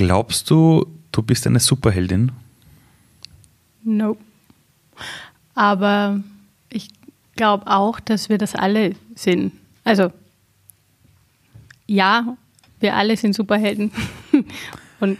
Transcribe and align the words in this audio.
Glaubst 0.00 0.48
du, 0.48 0.86
du 1.12 1.20
bist 1.20 1.46
eine 1.46 1.60
Superheldin? 1.60 2.32
No. 3.84 4.16
Aber 5.54 6.22
ich 6.70 6.88
glaube 7.36 7.66
auch, 7.66 8.00
dass 8.00 8.30
wir 8.30 8.38
das 8.38 8.54
alle 8.54 8.94
sind. 9.14 9.52
Also, 9.84 10.10
ja, 11.86 12.34
wir 12.80 12.96
alle 12.96 13.14
sind 13.18 13.34
Superhelden. 13.34 13.92
Und 15.00 15.18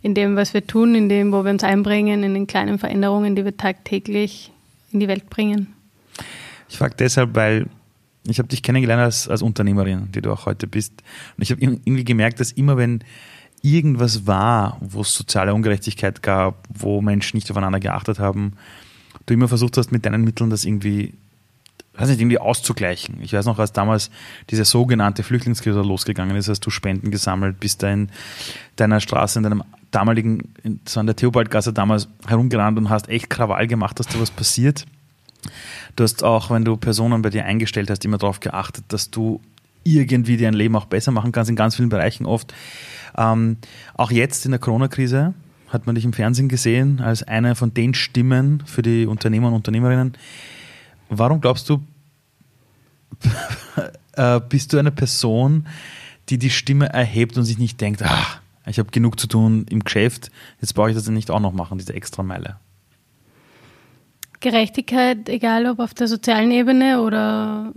in 0.00 0.14
dem, 0.14 0.34
was 0.34 0.54
wir 0.54 0.66
tun, 0.66 0.94
in 0.94 1.10
dem, 1.10 1.30
wo 1.30 1.44
wir 1.44 1.50
uns 1.50 1.62
einbringen, 1.62 2.22
in 2.22 2.32
den 2.32 2.46
kleinen 2.46 2.78
Veränderungen, 2.78 3.36
die 3.36 3.44
wir 3.44 3.58
tagtäglich 3.58 4.50
in 4.92 5.00
die 5.00 5.08
Welt 5.08 5.28
bringen. 5.28 5.74
Ich 6.70 6.78
frage 6.78 6.94
deshalb, 6.98 7.34
weil 7.34 7.66
ich 8.26 8.38
habe 8.38 8.48
dich 8.48 8.62
kennengelernt 8.62 9.02
als, 9.02 9.28
als 9.28 9.42
Unternehmerin, 9.42 10.10
die 10.12 10.22
du 10.22 10.32
auch 10.32 10.46
heute 10.46 10.66
bist. 10.66 11.02
Und 11.36 11.42
ich 11.42 11.50
habe 11.50 11.60
irgendwie 11.60 12.04
gemerkt, 12.04 12.40
dass 12.40 12.50
immer 12.50 12.78
wenn 12.78 13.04
irgendwas 13.62 14.26
war, 14.26 14.78
wo 14.80 15.02
es 15.02 15.14
soziale 15.14 15.54
Ungerechtigkeit 15.54 16.22
gab, 16.22 16.66
wo 16.72 17.00
Menschen 17.02 17.36
nicht 17.36 17.50
aufeinander 17.50 17.80
geachtet 17.80 18.18
haben, 18.18 18.54
du 19.26 19.34
immer 19.34 19.48
versucht 19.48 19.76
hast, 19.76 19.92
mit 19.92 20.06
deinen 20.06 20.24
Mitteln 20.24 20.50
das 20.50 20.64
irgendwie, 20.64 21.14
weiß 21.94 22.08
nicht, 22.08 22.20
irgendwie 22.20 22.38
auszugleichen. 22.38 23.20
Ich 23.22 23.32
weiß 23.32 23.46
noch, 23.46 23.58
als 23.58 23.72
damals 23.72 24.10
diese 24.50 24.64
sogenannte 24.64 25.22
Flüchtlingskrise 25.22 25.82
losgegangen 25.82 26.36
ist, 26.36 26.48
hast 26.48 26.60
du 26.60 26.70
Spenden 26.70 27.10
gesammelt, 27.10 27.60
bist 27.60 27.82
da 27.82 27.90
in 27.90 28.10
deiner 28.76 29.00
Straße, 29.00 29.38
in 29.38 29.42
deinem 29.44 29.64
damaligen, 29.90 30.54
so 30.86 31.00
an 31.00 31.06
der 31.06 31.16
Theobaldgasse 31.16 31.72
damals 31.72 32.08
herumgerannt 32.26 32.78
und 32.78 32.90
hast 32.90 33.08
echt 33.08 33.28
Krawall 33.28 33.66
gemacht, 33.66 33.98
dass 33.98 34.06
da 34.06 34.20
was 34.20 34.30
passiert. 34.30 34.86
Du 35.96 36.04
hast 36.04 36.22
auch, 36.22 36.50
wenn 36.50 36.64
du 36.64 36.76
Personen 36.76 37.22
bei 37.22 37.30
dir 37.30 37.44
eingestellt 37.44 37.90
hast, 37.90 38.04
immer 38.04 38.18
darauf 38.18 38.40
geachtet, 38.40 38.84
dass 38.88 39.10
du 39.10 39.40
irgendwie 39.84 40.36
dein 40.36 40.54
Leben 40.54 40.76
auch 40.76 40.86
besser 40.86 41.12
machen 41.12 41.32
kannst, 41.32 41.50
in 41.50 41.56
ganz 41.56 41.76
vielen 41.76 41.88
Bereichen 41.88 42.26
oft. 42.26 42.54
Ähm, 43.16 43.56
auch 43.94 44.10
jetzt 44.10 44.44
in 44.44 44.52
der 44.52 44.60
Corona-Krise 44.60 45.34
hat 45.68 45.86
man 45.86 45.94
dich 45.94 46.04
im 46.04 46.12
Fernsehen 46.12 46.48
gesehen 46.48 47.00
als 47.00 47.22
eine 47.22 47.54
von 47.54 47.72
den 47.72 47.94
Stimmen 47.94 48.62
für 48.66 48.82
die 48.82 49.06
Unternehmer 49.06 49.48
und 49.48 49.54
Unternehmerinnen. 49.54 50.16
Warum 51.08 51.40
glaubst 51.40 51.68
du, 51.68 51.82
äh, 54.12 54.40
bist 54.48 54.72
du 54.72 54.78
eine 54.78 54.90
Person, 54.90 55.66
die 56.28 56.38
die 56.38 56.50
Stimme 56.50 56.88
erhebt 56.88 57.36
und 57.36 57.44
sich 57.44 57.58
nicht 57.58 57.80
denkt, 57.80 58.02
ach, 58.02 58.40
ich 58.66 58.78
habe 58.78 58.90
genug 58.90 59.18
zu 59.18 59.26
tun 59.26 59.66
im 59.68 59.82
Geschäft, 59.82 60.30
jetzt 60.60 60.74
brauche 60.74 60.90
ich 60.90 60.96
das 60.96 61.08
nicht 61.08 61.30
auch 61.30 61.40
noch 61.40 61.52
machen, 61.52 61.78
diese 61.78 61.94
extra 61.94 62.22
Meile? 62.22 62.56
Gerechtigkeit, 64.40 65.28
egal 65.28 65.66
ob 65.66 65.80
auf 65.80 65.92
der 65.92 66.08
sozialen 66.08 66.50
Ebene 66.50 67.02
oder 67.02 67.72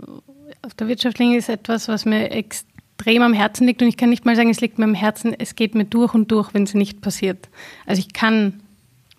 auf 0.64 0.74
der 0.74 0.88
wirtschaftlichen, 0.88 1.34
ist 1.34 1.48
etwas, 1.48 1.88
was 1.88 2.04
mir 2.04 2.30
extrem 2.30 3.22
am 3.22 3.32
Herzen 3.32 3.66
liegt. 3.66 3.82
Und 3.82 3.88
ich 3.88 3.96
kann 3.96 4.10
nicht 4.10 4.24
mal 4.24 4.36
sagen, 4.36 4.50
es 4.50 4.60
liegt 4.60 4.78
mir 4.78 4.84
am 4.84 4.94
Herzen, 4.94 5.34
es 5.38 5.54
geht 5.56 5.74
mir 5.74 5.84
durch 5.84 6.14
und 6.14 6.30
durch, 6.30 6.54
wenn 6.54 6.64
es 6.64 6.74
nicht 6.74 7.00
passiert. 7.00 7.48
Also 7.86 8.00
ich 8.00 8.12
kann 8.12 8.60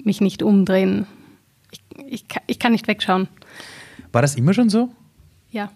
mich 0.03 0.21
nicht 0.21 0.43
umdrehen. 0.43 1.07
Ich, 1.71 1.81
ich, 2.07 2.25
ich 2.47 2.59
kann 2.59 2.71
nicht 2.71 2.87
wegschauen. 2.87 3.27
War 4.11 4.21
das 4.21 4.35
immer 4.35 4.53
schon 4.53 4.69
so? 4.69 4.89
Ja. 5.51 5.71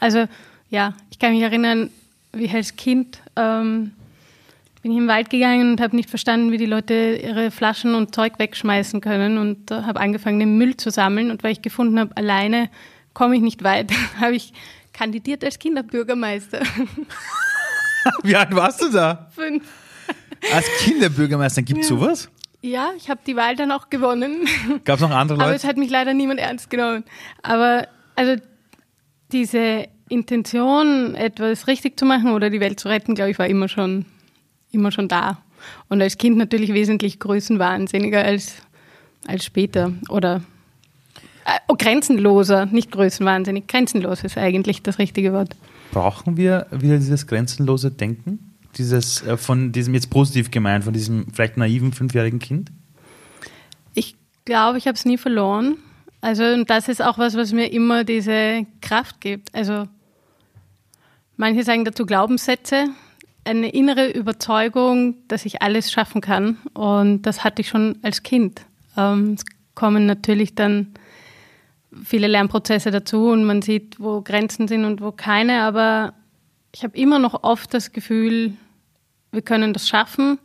Also 0.00 0.26
ja, 0.70 0.94
ich 1.10 1.18
kann 1.18 1.32
mich 1.32 1.42
erinnern, 1.42 1.90
wie 2.32 2.48
als 2.50 2.76
Kind 2.76 3.20
ähm, 3.36 3.92
bin 4.82 4.92
ich 4.92 4.98
im 4.98 5.08
Wald 5.08 5.30
gegangen 5.30 5.72
und 5.72 5.80
habe 5.80 5.96
nicht 5.96 6.10
verstanden, 6.10 6.52
wie 6.52 6.58
die 6.58 6.66
Leute 6.66 7.20
ihre 7.22 7.50
Flaschen 7.50 7.94
und 7.94 8.14
Zeug 8.14 8.38
wegschmeißen 8.38 9.00
können 9.00 9.38
und 9.38 9.70
äh, 9.70 9.82
habe 9.82 10.00
angefangen, 10.00 10.38
den 10.38 10.56
Müll 10.56 10.76
zu 10.76 10.90
sammeln. 10.90 11.30
Und 11.30 11.42
weil 11.42 11.52
ich 11.52 11.62
gefunden 11.62 11.98
habe, 11.98 12.16
alleine 12.16 12.70
komme 13.14 13.36
ich 13.36 13.42
nicht 13.42 13.64
weit, 13.64 13.92
habe 14.20 14.36
ich 14.36 14.52
kandidiert 14.98 15.44
als 15.44 15.58
Kinderbürgermeister. 15.58 16.60
wie 18.24 18.34
alt 18.34 18.54
warst 18.54 18.82
du 18.82 18.90
da? 18.90 19.28
Fünf. 19.34 19.64
Als 20.52 20.66
Kinderbürgermeister 20.80 21.62
gibt 21.62 21.80
es 21.80 21.88
ja. 21.88 21.96
sowas? 21.96 22.28
Ja, 22.62 22.90
ich 22.96 23.08
habe 23.08 23.20
die 23.24 23.36
Wahl 23.36 23.54
dann 23.54 23.70
auch 23.70 23.90
gewonnen. 23.90 24.48
Gab 24.84 24.96
es 24.96 25.02
noch 25.02 25.10
andere 25.10 25.38
Leute? 25.38 25.46
Aber 25.46 25.54
es 25.54 25.64
hat 25.64 25.76
mich 25.76 25.90
leider 25.90 26.14
niemand 26.14 26.40
ernst 26.40 26.68
genommen. 26.70 27.04
Aber 27.42 27.86
also 28.16 28.42
diese 29.30 29.86
Intention, 30.08 31.14
etwas 31.14 31.68
richtig 31.68 31.96
zu 31.96 32.04
machen 32.04 32.32
oder 32.32 32.50
die 32.50 32.60
Welt 32.60 32.80
zu 32.80 32.88
retten, 32.88 33.14
glaube 33.14 33.30
ich, 33.30 33.38
war 33.38 33.46
immer 33.46 33.68
schon 33.68 34.04
immer 34.72 34.90
schon 34.90 35.06
da. 35.06 35.38
Und 35.88 36.02
als 36.02 36.18
Kind 36.18 36.36
natürlich 36.36 36.72
wesentlich 36.72 37.20
größenwahnsinniger 37.20 38.22
als, 38.22 38.62
als 39.26 39.44
später. 39.44 39.92
Oder 40.08 40.42
äh, 41.48 41.74
grenzenloser, 41.76 42.66
nicht 42.66 42.90
größenwahnsinnig. 42.92 43.66
Grenzenlos 43.66 44.22
ist 44.22 44.36
eigentlich 44.36 44.82
das 44.82 44.98
richtige 44.98 45.32
Wort. 45.32 45.56
Brauchen 45.92 46.36
wir 46.36 46.66
wieder 46.70 46.98
dieses 46.98 47.26
grenzenlose 47.26 47.90
Denken? 47.90 48.54
Dieses 48.76 49.22
äh, 49.26 49.36
von 49.36 49.72
diesem 49.72 49.94
jetzt 49.94 50.10
positiv 50.10 50.50
gemeint, 50.50 50.84
von 50.84 50.92
diesem 50.92 51.26
vielleicht 51.32 51.56
naiven 51.56 51.92
fünfjährigen 51.92 52.38
Kind? 52.38 52.70
Ich 53.94 54.16
glaube, 54.44 54.78
ich 54.78 54.86
habe 54.86 54.94
es 54.94 55.04
nie 55.04 55.16
verloren. 55.16 55.78
Also, 56.20 56.44
und 56.44 56.68
das 56.68 56.88
ist 56.88 57.00
auch 57.00 57.16
was, 57.16 57.36
was 57.36 57.52
mir 57.52 57.72
immer 57.72 58.04
diese 58.04 58.66
Kraft 58.82 59.20
gibt. 59.20 59.54
Also, 59.54 59.86
manche 61.36 61.62
sagen 61.62 61.84
dazu 61.84 62.04
Glaubenssätze 62.04 62.88
eine 63.44 63.70
innere 63.70 64.10
Überzeugung, 64.10 65.14
dass 65.28 65.46
ich 65.46 65.62
alles 65.62 65.90
schaffen 65.90 66.20
kann. 66.20 66.58
Und 66.74 67.22
das 67.22 67.44
hatte 67.44 67.62
ich 67.62 67.68
schon 67.68 67.98
als 68.02 68.22
Kind. 68.22 68.60
Ähm, 68.96 69.34
es 69.34 69.44
kommen 69.74 70.04
natürlich 70.06 70.54
dann 70.54 70.88
viele 72.04 72.26
Lernprozesse 72.26 72.90
dazu 72.90 73.28
und 73.28 73.44
man 73.44 73.62
sieht, 73.62 73.98
wo 73.98 74.20
Grenzen 74.20 74.68
sind 74.68 74.84
und 74.84 75.00
wo 75.00 75.12
keine. 75.12 75.62
Aber 75.62 76.14
ich 76.74 76.84
habe 76.84 76.96
immer 76.96 77.18
noch 77.18 77.42
oft 77.42 77.72
das 77.72 77.92
Gefühl, 77.92 78.52
wir 79.32 79.42
können 79.42 79.72
das 79.72 79.88
schaffen 79.88 80.38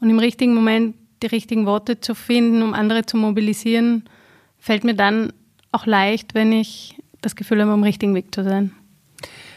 und 0.00 0.10
im 0.10 0.18
richtigen 0.18 0.54
Moment 0.54 0.96
die 1.22 1.26
richtigen 1.26 1.66
Worte 1.66 2.00
zu 2.00 2.14
finden, 2.14 2.62
um 2.62 2.74
andere 2.74 3.04
zu 3.04 3.16
mobilisieren, 3.16 4.04
fällt 4.58 4.84
mir 4.84 4.94
dann 4.94 5.32
auch 5.72 5.86
leicht, 5.86 6.34
wenn 6.34 6.52
ich 6.52 6.96
das 7.20 7.34
Gefühl 7.36 7.60
habe, 7.60 7.72
am 7.72 7.82
richtigen 7.82 8.14
Weg 8.14 8.34
zu 8.34 8.44
sein. 8.44 8.72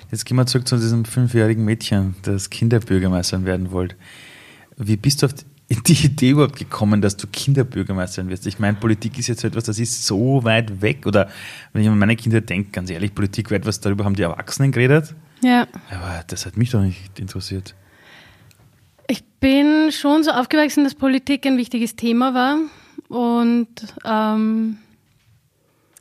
Jetzt 0.10 0.26
gehen 0.26 0.38
wir 0.38 0.46
zurück 0.46 0.68
zu 0.68 0.78
diesem 0.78 1.06
fünfjährigen 1.06 1.64
Mädchen, 1.64 2.16
das 2.24 2.50
Kinderbürgermeisterin 2.50 3.46
werden 3.46 3.72
wollte. 3.72 3.96
Wie 4.78 4.98
bist 4.98 5.22
du 5.22 5.28
auf 5.28 5.34
die 5.76 6.06
Idee 6.06 6.32
überhaupt 6.32 6.58
gekommen, 6.58 7.02
dass 7.02 7.18
du 7.18 7.28
Kinderbürgermeisterin 7.28 8.30
wirst? 8.30 8.46
Ich 8.48 8.60
meine, 8.60 8.78
Politik 8.78 9.18
ist 9.18 9.28
jetzt 9.28 9.42
so 9.42 9.48
etwas, 9.48 9.66
das 9.66 9.80
ist 9.80 10.06
so 10.06 10.44
weit 10.44 10.82
weg. 10.82 11.06
Oder 11.06 11.30
wenn 11.74 11.82
ich 11.82 11.88
an 11.88 11.98
meine 11.98 12.16
Kinder 12.16 12.42
denke, 12.42 12.72
ganz 12.72 12.90
ehrlich, 12.90 13.14
Politik 13.16 13.52
war 13.52 13.58
etwas, 13.58 13.80
darüber 13.80 14.06
haben 14.06 14.16
die 14.16 14.24
Erwachsenen 14.24 14.72
geredet. 14.72 15.16
Ja. 15.44 15.68
Aber 15.90 16.24
das 16.28 16.46
hat 16.46 16.58
mich 16.58 16.72
doch 16.72 16.82
nicht 16.82 17.20
interessiert. 17.20 17.76
Ich 19.08 19.24
bin 19.40 19.92
schon 19.92 20.24
so 20.24 20.32
aufgewachsen, 20.32 20.84
dass 20.84 20.96
Politik 20.96 21.46
ein 21.46 21.58
wichtiges 21.58 21.96
Thema 21.96 22.34
war. 22.34 22.58
Und 23.08 23.68
ähm, 24.06 24.78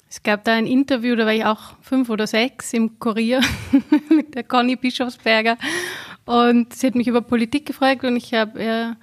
es 0.08 0.22
gab 0.22 0.44
da 0.44 0.54
ein 0.54 0.66
Interview, 0.66 1.14
da 1.14 1.24
war 1.24 1.32
ich 1.32 1.44
auch 1.44 1.74
fünf 1.80 2.10
oder 2.10 2.26
sechs 2.26 2.72
im 2.72 2.98
Kurier 2.98 3.40
mit 4.08 4.34
der 4.34 4.42
Conny 4.42 4.76
Bischofsberger 4.76 5.56
und 6.24 6.74
sie 6.74 6.88
hat 6.88 6.94
mich 6.94 7.08
über 7.08 7.22
Politik 7.22 7.66
gefragt 7.66 8.04
und 8.04 8.16
ich 8.16 8.34
habe 8.34 8.62
ihr 8.62 8.96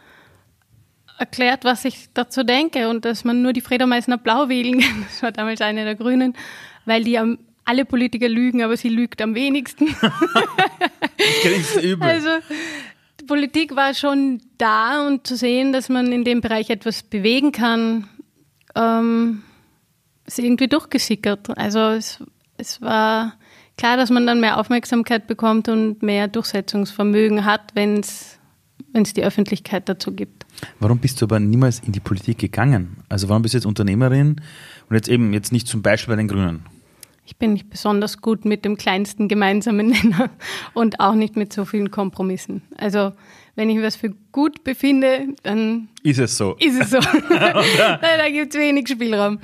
erklärt, 1.17 1.63
was 1.65 1.85
ich 1.85 2.09
dazu 2.13 2.43
denke 2.43 2.89
und 2.89 3.05
dass 3.05 3.23
man 3.23 3.41
nur 3.41 3.53
die 3.53 3.61
Freda 3.61 3.85
Meissner 3.85 4.17
Blau 4.17 4.49
wählen 4.49 4.79
kann. 4.79 5.05
Das 5.07 5.23
war 5.23 5.31
damals 5.31 5.61
eine 5.61 5.83
der 5.83 5.95
Grünen, 5.95 6.33
weil 6.85 7.03
die 7.03 7.17
am, 7.17 7.39
alle 7.65 7.85
Politiker 7.85 8.29
lügen, 8.29 8.63
aber 8.63 8.77
sie 8.77 8.89
lügt 8.89 9.21
am 9.21 9.35
wenigsten. 9.35 9.87
das 11.17 11.83
übel. 11.83 12.07
Also 12.07 12.29
die 13.19 13.25
Politik 13.25 13.75
war 13.75 13.93
schon 13.93 14.41
da 14.57 15.05
und 15.05 15.27
zu 15.27 15.35
sehen, 15.35 15.73
dass 15.73 15.89
man 15.89 16.11
in 16.11 16.23
dem 16.23 16.41
Bereich 16.41 16.69
etwas 16.69 17.03
bewegen 17.03 17.51
kann. 17.51 18.07
Ähm, 18.75 19.43
ist 20.25 20.39
irgendwie 20.39 20.67
durchgesickert. 20.67 21.57
Also 21.57 21.79
es, 21.79 22.23
es 22.57 22.81
war 22.81 23.33
klar, 23.77 23.97
dass 23.97 24.09
man 24.09 24.27
dann 24.27 24.39
mehr 24.39 24.59
Aufmerksamkeit 24.59 25.27
bekommt 25.27 25.69
und 25.69 26.03
mehr 26.03 26.27
Durchsetzungsvermögen 26.27 27.45
hat, 27.45 27.71
wenn 27.73 27.99
es 27.99 28.36
die 29.03 29.23
Öffentlichkeit 29.23 29.87
dazu 29.89 30.13
gibt. 30.13 30.45
Warum 30.79 30.99
bist 30.99 31.21
du 31.21 31.25
aber 31.25 31.39
niemals 31.39 31.79
in 31.79 31.91
die 31.91 31.99
Politik 31.99 32.37
gegangen? 32.39 32.97
Also 33.09 33.29
warum 33.29 33.41
bist 33.41 33.53
du 33.53 33.57
jetzt 33.57 33.65
Unternehmerin 33.65 34.41
und 34.89 34.95
jetzt 34.95 35.09
eben 35.09 35.33
jetzt 35.33 35.51
nicht 35.51 35.67
zum 35.67 35.81
Beispiel 35.81 36.13
bei 36.13 36.17
den 36.17 36.27
Grünen? 36.27 36.65
Ich 37.25 37.35
bin 37.35 37.53
nicht 37.53 37.69
besonders 37.69 38.21
gut 38.21 38.45
mit 38.45 38.63
dem 38.63 38.77
kleinsten 38.77 39.27
gemeinsamen 39.27 39.87
Nenner 39.91 40.29
und 40.73 40.99
auch 40.99 41.13
nicht 41.13 41.35
mit 41.35 41.51
so 41.51 41.65
vielen 41.65 41.91
Kompromissen. 41.91 42.61
Also 42.77 43.11
wenn 43.55 43.69
ich 43.69 43.81
was 43.81 43.95
für 43.95 44.11
gut 44.31 44.63
befinde, 44.63 45.27
dann 45.43 45.89
ist 46.03 46.19
es 46.19 46.37
so. 46.37 46.55
Ist 46.59 46.79
es 46.79 46.91
so. 46.91 46.99
da, 47.29 47.99
da 47.99 48.29
gibt 48.29 48.53
es 48.53 48.59
wenig 48.59 48.87
Spielraum. 48.87 49.39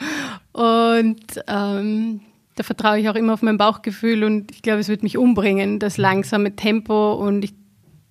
Und 0.53 1.44
ähm, 1.47 2.21
da 2.55 2.63
vertraue 2.63 3.00
ich 3.00 3.09
auch 3.09 3.15
immer 3.15 3.33
auf 3.33 3.41
mein 3.41 3.57
Bauchgefühl 3.57 4.23
und 4.23 4.51
ich 4.51 4.61
glaube, 4.61 4.79
es 4.79 4.88
wird 4.88 5.03
mich 5.03 5.17
umbringen, 5.17 5.79
das 5.79 5.97
langsame 5.97 6.55
Tempo. 6.55 7.13
Und 7.15 7.44
ich 7.44 7.53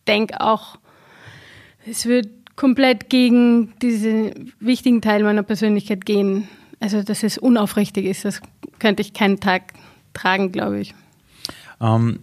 denke 0.07 0.41
auch, 0.41 0.77
es 1.89 2.07
wird 2.07 2.29
komplett 2.57 3.09
gegen 3.11 3.73
diesen 3.81 4.53
wichtigen 4.61 5.01
Teil 5.01 5.23
meiner 5.23 5.43
Persönlichkeit 5.43 6.05
gehen. 6.05 6.49
Also, 6.81 7.03
dass 7.03 7.23
es 7.23 7.39
unaufrichtig 7.39 8.07
ist, 8.07 8.25
das 8.25 8.41
könnte 8.79 9.03
ich 9.03 9.13
keinen 9.13 9.41
Tag 9.41 9.73
tragen, 10.15 10.53
glaube 10.53 10.81
ich. 10.81 10.95
Ähm, 11.81 12.21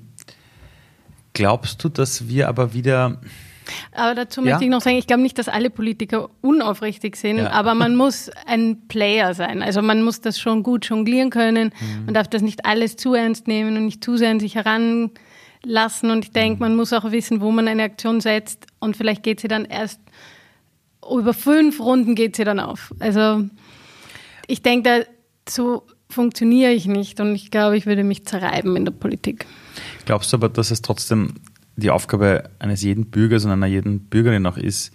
glaubst 1.33 1.83
du, 1.83 1.89
dass 1.89 2.27
wir 2.27 2.47
aber 2.47 2.73
wieder 2.73 3.19
Aber 3.93 4.15
dazu 4.15 4.41
möchte 4.41 4.59
Ja? 4.59 4.61
ich 4.65 4.69
noch 4.69 4.81
sagen, 4.81 4.97
ich 4.97 5.05
glaube 5.07 5.21
nicht, 5.21 5.37
dass 5.37 5.47
alle 5.47 5.69
Politiker 5.69 6.29
unaufrichtig 6.41 7.15
sind, 7.15 7.37
Ja. 7.37 7.51
aber 7.51 7.75
man 7.75 7.95
muss 7.95 8.29
ein 8.47 8.87
Player 8.87 9.33
sein. 9.35 9.61
Also 9.61 9.81
man 9.81 10.01
muss 10.01 10.21
das 10.21 10.39
schon 10.39 10.63
gut 10.63 10.85
jonglieren 10.85 11.29
können. 11.29 11.71
Mhm. 11.79 12.05
Man 12.05 12.13
darf 12.15 12.27
das 12.27 12.41
nicht 12.41 12.65
alles 12.65 12.95
zu 12.95 13.13
ernst 13.13 13.47
nehmen 13.47 13.77
und 13.77 13.85
nicht 13.85 14.03
zu 14.03 14.17
sehr 14.17 14.31
an 14.31 14.39
sich 14.39 14.55
heranlassen. 15.63 16.11
Und 16.11 16.25
ich 16.25 16.31
denke, 16.31 16.55
Mhm. 16.55 16.59
man 16.61 16.75
muss 16.75 16.93
auch 16.93 17.11
wissen, 17.11 17.41
wo 17.41 17.51
man 17.51 17.67
eine 17.67 17.83
Aktion 17.83 18.21
setzt. 18.21 18.65
Und 18.79 18.97
vielleicht 18.97 19.23
geht 19.23 19.39
sie 19.39 19.47
dann 19.47 19.65
erst 19.65 19.99
über 21.11 21.33
fünf 21.33 21.79
Runden 21.79 22.13
geht 22.13 22.35
sie 22.35 22.43
dann 22.43 22.59
auf. 22.59 22.93
Also 22.99 23.45
ich 24.47 24.61
denke, 24.61 24.89
da 24.89 25.51
so 25.51 25.83
funktioniere 26.09 26.71
ich 26.71 26.85
nicht 26.85 27.19
und 27.19 27.33
ich 27.33 27.49
glaube, 27.51 27.77
ich 27.77 27.85
würde 27.87 28.03
mich 28.03 28.25
zerreiben 28.25 28.75
in 28.75 28.85
der 28.85 28.91
Politik. 28.91 29.45
Glaubst 30.05 30.31
du 30.31 30.37
aber, 30.37 30.49
dass 30.49 30.69
es 30.71 30.81
trotzdem 30.83 31.35
die 31.77 31.89
Aufgabe 31.89 32.49
eines 32.59 32.83
jeden 32.83 33.05
Bürgers 33.07 33.45
und 33.45 33.51
einer 33.51 33.65
jeden 33.65 34.01
Bürgerin 34.01 34.45
auch 34.45 34.57
ist, 34.57 34.91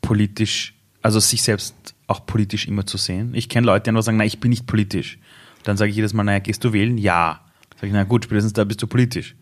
politisch, 0.00 0.74
also 1.02 1.20
sich 1.20 1.42
selbst 1.42 1.74
auch 2.08 2.26
politisch 2.26 2.66
immer 2.66 2.86
zu 2.86 2.96
sehen? 2.96 3.32
Ich 3.34 3.48
kenne 3.48 3.66
Leute, 3.66 3.84
die 3.84 3.90
einfach 3.90 4.02
sagen, 4.02 4.16
nein, 4.16 4.26
ich 4.28 4.40
bin 4.40 4.50
nicht 4.50 4.66
politisch. 4.66 5.18
Dann 5.62 5.76
sage 5.76 5.90
ich 5.90 5.96
jedes 5.96 6.12
Mal, 6.12 6.24
naja, 6.24 6.38
gehst 6.40 6.64
du 6.64 6.72
wählen? 6.72 6.98
Ja. 6.98 7.40
Sage 7.76 7.88
ich, 7.88 7.92
na 7.92 8.04
gut, 8.04 8.24
spätestens 8.24 8.54
da 8.54 8.64
bist 8.64 8.82
du 8.82 8.86
politisch. 8.88 9.36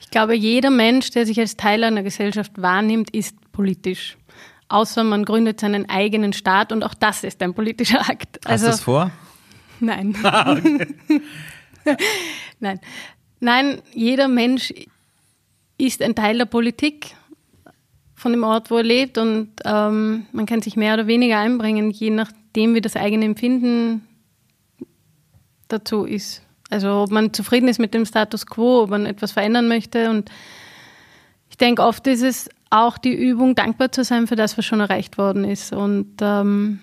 Ich 0.00 0.10
glaube, 0.10 0.34
jeder 0.34 0.70
Mensch, 0.70 1.10
der 1.10 1.26
sich 1.26 1.38
als 1.38 1.56
Teil 1.56 1.84
einer 1.84 2.02
Gesellschaft 2.02 2.52
wahrnimmt, 2.60 3.10
ist 3.10 3.36
politisch. 3.52 4.16
Außer 4.68 5.04
man 5.04 5.24
gründet 5.24 5.60
seinen 5.60 5.88
eigenen 5.88 6.32
Staat 6.32 6.72
und 6.72 6.84
auch 6.84 6.94
das 6.94 7.24
ist 7.24 7.42
ein 7.42 7.54
politischer 7.54 8.00
Akt. 8.08 8.38
Hast 8.44 8.50
Also, 8.50 8.64
du 8.66 8.70
das 8.70 8.80
vor? 8.80 9.10
Nein. 9.80 10.16
Nein. 12.60 12.80
Nein, 13.40 13.82
jeder 13.94 14.28
Mensch 14.28 14.72
ist 15.78 16.02
ein 16.02 16.14
Teil 16.14 16.38
der 16.38 16.44
Politik 16.44 17.14
von 18.14 18.32
dem 18.32 18.44
Ort, 18.44 18.70
wo 18.70 18.76
er 18.76 18.82
lebt 18.82 19.16
und 19.16 19.48
ähm, 19.64 20.26
man 20.32 20.44
kann 20.46 20.60
sich 20.60 20.76
mehr 20.76 20.94
oder 20.94 21.06
weniger 21.06 21.38
einbringen, 21.38 21.90
je 21.90 22.10
nachdem, 22.10 22.74
wie 22.74 22.82
das 22.82 22.96
eigene 22.96 23.24
Empfinden 23.24 24.06
dazu 25.68 26.04
ist. 26.04 26.42
Also 26.70 27.02
ob 27.02 27.10
man 27.10 27.32
zufrieden 27.32 27.68
ist 27.68 27.78
mit 27.78 27.92
dem 27.92 28.06
Status 28.06 28.46
quo, 28.46 28.82
ob 28.82 28.90
man 28.90 29.06
etwas 29.06 29.32
verändern 29.32 29.68
möchte. 29.68 30.08
Und 30.08 30.30
ich 31.50 31.58
denke, 31.58 31.82
oft 31.82 32.06
ist 32.06 32.22
es 32.22 32.48
auch 32.70 32.96
die 32.96 33.12
Übung, 33.12 33.56
dankbar 33.56 33.90
zu 33.90 34.04
sein 34.04 34.28
für 34.28 34.36
das, 34.36 34.56
was 34.56 34.64
schon 34.64 34.80
erreicht 34.80 35.18
worden 35.18 35.44
ist. 35.44 35.72
Und 35.72 36.14
ähm, 36.20 36.78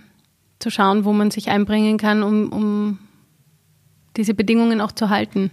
zu 0.59 0.69
schauen, 0.69 1.05
wo 1.05 1.13
man 1.13 1.31
sich 1.31 1.49
einbringen 1.49 1.97
kann, 1.97 2.23
um, 2.23 2.51
um 2.51 2.99
diese 4.17 4.33
Bedingungen 4.33 4.81
auch 4.81 4.91
zu 4.91 5.09
halten. 5.09 5.51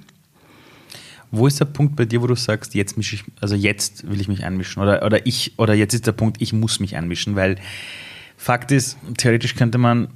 Wo 1.31 1.47
ist 1.47 1.61
der 1.61 1.67
Punkt 1.67 1.97
bei 1.97 2.05
dir, 2.05 2.23
wo 2.23 2.27
du 2.27 2.37
sagst, 2.37 2.75
jetzt 2.75 2.97
mische 2.97 3.17
ich, 3.17 3.25
also 3.41 3.55
jetzt 3.55 4.09
will 4.09 4.21
ich 4.21 4.29
mich 4.29 4.45
einmischen? 4.45 4.83
Oder, 4.83 5.05
oder 5.05 5.27
ich, 5.27 5.59
oder 5.59 5.75
jetzt 5.75 5.95
ist 5.95 6.07
der 6.07 6.13
Punkt, 6.13 6.41
ich 6.41 6.53
muss 6.53 6.81
mich 6.81 6.97
einmischen, 6.97 7.37
weil 7.37 7.57
Fakt 8.37 8.73
ist, 8.73 8.99
theoretisch 9.17 9.55
könnte 9.55 9.79
man 9.79 10.09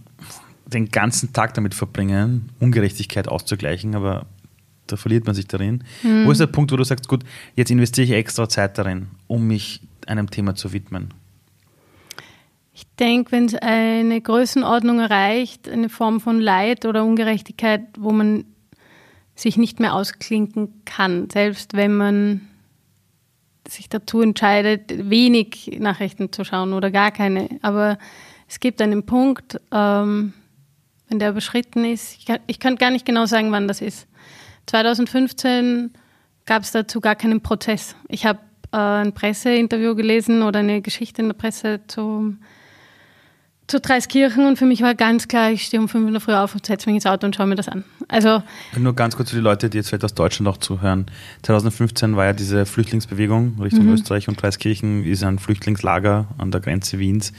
den 0.68 0.90
ganzen 0.90 1.32
Tag 1.32 1.54
damit 1.54 1.74
verbringen, 1.74 2.50
Ungerechtigkeit 2.60 3.28
auszugleichen, 3.28 3.94
aber 3.94 4.26
da 4.86 4.96
verliert 4.96 5.26
man 5.26 5.34
sich 5.34 5.46
darin. 5.46 5.84
Wo 6.02 6.30
ist 6.30 6.40
der 6.40 6.46
Punkt, 6.46 6.72
wo 6.72 6.76
du 6.76 6.84
sagst, 6.84 7.08
gut, 7.08 7.24
jetzt 7.54 7.70
investiere 7.70 8.06
ich 8.06 8.12
extra 8.12 8.48
Zeit 8.48 8.78
darin, 8.78 9.08
um 9.26 9.46
mich 9.46 9.80
einem 10.06 10.30
Thema 10.30 10.54
zu 10.54 10.72
widmen? 10.72 11.12
Ich 12.72 12.86
denke, 12.98 13.32
wenn 13.32 13.46
es 13.46 13.54
eine 13.54 14.20
Größenordnung 14.20 15.00
erreicht, 15.00 15.68
eine 15.68 15.88
Form 15.88 16.20
von 16.20 16.40
Leid 16.40 16.86
oder 16.86 17.04
Ungerechtigkeit, 17.04 17.82
wo 17.98 18.12
man 18.12 18.44
sich 19.34 19.56
nicht 19.56 19.80
mehr 19.80 19.94
ausklinken 19.94 20.82
kann, 20.84 21.28
selbst 21.30 21.74
wenn 21.74 21.96
man 21.96 22.40
sich 23.68 23.88
dazu 23.88 24.20
entscheidet, 24.20 25.10
wenig 25.10 25.78
Nachrichten 25.80 26.32
zu 26.32 26.44
schauen 26.44 26.72
oder 26.72 26.90
gar 26.90 27.10
keine. 27.10 27.48
Aber 27.62 27.98
es 28.48 28.60
gibt 28.60 28.80
einen 28.80 29.04
Punkt, 29.04 29.60
ähm, 29.72 30.32
wenn 31.08 31.18
der 31.18 31.30
überschritten 31.30 31.84
ist. 31.84 32.16
Ich 32.18 32.26
kann, 32.26 32.40
ich 32.46 32.60
kann 32.60 32.76
gar 32.76 32.90
nicht 32.90 33.06
genau 33.06 33.26
sagen, 33.26 33.52
wann 33.52 33.68
das 33.68 33.80
ist. 33.80 34.06
2015 34.66 35.92
gab 36.46 36.62
es 36.62 36.72
dazu 36.72 37.00
gar 37.00 37.14
keinen 37.16 37.40
Prozess. 37.40 37.96
Ich 38.08 38.26
habe 38.26 38.40
äh, 38.72 38.76
ein 38.76 39.12
Presseinterview 39.12 39.94
gelesen 39.94 40.42
oder 40.42 40.60
eine 40.60 40.82
Geschichte 40.82 41.22
in 41.22 41.28
der 41.28 41.34
Presse 41.34 41.80
zum 41.86 42.40
zu 43.68 43.80
Dreiskirchen 43.80 44.46
und 44.46 44.58
für 44.58 44.64
mich 44.64 44.82
war 44.82 44.94
ganz 44.94 45.28
klar, 45.28 45.52
ich 45.52 45.66
stehe 45.66 45.80
um 45.80 45.88
fünf 45.88 46.06
in 46.06 46.14
der 46.14 46.22
Früh 46.22 46.32
auf 46.32 46.54
und 46.54 46.64
setze 46.64 46.88
mich 46.88 46.96
ins 46.96 47.06
Auto 47.06 47.26
und 47.26 47.36
schaue 47.36 47.46
mir 47.46 47.54
das 47.54 47.68
an. 47.68 47.84
Also 48.08 48.42
Nur 48.76 48.94
ganz 48.94 49.14
kurz 49.14 49.30
für 49.30 49.36
die 49.36 49.42
Leute, 49.42 49.68
die 49.68 49.76
jetzt 49.76 49.88
vielleicht 49.88 50.04
aus 50.04 50.14
Deutschland 50.14 50.48
auch 50.48 50.56
zuhören. 50.56 51.06
2015 51.42 52.16
war 52.16 52.24
ja 52.24 52.32
diese 52.32 52.64
Flüchtlingsbewegung 52.64 53.60
Richtung 53.60 53.86
Österreich 53.88 54.26
und 54.28 54.40
Dreiskirchen 54.40 55.04
ist 55.04 55.22
ein 55.22 55.38
Flüchtlingslager 55.38 56.28
an 56.38 56.50
der 56.50 56.62
Grenze 56.62 56.98
Wiens, 56.98 57.34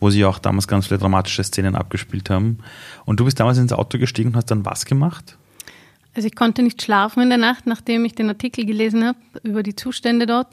wo 0.00 0.08
sie 0.08 0.24
auch 0.24 0.38
damals 0.38 0.66
ganz 0.66 0.86
viele 0.86 0.98
dramatische 0.98 1.44
Szenen 1.44 1.74
abgespielt 1.74 2.30
haben. 2.30 2.58
Und 3.04 3.20
du 3.20 3.26
bist 3.26 3.38
damals 3.38 3.58
ins 3.58 3.74
Auto 3.74 3.98
gestiegen 3.98 4.30
und 4.30 4.36
hast 4.36 4.50
dann 4.50 4.64
was 4.64 4.86
gemacht? 4.86 5.36
Also 6.14 6.26
ich 6.26 6.34
konnte 6.34 6.62
nicht 6.62 6.82
schlafen 6.82 7.22
in 7.22 7.28
der 7.28 7.38
Nacht, 7.38 7.66
nachdem 7.66 8.06
ich 8.06 8.14
den 8.14 8.30
Artikel 8.30 8.64
gelesen 8.64 9.04
habe 9.04 9.18
über 9.42 9.62
die 9.62 9.76
Zustände 9.76 10.24
dort 10.24 10.48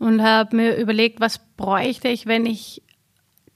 und 0.00 0.22
habe 0.22 0.56
mir 0.56 0.76
überlegt, 0.76 1.20
was 1.20 1.38
bräuchte 1.56 2.08
ich, 2.08 2.26
wenn 2.26 2.44
ich 2.46 2.82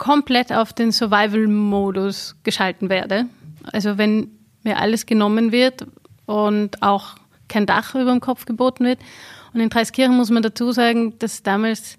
komplett 0.01 0.51
auf 0.51 0.73
den 0.73 0.93
Survival-Modus 0.93 2.35
geschalten 2.43 2.89
werde. 2.89 3.27
Also 3.71 3.99
wenn 3.99 4.31
mir 4.65 4.79
alles 4.79 5.05
genommen 5.05 5.53
wird 5.53 5.87
und 6.25 6.83
auch 6.83 7.17
kein 7.49 7.67
Dach 7.67 7.95
über 7.95 8.11
dem 8.11 8.21
Kopf 8.21 8.47
geboten 8.47 8.87
wird. 8.87 8.99
Und 9.53 9.61
in 9.61 9.69
Dreiskirchen 9.69 10.17
muss 10.17 10.31
man 10.31 10.43
dazu 10.43 10.73
sagen, 10.73 11.19
dass 11.19 11.43
damals, 11.43 11.99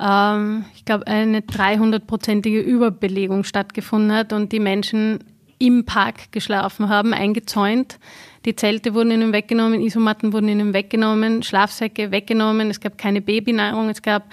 ähm, 0.00 0.64
ich 0.74 0.86
glaube, 0.86 1.06
eine 1.06 1.40
300-prozentige 1.40 2.60
Überbelegung 2.60 3.44
stattgefunden 3.44 4.12
hat 4.12 4.32
und 4.32 4.50
die 4.52 4.60
Menschen 4.60 5.18
im 5.58 5.84
Park 5.84 6.32
geschlafen 6.32 6.88
haben, 6.88 7.12
eingezäunt. 7.12 7.98
Die 8.46 8.56
Zelte 8.56 8.94
wurden 8.94 9.10
ihnen 9.10 9.32
weggenommen, 9.34 9.82
Isomatten 9.82 10.32
wurden 10.32 10.48
ihnen 10.48 10.72
weggenommen, 10.72 11.42
Schlafsäcke 11.42 12.10
weggenommen, 12.12 12.70
es 12.70 12.80
gab 12.80 12.96
keine 12.96 13.20
Babynahrung, 13.20 13.90
es 13.90 14.00
gab 14.00 14.24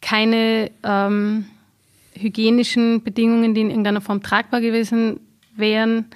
keine 0.00 0.70
ähm, 0.84 1.46
hygienischen 2.18 3.02
Bedingungen, 3.02 3.54
die 3.54 3.60
in 3.60 3.70
irgendeiner 3.70 4.00
Form 4.00 4.22
tragbar 4.22 4.60
gewesen 4.60 5.20
wären. 5.56 6.06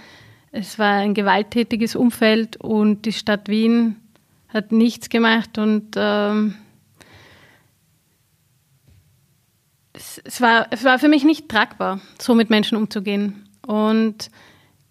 Es 0.53 0.79
war 0.79 0.95
ein 0.95 1.15
gewalttätiges 1.15 1.95
Umfeld 1.95 2.57
und 2.57 3.07
die 3.07 3.13
Stadt 3.13 3.49
Wien 3.49 3.97
hat 4.49 4.73
nichts 4.73 5.09
gemacht 5.09 5.59
und 5.59 5.95
ähm, 5.97 6.55
es, 9.93 10.21
es, 10.25 10.41
war, 10.41 10.67
es 10.71 10.85
war 10.85 10.99
für 10.99 11.09
mich 11.09 11.25
nicht 11.25 11.49
tragbar, 11.49 12.01
so 12.19 12.35
mit 12.35 12.51
Menschen 12.51 12.77
umzugehen. 12.77 13.49
Und 13.67 14.31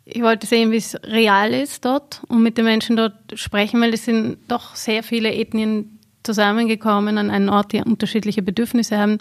ich 0.05 0.21
wollte 0.21 0.47
sehen, 0.47 0.71
wie 0.71 0.77
es 0.77 0.95
real 1.03 1.53
ist 1.53 1.85
dort 1.85 2.21
und 2.27 2.41
mit 2.41 2.57
den 2.57 2.65
Menschen 2.65 2.95
dort 2.95 3.15
sprechen, 3.35 3.81
weil 3.81 3.93
es 3.93 4.05
sind 4.05 4.37
doch 4.47 4.75
sehr 4.75 5.03
viele 5.03 5.33
Ethnien 5.33 5.99
zusammengekommen 6.23 7.17
an 7.17 7.29
einen 7.29 7.49
Ort, 7.49 7.73
die 7.73 7.81
unterschiedliche 7.81 8.41
Bedürfnisse 8.41 8.97
haben. 8.97 9.17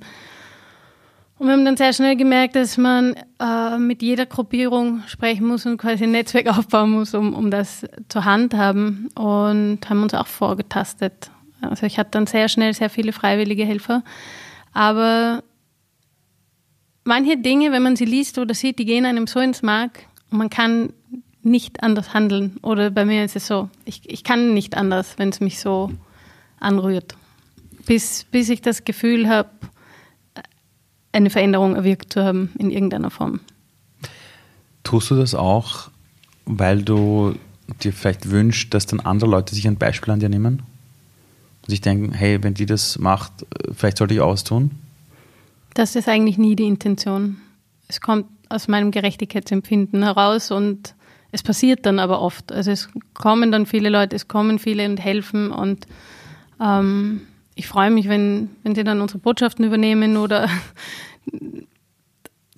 Und 1.38 1.46
wir 1.46 1.52
haben 1.52 1.64
dann 1.64 1.76
sehr 1.76 1.92
schnell 1.92 2.16
gemerkt, 2.16 2.56
dass 2.56 2.76
man 2.76 3.14
äh, 3.40 3.78
mit 3.78 4.02
jeder 4.02 4.26
Gruppierung 4.26 5.02
sprechen 5.06 5.46
muss 5.46 5.66
und 5.66 5.78
quasi 5.78 6.04
ein 6.04 6.10
Netzwerk 6.10 6.48
aufbauen 6.58 6.90
muss, 6.90 7.14
um, 7.14 7.32
um 7.32 7.50
das 7.50 7.86
zur 8.08 8.24
Hand 8.24 8.54
haben 8.54 9.08
und 9.14 9.78
haben 9.88 10.02
uns 10.02 10.14
auch 10.14 10.26
vorgetastet. 10.26 11.30
Also 11.60 11.86
ich 11.86 11.98
hatte 11.98 12.10
dann 12.12 12.26
sehr 12.26 12.48
schnell 12.48 12.74
sehr 12.74 12.90
viele 12.90 13.12
freiwillige 13.12 13.64
Helfer. 13.64 14.02
Aber 14.72 15.44
manche 17.04 17.36
Dinge, 17.36 17.70
wenn 17.70 17.82
man 17.82 17.96
sie 17.96 18.04
liest 18.04 18.38
oder 18.38 18.54
sieht, 18.54 18.78
die 18.78 18.84
gehen 18.84 19.06
einem 19.06 19.28
so 19.28 19.38
ins 19.38 19.62
Mark 19.62 20.06
und 20.30 20.38
man 20.38 20.50
kann 20.50 20.92
nicht 21.42 21.82
anders 21.84 22.14
handeln. 22.14 22.56
Oder 22.62 22.90
bei 22.90 23.04
mir 23.04 23.24
ist 23.24 23.36
es 23.36 23.46
so, 23.46 23.70
ich, 23.84 24.02
ich 24.10 24.24
kann 24.24 24.54
nicht 24.54 24.76
anders, 24.76 25.14
wenn 25.18 25.28
es 25.28 25.40
mich 25.40 25.60
so 25.60 25.90
anrührt. 26.58 27.16
Bis, 27.86 28.24
bis 28.24 28.48
ich 28.50 28.60
das 28.60 28.84
Gefühl 28.84 29.28
habe, 29.28 29.48
eine 31.18 31.30
Veränderung 31.30 31.74
erwirkt 31.74 32.12
zu 32.12 32.24
haben 32.24 32.50
in 32.58 32.70
irgendeiner 32.70 33.10
Form. 33.10 33.40
Tust 34.84 35.10
du 35.10 35.16
das 35.16 35.34
auch, 35.34 35.90
weil 36.46 36.82
du 36.82 37.34
dir 37.82 37.92
vielleicht 37.92 38.30
wünschst, 38.30 38.72
dass 38.72 38.86
dann 38.86 39.00
andere 39.00 39.28
Leute 39.28 39.54
sich 39.54 39.66
ein 39.66 39.76
Beispiel 39.76 40.14
an 40.14 40.20
dir 40.20 40.28
nehmen? 40.28 40.62
Und 41.62 41.70
sich 41.70 41.80
denken, 41.80 42.12
hey, 42.12 42.42
wenn 42.42 42.54
die 42.54 42.66
das 42.66 42.98
macht, 42.98 43.32
vielleicht 43.74 43.98
sollte 43.98 44.14
ich 44.14 44.20
auch 44.20 44.32
was 44.32 44.44
tun? 44.44 44.70
Das 45.74 45.96
ist 45.96 46.08
eigentlich 46.08 46.38
nie 46.38 46.56
die 46.56 46.66
Intention. 46.66 47.36
Es 47.88 48.00
kommt 48.00 48.26
aus 48.48 48.68
meinem 48.68 48.90
Gerechtigkeitsempfinden 48.90 50.02
heraus 50.02 50.50
und 50.50 50.94
es 51.32 51.42
passiert 51.42 51.84
dann 51.84 51.98
aber 51.98 52.22
oft. 52.22 52.52
Also 52.52 52.70
es 52.70 52.88
kommen 53.12 53.52
dann 53.52 53.66
viele 53.66 53.90
Leute, 53.90 54.16
es 54.16 54.28
kommen 54.28 54.58
viele 54.58 54.88
und 54.88 54.98
helfen 54.98 55.50
und 55.50 55.86
ähm, 56.60 57.22
ich 57.58 57.66
freue 57.66 57.90
mich, 57.90 58.08
wenn, 58.08 58.50
wenn 58.62 58.76
sie 58.76 58.84
dann 58.84 59.00
unsere 59.00 59.18
Botschaften 59.18 59.64
übernehmen 59.64 60.16
oder 60.16 60.48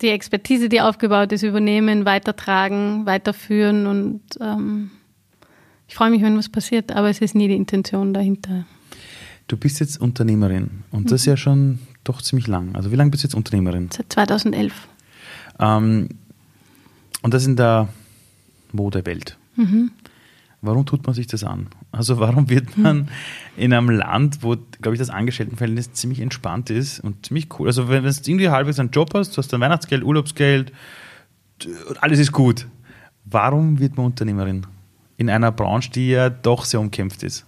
die 0.01 0.09
Expertise, 0.09 0.69
die 0.69 0.79
aufgebaut 0.79 1.31
ist, 1.31 1.41
übernehmen, 1.41 2.05
weitertragen, 2.05 3.07
weiterführen 3.07 3.87
und 3.87 4.21
ähm, 4.39 4.91
ich 5.87 5.95
freue 5.95 6.11
mich, 6.11 6.21
wenn 6.21 6.37
was 6.37 6.49
passiert, 6.49 6.91
aber 6.91 7.09
es 7.09 7.19
ist 7.19 7.33
nie 7.33 7.47
die 7.47 7.55
Intention 7.55 8.13
dahinter. 8.13 8.65
Du 9.47 9.57
bist 9.57 9.79
jetzt 9.79 9.99
Unternehmerin 9.99 10.83
und 10.91 11.11
das 11.11 11.21
ist 11.21 11.25
ja 11.25 11.35
schon 11.35 11.79
doch 12.03 12.21
ziemlich 12.21 12.45
lang. 12.45 12.75
Also 12.75 12.91
wie 12.91 12.95
lange 12.95 13.09
bist 13.09 13.23
du 13.23 13.27
jetzt 13.27 13.35
Unternehmerin? 13.35 13.89
Seit 13.91 14.13
2011. 14.13 14.87
Ähm, 15.59 16.09
und 17.23 17.33
das 17.33 17.47
in 17.47 17.55
der 17.55 17.89
Modewelt. 18.71 19.35
Warum 20.61 20.85
tut 20.85 21.07
man 21.07 21.15
sich 21.15 21.25
das 21.25 21.43
an? 21.43 21.67
Also 21.91 22.19
warum 22.19 22.49
wird 22.49 22.77
man 22.77 23.09
in 23.57 23.73
einem 23.73 23.89
Land, 23.89 24.43
wo, 24.43 24.55
glaube 24.81 24.95
ich, 24.95 24.99
das 24.99 25.09
Angestelltenverhältnis 25.09 25.91
ziemlich 25.91 26.21
entspannt 26.21 26.69
ist 26.69 27.01
und 27.01 27.25
ziemlich 27.25 27.47
cool. 27.59 27.67
Also 27.67 27.89
wenn 27.89 28.03
du 28.03 28.09
irgendwie 28.09 28.49
halbwegs 28.49 28.79
einen 28.79 28.91
Job 28.91 29.13
hast, 29.13 29.35
du 29.35 29.37
hast 29.37 29.51
dann 29.51 29.59
Weihnachtsgeld, 29.59 30.03
Urlaubsgeld, 30.03 30.71
und 31.89 32.01
alles 32.01 32.19
ist 32.19 32.31
gut. 32.31 32.67
Warum 33.25 33.79
wird 33.79 33.97
man 33.97 34.07
Unternehmerin? 34.07 34.65
In 35.17 35.29
einer 35.29 35.51
Branche, 35.51 35.91
die 35.91 36.09
ja 36.09 36.29
doch 36.29 36.65
sehr 36.65 36.79
umkämpft 36.79 37.23
ist. 37.23 37.45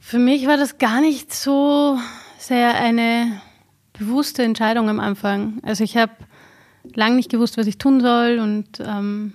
Für 0.00 0.18
mich 0.18 0.46
war 0.46 0.58
das 0.58 0.76
gar 0.76 1.00
nicht 1.00 1.32
so 1.32 1.98
sehr 2.38 2.74
eine 2.74 3.40
bewusste 3.98 4.42
Entscheidung 4.42 4.90
am 4.90 5.00
Anfang. 5.00 5.60
Also 5.62 5.82
ich 5.82 5.96
habe 5.96 6.12
lange 6.94 7.16
nicht 7.16 7.30
gewusst, 7.30 7.56
was 7.56 7.66
ich 7.66 7.78
tun 7.78 8.00
soll 8.00 8.38
und 8.38 8.80
ähm, 8.84 9.32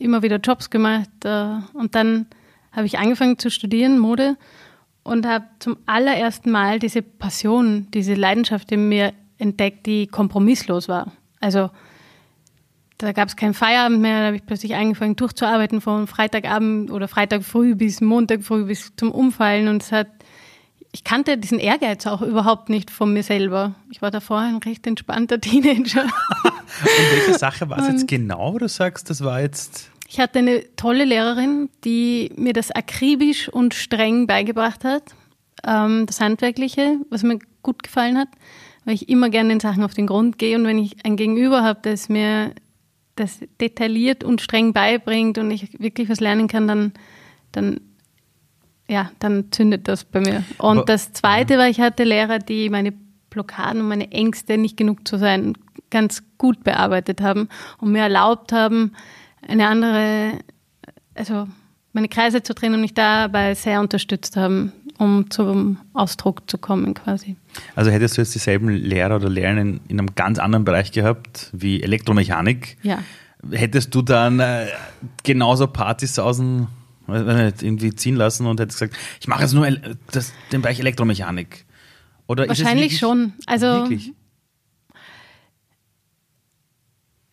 immer 0.00 0.22
wieder 0.22 0.36
Jobs 0.36 0.70
gemacht. 0.70 1.10
Äh, 1.24 1.58
und 1.74 1.94
dann 1.94 2.26
habe 2.72 2.86
ich 2.86 2.98
angefangen 2.98 3.38
zu 3.38 3.50
studieren, 3.50 3.98
Mode, 3.98 4.36
und 5.02 5.26
habe 5.26 5.46
zum 5.58 5.76
allerersten 5.86 6.50
Mal 6.50 6.78
diese 6.78 7.02
Passion, 7.02 7.88
diese 7.92 8.14
Leidenschaft 8.14 8.70
in 8.72 8.88
mir 8.88 9.12
entdeckt, 9.38 9.86
die 9.86 10.06
kompromisslos 10.06 10.88
war. 10.88 11.12
Also 11.40 11.70
da 12.98 13.12
gab 13.12 13.28
es 13.28 13.36
keinen 13.36 13.54
Feierabend 13.54 14.00
mehr, 14.00 14.20
da 14.20 14.26
habe 14.26 14.36
ich 14.36 14.44
plötzlich 14.44 14.74
angefangen 14.74 15.16
durchzuarbeiten 15.16 15.80
von 15.80 16.06
Freitagabend 16.06 16.90
oder 16.90 17.08
Freitag 17.08 17.44
früh 17.44 17.74
bis 17.74 18.02
Montag 18.02 18.42
früh 18.42 18.64
bis 18.64 18.94
zum 18.96 19.10
Umfallen 19.10 19.68
und 19.68 19.82
es 19.82 19.90
hat 19.90 20.08
ich 20.92 21.04
kannte 21.04 21.38
diesen 21.38 21.58
Ehrgeiz 21.58 22.06
auch 22.06 22.22
überhaupt 22.22 22.68
nicht 22.68 22.90
von 22.90 23.12
mir 23.12 23.22
selber. 23.22 23.74
Ich 23.90 24.02
war 24.02 24.10
davor 24.10 24.38
ein 24.38 24.56
recht 24.56 24.86
entspannter 24.86 25.40
Teenager. 25.40 26.02
Und 26.02 27.10
welche 27.12 27.38
Sache 27.38 27.68
war 27.68 27.78
es 27.78 27.88
jetzt 27.88 28.08
genau, 28.08 28.54
wo 28.54 28.58
du 28.58 28.68
sagst, 28.68 29.10
das 29.10 29.22
war 29.22 29.40
jetzt. 29.40 29.90
Ich 30.08 30.18
hatte 30.18 30.40
eine 30.40 30.64
tolle 30.74 31.04
Lehrerin, 31.04 31.70
die 31.84 32.32
mir 32.36 32.52
das 32.52 32.72
akribisch 32.72 33.48
und 33.48 33.74
streng 33.74 34.26
beigebracht 34.26 34.84
hat. 34.84 35.14
Ähm, 35.64 36.06
das 36.06 36.20
Handwerkliche, 36.20 36.98
was 37.10 37.22
mir 37.22 37.38
gut 37.62 37.82
gefallen 37.84 38.18
hat, 38.18 38.28
weil 38.84 38.94
ich 38.94 39.08
immer 39.08 39.30
gerne 39.30 39.50
den 39.50 39.60
Sachen 39.60 39.84
auf 39.84 39.94
den 39.94 40.08
Grund 40.08 40.38
gehe. 40.38 40.56
Und 40.56 40.64
wenn 40.64 40.78
ich 40.78 41.04
ein 41.04 41.16
Gegenüber 41.16 41.62
habe, 41.62 41.80
das 41.82 42.08
mir 42.08 42.54
das 43.14 43.38
detailliert 43.60 44.24
und 44.24 44.40
streng 44.40 44.72
beibringt 44.72 45.38
und 45.38 45.50
ich 45.52 45.78
wirklich 45.78 46.08
was 46.08 46.20
lernen 46.20 46.48
kann, 46.48 46.66
dann, 46.66 46.92
dann 47.52 47.80
ja, 48.90 49.10
dann 49.20 49.52
zündet 49.52 49.86
das 49.88 50.04
bei 50.04 50.20
mir. 50.20 50.42
Und 50.58 50.78
Aber- 50.78 50.84
das 50.84 51.12
Zweite 51.12 51.56
war, 51.58 51.68
ich 51.68 51.80
hatte 51.80 52.04
Lehrer, 52.04 52.38
die 52.40 52.68
meine 52.70 52.92
Blockaden 53.30 53.80
und 53.82 53.88
meine 53.88 54.10
Ängste, 54.10 54.58
nicht 54.58 54.76
genug 54.76 55.06
zu 55.06 55.16
sein, 55.16 55.54
ganz 55.90 56.22
gut 56.38 56.64
bearbeitet 56.64 57.20
haben 57.20 57.48
und 57.78 57.92
mir 57.92 58.02
erlaubt 58.02 58.52
haben, 58.52 58.92
eine 59.46 59.68
andere, 59.68 60.32
also 61.14 61.46
meine 61.92 62.08
Kreise 62.08 62.42
zu 62.42 62.54
drehen 62.54 62.74
und 62.74 62.80
mich 62.80 62.94
dabei 62.94 63.54
sehr 63.54 63.80
unterstützt 63.80 64.36
haben, 64.36 64.72
um 64.98 65.30
zum 65.30 65.78
Ausdruck 65.94 66.48
zu 66.50 66.58
kommen 66.58 66.94
quasi. 66.94 67.36
Also 67.76 67.90
hättest 67.90 68.16
du 68.16 68.22
jetzt 68.22 68.34
dieselben 68.34 68.68
Lehrer 68.68 69.16
oder 69.16 69.28
Lehrerinnen 69.28 69.80
in 69.88 69.98
einem 69.98 70.14
ganz 70.14 70.38
anderen 70.38 70.64
Bereich 70.64 70.92
gehabt, 70.92 71.50
wie 71.52 71.82
Elektromechanik, 71.82 72.76
Ja. 72.82 72.98
hättest 73.50 73.94
du 73.94 74.02
dann 74.02 74.40
äh, 74.40 74.66
genauso 75.24 75.66
Partys 75.68 76.18
außen 76.18 76.66
weiß 77.10 77.52
nicht, 77.52 77.62
irgendwie 77.62 77.94
ziehen 77.94 78.16
lassen 78.16 78.46
und 78.46 78.60
hättest 78.60 78.80
gesagt, 78.80 78.96
ich 79.20 79.28
mache 79.28 79.42
jetzt 79.42 79.52
nur 79.54 79.66
El- 79.66 79.96
das, 80.12 80.32
den 80.52 80.62
Bereich 80.62 80.78
Elektromechanik. 80.80 81.64
Oder 82.26 82.46
Wahrscheinlich 82.48 82.84
wirklich- 82.92 82.98
schon. 82.98 83.32
Also 83.46 83.66
Wirklich? 83.66 84.12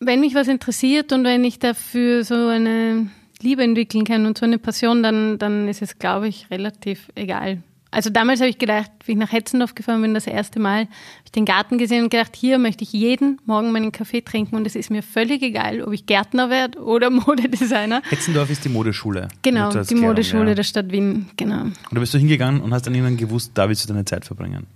wenn 0.00 0.20
mich 0.20 0.34
was 0.34 0.48
interessiert 0.48 1.12
und 1.12 1.24
wenn 1.24 1.44
ich 1.44 1.58
dafür 1.58 2.24
so 2.24 2.34
eine 2.48 3.10
Liebe 3.40 3.62
entwickeln 3.62 4.04
kann 4.04 4.26
und 4.26 4.38
so 4.38 4.44
eine 4.46 4.58
Passion, 4.58 5.02
dann, 5.02 5.38
dann 5.38 5.68
ist 5.68 5.82
es, 5.82 5.98
glaube 5.98 6.28
ich, 6.28 6.50
relativ 6.50 7.08
egal. 7.14 7.62
Also 7.90 8.10
damals 8.10 8.40
habe 8.40 8.50
ich 8.50 8.58
gedacht, 8.58 8.90
wie 9.06 9.12
ich 9.12 9.18
nach 9.18 9.32
Hetzendorf 9.32 9.74
gefahren 9.74 10.02
bin, 10.02 10.12
das 10.12 10.26
erste 10.26 10.60
Mal, 10.60 10.80
habe 10.82 10.90
ich 11.24 11.32
den 11.32 11.46
Garten 11.46 11.78
gesehen 11.78 12.04
und 12.04 12.10
gedacht, 12.10 12.36
hier 12.36 12.58
möchte 12.58 12.84
ich 12.84 12.92
jeden 12.92 13.40
Morgen 13.46 13.72
meinen 13.72 13.92
Kaffee 13.92 14.20
trinken 14.20 14.56
und 14.56 14.66
es 14.66 14.76
ist 14.76 14.90
mir 14.90 15.02
völlig 15.02 15.42
egal, 15.42 15.82
ob 15.82 15.92
ich 15.92 16.04
Gärtner 16.04 16.50
werde 16.50 16.80
oder 16.80 17.08
Modedesigner. 17.10 18.02
Hetzendorf 18.10 18.50
ist 18.50 18.64
die 18.64 18.68
Modeschule. 18.68 19.28
Genau, 19.42 19.70
die 19.70 19.78
Erklärung, 19.78 20.04
Modeschule 20.04 20.48
ja. 20.50 20.54
der 20.54 20.62
Stadt 20.64 20.92
Wien, 20.92 21.30
genau. 21.36 21.62
Und 21.62 21.74
da 21.92 22.00
bist 22.00 22.12
du 22.12 22.18
hingegangen 22.18 22.60
und 22.60 22.74
hast 22.74 22.86
dann 22.86 22.94
irgendwann 22.94 23.16
gewusst, 23.16 23.52
da 23.54 23.68
willst 23.68 23.84
du 23.84 23.88
deine 23.88 24.04
Zeit 24.04 24.26
verbringen. 24.26 24.66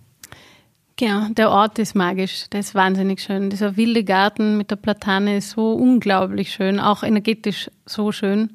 Genau, 0.96 1.28
der 1.30 1.50
Ort 1.50 1.78
ist 1.78 1.94
magisch, 1.94 2.48
der 2.52 2.60
ist 2.60 2.74
wahnsinnig 2.74 3.20
schön. 3.20 3.50
Dieser 3.50 3.76
wilde 3.76 4.04
Garten 4.04 4.56
mit 4.56 4.70
der 4.70 4.76
Platane 4.76 5.38
ist 5.38 5.50
so 5.50 5.72
unglaublich 5.72 6.52
schön, 6.52 6.80
auch 6.80 7.02
energetisch 7.02 7.70
so 7.86 8.12
schön, 8.12 8.50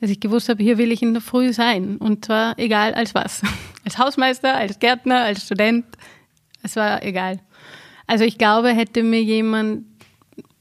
dass 0.00 0.10
ich 0.10 0.20
gewusst 0.20 0.48
habe, 0.48 0.62
hier 0.62 0.78
will 0.78 0.92
ich 0.92 1.02
in 1.02 1.12
der 1.12 1.20
Früh 1.20 1.52
sein. 1.52 1.96
Und 1.96 2.24
zwar 2.24 2.58
egal 2.58 2.94
als 2.94 3.14
was. 3.14 3.42
Als 3.82 3.96
Hausmeister, 3.96 4.54
als 4.56 4.78
Gärtner, 4.78 5.22
als 5.22 5.46
Student. 5.46 5.86
Es 6.62 6.76
war 6.76 7.02
egal. 7.02 7.40
Also 8.06 8.24
ich 8.24 8.36
glaube, 8.36 8.68
hätte 8.68 9.02
mir 9.02 9.22
jemand, 9.22 9.86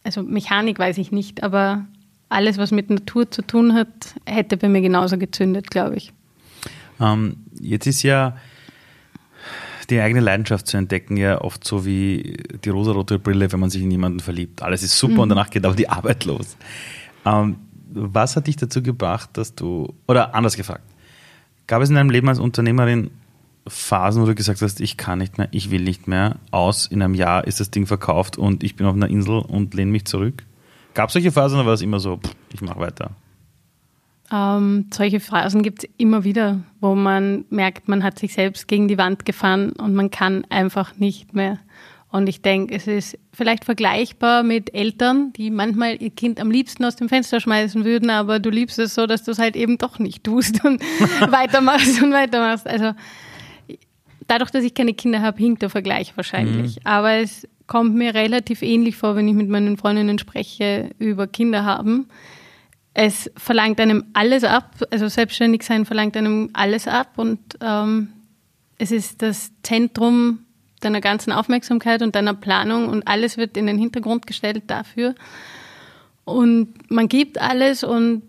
also 0.05 0.24
Mechanik 0.24 0.79
weiß 0.79 0.98
ich 0.98 1.12
nicht, 1.12 1.43
aber 1.43 1.86
alles, 2.29 2.58
was 2.58 2.72
mit 2.72 2.89
Natur 2.89 3.29
zu 3.29 3.41
tun 3.41 3.74
hat, 3.74 4.15
hätte 4.25 4.55
bei 4.55 4.69
mir 4.69 4.79
genauso 4.79 5.17
gezündet, 5.17 5.69
glaube 5.69 5.98
ich. 5.98 6.13
Ähm, 7.01 7.43
jetzt 7.60 7.88
ist 7.88 8.03
ja 8.03 8.38
die 9.89 10.00
eigene 10.00 10.22
Leidenschaft 10.22 10.67
zu 10.67 10.77
entdecken 10.77 11.17
ja 11.17 11.41
oft 11.41 11.65
so 11.65 11.86
wie 11.86 12.38
die 12.63 12.69
rosarote 12.69 13.19
Brille, 13.19 13.51
wenn 13.51 13.60
man 13.60 13.69
sich 13.69 13.81
in 13.81 13.91
jemanden 13.91 14.22
verliebt. 14.22 14.62
Alles 14.62 14.81
ist 14.81 14.98
super 14.98 15.24
und 15.24 15.29
danach 15.29 15.50
geht 15.50 15.65
aber 15.65 15.75
die 15.75 15.89
Arbeit 15.89 16.24
los. 16.24 16.55
Ähm, 17.25 17.58
was 17.91 18.36
hat 18.36 18.48
dich 18.48 18.55
dazu 18.55 18.81
gebracht, 18.81 19.29
dass 19.34 19.55
du, 19.55 19.93
oder 20.08 20.36
anders 20.36 20.55
gefragt, 20.55 20.84
gab 21.67 21.81
es 21.81 21.89
in 21.89 21.96
deinem 21.96 22.10
Leben 22.10 22.29
als 22.29 22.39
Unternehmerin 22.39 23.12
Phasen, 23.67 24.22
wo 24.22 24.25
du 24.25 24.36
gesagt 24.36 24.62
hast, 24.62 24.79
ich 24.81 24.98
kann 24.98 25.19
nicht 25.19 25.38
mehr, 25.38 25.48
ich 25.51 25.69
will 25.72 25.81
nicht 25.81 26.08
mehr, 26.08 26.38
aus, 26.51 26.88
in 26.88 27.01
einem 27.01 27.13
Jahr 27.13 27.46
ist 27.46 27.60
das 27.60 27.72
Ding 27.72 27.86
verkauft 27.86 28.38
und 28.38 28.63
ich 28.63 28.75
bin 28.75 28.88
auf 28.88 28.96
einer 28.96 29.10
Insel 29.10 29.39
und 29.39 29.74
lehne 29.74 29.91
mich 29.91 30.05
zurück? 30.05 30.43
Gab 30.93 31.10
es 31.10 31.13
solche 31.13 31.31
Phasen 31.31 31.60
oder 31.60 31.67
war 31.67 31.74
es 31.74 31.81
immer 31.81 32.00
so, 32.00 32.17
pff, 32.17 32.36
ich 32.53 32.62
mache 32.62 32.79
weiter? 32.79 33.12
Ähm, 34.31 34.88
solche 34.93 35.19
Phasen 35.19 35.63
gibt 35.63 35.84
es 35.84 35.89
immer 35.98 36.24
wieder, 36.24 36.60
wo 36.79 36.96
man 36.96 37.46
merkt, 37.50 37.88
man 37.88 38.03
hat 38.03 38.19
sich 38.19 38.34
selbst 38.34 38.67
gegen 38.67 38.88
die 38.88 38.98
Wand 38.98 39.25
gefahren 39.25 39.72
und 39.74 39.93
man 39.96 40.12
kann 40.12 40.46
einfach 40.50 40.98
nicht 40.98 41.34
mehr. 41.34 41.60
Und 42.12 42.28
ich 42.28 42.42
denke, 42.42 42.75
es 42.75 42.88
ist 42.88 43.20
vielleicht 43.32 43.66
vergleichbar 43.66 44.42
mit 44.42 44.74
Eltern, 44.74 45.32
die 45.34 45.51
manchmal 45.51 46.01
ihr 46.01 46.10
Kind 46.10 46.39
am 46.39 46.50
liebsten 46.50 46.84
aus 46.84 46.96
dem 46.96 47.08
Fenster 47.08 47.39
schmeißen 47.39 47.86
würden, 47.86 48.10
aber 48.10 48.39
du 48.39 48.50
liebst 48.50 48.80
es 48.80 48.96
so, 48.96 49.06
dass 49.06 49.24
du 49.24 49.32
es 49.32 49.38
halt 49.38 49.56
eben 49.56 49.78
doch 49.78 50.00
nicht 50.00 50.24
tust 50.24 50.66
und 50.66 50.82
weitermachst 51.32 52.01
und 52.01 52.12
weitermachst. 52.12 52.68
Also 52.68 52.94
dadurch, 54.25 54.50
dass 54.50 54.63
ich 54.63 54.74
keine 54.74 54.96
Kinder 54.96 55.22
habe, 55.22 55.38
hinkt 55.38 55.62
der 55.62 55.70
Vergleich 55.70 56.18
wahrscheinlich. 56.18 56.86
Aber 56.86 57.12
es 57.13 57.48
kommt 57.68 57.94
mir 57.94 58.16
relativ 58.16 58.63
ähnlich 58.63 58.98
vor, 58.98 59.16
wenn 59.16 59.28
ich 59.28 59.36
mit 59.36 59.48
meinen 59.48 59.78
Freundinnen 59.78 60.18
spreche 60.18 60.89
über 60.98 61.28
Kinder 61.28 61.63
haben. 61.63 62.08
Es 62.96 63.30
verlangt 63.38 63.80
einem 63.80 64.06
alles 64.13 64.44
ab, 64.44 64.75
also 64.89 65.08
selbstständig 65.08 65.62
sein 65.62 65.86
verlangt 65.86 66.18
einem 66.18 66.50
alles 66.54 66.88
ab 66.88 67.13
und 67.18 67.39
ähm, 67.62 68.10
es 68.80 68.92
ist 68.92 69.22
das 69.22 69.51
Zentrum 69.62 70.39
deiner 70.80 71.02
ganzen 71.02 71.32
Aufmerksamkeit 71.32 72.02
und 72.02 72.16
deiner 72.16 72.34
Planung 72.34 72.90
und 72.90 73.08
alles 73.08 73.38
wird 73.38 73.58
in 73.58 73.68
den 73.68 73.78
Hintergrund 73.78 74.28
gestellt 74.28 74.64
dafür. 74.68 75.16
Und 76.26 76.92
man 76.92 77.08
gibt 77.08 77.40
alles 77.40 77.84
und 77.84 78.24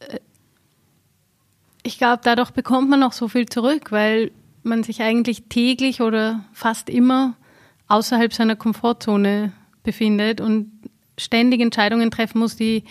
äh, 0.00 0.18
ich 1.82 1.98
glaube, 1.98 2.20
dadurch 2.24 2.50
bekommt 2.50 2.88
man 2.88 3.02
auch 3.02 3.12
so 3.12 3.28
viel 3.28 3.48
zurück, 3.48 3.90
weil 3.90 4.30
man 4.62 4.82
sich 4.82 5.02
eigentlich 5.02 5.44
täglich 5.48 6.00
oder 6.00 6.44
fast 6.52 6.88
immer 6.88 7.34
außerhalb 7.88 8.32
seiner 8.32 8.56
Komfortzone 8.56 9.52
befindet 9.82 10.40
und 10.40 10.70
ständig 11.18 11.60
Entscheidungen 11.60 12.10
treffen 12.10 12.38
muss, 12.38 12.56
die 12.56 12.84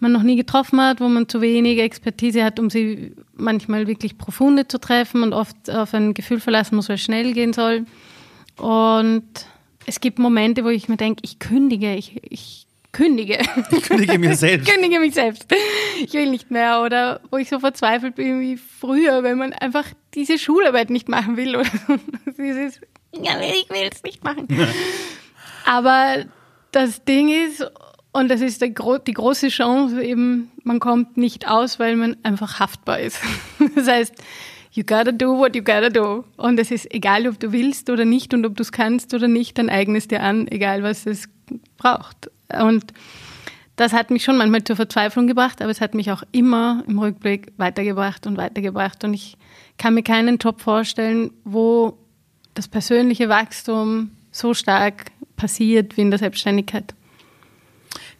man 0.00 0.12
noch 0.12 0.22
nie 0.22 0.36
getroffen 0.36 0.80
hat, 0.80 1.00
wo 1.00 1.08
man 1.08 1.28
zu 1.28 1.40
wenig 1.40 1.78
Expertise 1.78 2.44
hat, 2.44 2.58
um 2.58 2.70
sie 2.70 3.14
manchmal 3.34 3.86
wirklich 3.86 4.18
profunde 4.18 4.68
zu 4.68 4.78
treffen 4.78 5.22
und 5.22 5.32
oft 5.32 5.70
auf 5.70 5.94
ein 5.94 6.14
Gefühl 6.14 6.40
verlassen 6.40 6.76
muss, 6.76 6.88
weil 6.88 6.96
es 6.96 7.02
schnell 7.02 7.32
gehen 7.32 7.52
soll. 7.52 7.86
Und 8.58 9.24
es 9.86 10.00
gibt 10.00 10.18
Momente, 10.18 10.64
wo 10.64 10.68
ich 10.68 10.88
mir 10.88 10.96
denke, 10.96 11.22
ich 11.24 11.38
kündige, 11.38 11.94
ich, 11.94 12.20
ich 12.28 12.66
kündige. 12.96 13.38
Ich 13.70 13.82
kündige 13.82 14.18
mir 14.18 14.34
selbst. 14.36 14.68
Ich 14.68 14.74
kündige 14.74 15.00
mich 15.00 15.14
selbst. 15.14 15.46
Ich 16.00 16.12
will 16.14 16.30
nicht 16.30 16.50
mehr. 16.50 16.82
Oder 16.82 17.20
wo 17.30 17.36
ich 17.36 17.48
so 17.48 17.60
verzweifelt 17.60 18.16
bin 18.16 18.40
wie 18.40 18.56
früher, 18.56 19.22
wenn 19.22 19.38
man 19.38 19.52
einfach 19.52 19.84
diese 20.14 20.38
Schularbeit 20.38 20.90
nicht 20.90 21.08
machen 21.08 21.36
will. 21.36 21.56
Oder 21.56 21.70
dieses, 22.38 22.80
ja, 23.12 23.38
ich 23.40 23.68
will 23.70 23.88
es 23.92 24.02
nicht 24.02 24.24
machen. 24.24 24.48
Aber 25.66 26.24
das 26.72 27.04
Ding 27.04 27.28
ist, 27.28 27.70
und 28.16 28.28
das 28.30 28.40
ist 28.40 28.64
gro 28.74 28.96
die 28.96 29.12
große 29.12 29.48
Chance 29.48 30.02
eben, 30.02 30.50
man 30.64 30.80
kommt 30.80 31.18
nicht 31.18 31.48
aus, 31.48 31.78
weil 31.78 31.96
man 31.96 32.16
einfach 32.22 32.60
haftbar 32.60 32.98
ist. 32.98 33.20
Das 33.74 33.86
heißt, 33.86 34.14
you 34.72 34.84
gotta 34.84 35.12
do 35.12 35.36
what 35.36 35.54
you 35.54 35.62
gotta 35.62 35.90
do. 35.90 36.24
Und 36.38 36.58
es 36.58 36.70
ist 36.70 36.90
egal, 36.94 37.28
ob 37.28 37.38
du 37.38 37.52
willst 37.52 37.90
oder 37.90 38.06
nicht 38.06 38.32
und 38.32 38.46
ob 38.46 38.56
du 38.56 38.62
es 38.62 38.72
kannst 38.72 39.12
oder 39.12 39.28
nicht, 39.28 39.58
dann 39.58 39.68
eignest 39.68 40.12
dir 40.12 40.22
an, 40.22 40.48
egal 40.48 40.82
was 40.82 41.04
es 41.04 41.28
braucht. 41.76 42.30
Und 42.58 42.86
das 43.76 43.92
hat 43.92 44.10
mich 44.10 44.24
schon 44.24 44.38
manchmal 44.38 44.64
zur 44.64 44.76
Verzweiflung 44.76 45.26
gebracht, 45.26 45.60
aber 45.60 45.70
es 45.70 45.82
hat 45.82 45.94
mich 45.94 46.10
auch 46.10 46.22
immer 46.32 46.84
im 46.88 46.98
Rückblick 46.98 47.52
weitergebracht 47.58 48.26
und 48.26 48.38
weitergebracht. 48.38 49.04
Und 49.04 49.12
ich 49.12 49.36
kann 49.76 49.92
mir 49.92 50.02
keinen 50.02 50.38
Job 50.38 50.62
vorstellen, 50.62 51.32
wo 51.44 51.98
das 52.54 52.66
persönliche 52.66 53.28
Wachstum 53.28 54.12
so 54.30 54.54
stark 54.54 55.10
passiert 55.36 55.98
wie 55.98 56.00
in 56.00 56.10
der 56.10 56.18
Selbstständigkeit. 56.18 56.94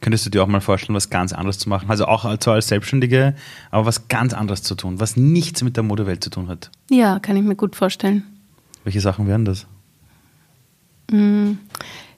Könntest 0.00 0.26
du 0.26 0.30
dir 0.30 0.42
auch 0.42 0.46
mal 0.46 0.60
vorstellen, 0.60 0.94
was 0.94 1.10
ganz 1.10 1.32
anderes 1.32 1.58
zu 1.58 1.68
machen? 1.68 1.90
Also 1.90 2.06
auch 2.06 2.36
zwar 2.38 2.54
als 2.54 2.68
Selbstständige, 2.68 3.34
aber 3.70 3.86
was 3.86 4.08
ganz 4.08 4.34
anderes 4.34 4.62
zu 4.62 4.74
tun, 4.74 5.00
was 5.00 5.16
nichts 5.16 5.62
mit 5.62 5.76
der 5.76 5.82
Modewelt 5.82 6.22
zu 6.22 6.30
tun 6.30 6.48
hat? 6.48 6.70
Ja, 6.90 7.18
kann 7.18 7.36
ich 7.36 7.42
mir 7.42 7.56
gut 7.56 7.76
vorstellen. 7.76 8.24
Welche 8.84 9.00
Sachen 9.00 9.26
wären 9.26 9.44
das? 9.44 9.66
Mm, 11.10 11.52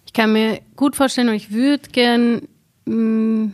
ich 0.05 0.13
kann 0.13 0.33
mir 0.33 0.61
gut 0.77 0.97
vorstellen 0.97 1.29
und 1.29 1.35
ich 1.35 1.53
würde 1.53 1.89
gern 1.91 2.43
mm, 2.85 3.53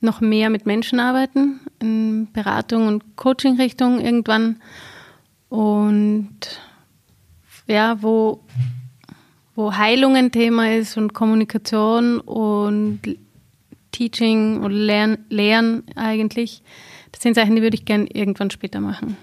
noch 0.00 0.20
mehr 0.20 0.50
mit 0.50 0.66
Menschen 0.66 1.00
arbeiten, 1.00 1.60
in 1.80 2.28
Beratung 2.32 2.86
und 2.86 3.16
Coaching-Richtung 3.16 4.00
irgendwann. 4.00 4.60
Und 5.48 6.60
ja, 7.66 8.02
wo, 8.02 8.40
wo 9.54 9.74
Heilung 9.74 10.16
ein 10.16 10.32
Thema 10.32 10.72
ist 10.72 10.96
und 10.96 11.14
Kommunikation 11.14 12.20
und 12.20 13.00
Teaching 13.94 14.62
oder 14.62 14.74
Lern, 14.74 15.18
Lehren 15.28 15.84
eigentlich. 15.94 16.62
Das 17.12 17.22
sind 17.22 17.34
Sachen, 17.34 17.54
die 17.54 17.62
würde 17.62 17.76
ich 17.76 17.84
gerne 17.84 18.06
irgendwann 18.12 18.50
später 18.50 18.80
machen. 18.80 19.16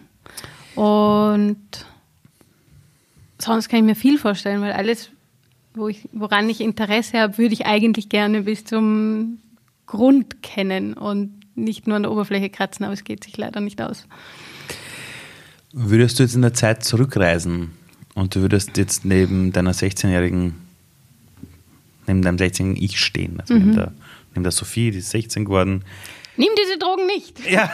Und 0.75 1.85
sonst 3.37 3.67
kann 3.67 3.79
ich 3.79 3.85
mir 3.85 3.95
viel 3.95 4.17
vorstellen, 4.17 4.61
weil 4.61 4.71
alles, 4.71 5.09
wo 5.73 5.89
ich, 5.89 6.07
woran 6.13 6.49
ich 6.49 6.61
Interesse 6.61 7.19
habe, 7.19 7.37
würde 7.37 7.53
ich 7.53 7.65
eigentlich 7.65 8.07
gerne 8.07 8.43
bis 8.43 8.63
zum 8.63 9.39
Grund 9.87 10.41
kennen 10.41 10.93
und 10.93 11.41
nicht 11.55 11.85
nur 11.85 11.97
an 11.97 12.03
der 12.03 12.11
Oberfläche 12.13 12.49
kratzen, 12.49 12.85
aber 12.85 12.93
es 12.93 13.03
geht 13.03 13.25
sich 13.25 13.35
leider 13.37 13.59
nicht 13.59 13.81
aus. 13.81 14.07
Würdest 15.73 16.17
du 16.17 16.23
jetzt 16.23 16.35
in 16.35 16.41
der 16.41 16.53
Zeit 16.53 16.85
zurückreisen 16.85 17.71
und 18.15 18.35
du 18.35 18.41
würdest 18.41 18.77
jetzt 18.77 19.03
neben 19.03 19.51
deiner 19.51 19.73
16-jährigen, 19.73 20.55
neben 22.07 22.21
deinem 22.21 22.37
16-jährigen 22.37 22.81
Ich 22.81 22.99
stehen, 23.01 23.41
also 23.41 23.53
mhm. 23.53 23.59
neben, 23.59 23.75
der, 23.75 23.91
neben 24.31 24.43
der 24.43 24.51
Sophie, 24.51 24.91
die 24.91 24.99
ist 24.99 25.11
16 25.11 25.45
geworden. 25.45 25.83
Nimm 26.37 26.49
diese 26.57 26.77
Drogen 26.77 27.05
nicht. 27.05 27.39
Ja, 27.49 27.69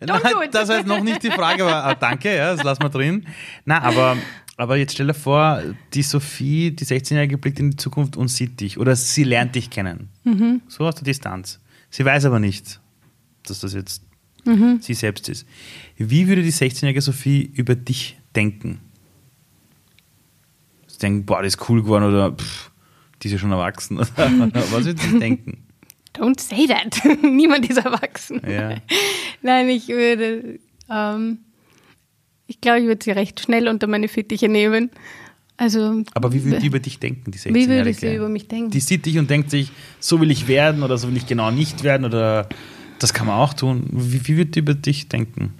nein, 0.00 0.50
das 0.50 0.68
war 0.68 0.78
jetzt 0.78 0.86
noch 0.86 1.02
nicht 1.02 1.22
die 1.22 1.30
Frage, 1.30 1.64
aber 1.64 1.84
ah, 1.84 1.94
danke, 1.94 2.34
ja, 2.34 2.54
das 2.54 2.64
lassen 2.64 2.82
wir 2.82 2.88
drin. 2.88 3.26
Na, 3.64 3.82
aber, 3.82 4.16
aber 4.56 4.76
jetzt 4.76 4.94
stell 4.94 5.06
dir 5.06 5.14
vor, 5.14 5.62
die 5.92 6.02
Sophie, 6.02 6.70
die 6.70 6.84
16-Jährige, 6.84 7.38
blickt 7.38 7.60
in 7.60 7.72
die 7.72 7.76
Zukunft 7.76 8.16
und 8.16 8.28
sieht 8.28 8.60
dich 8.60 8.78
oder 8.78 8.96
sie 8.96 9.24
lernt 9.24 9.54
dich 9.54 9.70
kennen. 9.70 10.08
Mhm. 10.24 10.62
So 10.68 10.84
aus 10.86 10.94
der 10.96 11.04
Distanz. 11.04 11.60
Sie 11.90 12.04
weiß 12.04 12.24
aber 12.24 12.40
nicht, 12.40 12.80
dass 13.44 13.60
das 13.60 13.74
jetzt 13.74 14.02
mhm. 14.44 14.78
sie 14.80 14.94
selbst 14.94 15.28
ist. 15.28 15.46
Wie 15.96 16.26
würde 16.26 16.42
die 16.42 16.52
16-jährige 16.52 17.00
Sophie 17.00 17.42
über 17.54 17.74
dich 17.74 18.18
denken? 18.34 18.80
Sie 20.86 20.98
denken, 20.98 21.26
boah, 21.26 21.42
die 21.42 21.48
ist 21.48 21.68
cool 21.68 21.82
geworden 21.82 22.04
oder 22.04 22.32
pff, 22.32 22.70
die 23.22 23.28
ist 23.28 23.32
ja 23.32 23.38
schon 23.38 23.52
erwachsen. 23.52 23.98
Was 24.16 24.84
würde 24.84 25.00
sie 25.00 25.18
denken? 25.18 25.63
Don't 26.14 26.40
say 26.40 26.66
that. 26.66 27.00
Niemand 27.22 27.68
ist 27.68 27.78
erwachsen. 27.78 28.40
Ja. 28.48 28.76
Nein, 29.42 29.68
ich 29.68 29.88
würde, 29.88 30.60
ähm, 30.88 31.38
ich 32.46 32.60
glaube, 32.60 32.80
ich 32.80 32.86
würde 32.86 33.04
sie 33.04 33.10
recht 33.10 33.40
schnell 33.40 33.68
unter 33.68 33.86
meine 33.86 34.08
Fittiche 34.08 34.48
nehmen. 34.48 34.90
Also, 35.56 36.02
Aber 36.14 36.32
wie 36.32 36.44
würde 36.44 36.58
die 36.58 36.66
über 36.66 36.80
dich 36.80 36.98
denken, 36.98 37.30
die 37.30 37.38
16 37.38 37.54
Wie 37.54 37.68
würde 37.68 37.92
sie 37.92 38.14
über 38.14 38.28
mich 38.28 38.48
denken? 38.48 38.70
Die 38.70 38.80
sieht 38.80 39.06
dich 39.06 39.18
und 39.18 39.30
denkt 39.30 39.50
sich, 39.50 39.70
so 40.00 40.20
will 40.20 40.30
ich 40.30 40.48
werden 40.48 40.82
oder 40.82 40.98
so 40.98 41.08
will 41.08 41.16
ich 41.16 41.26
genau 41.26 41.50
nicht 41.50 41.84
werden 41.84 42.04
oder 42.04 42.48
das 42.98 43.14
kann 43.14 43.26
man 43.26 43.38
auch 43.38 43.54
tun. 43.54 43.88
Wie, 43.92 44.26
wie 44.26 44.36
wird 44.36 44.54
die 44.56 44.60
über 44.60 44.74
dich 44.74 45.08
denken? 45.08 45.52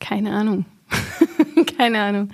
Keine 0.00 0.32
Ahnung. 0.32 0.64
Keine 1.76 2.00
Ahnung. 2.00 2.30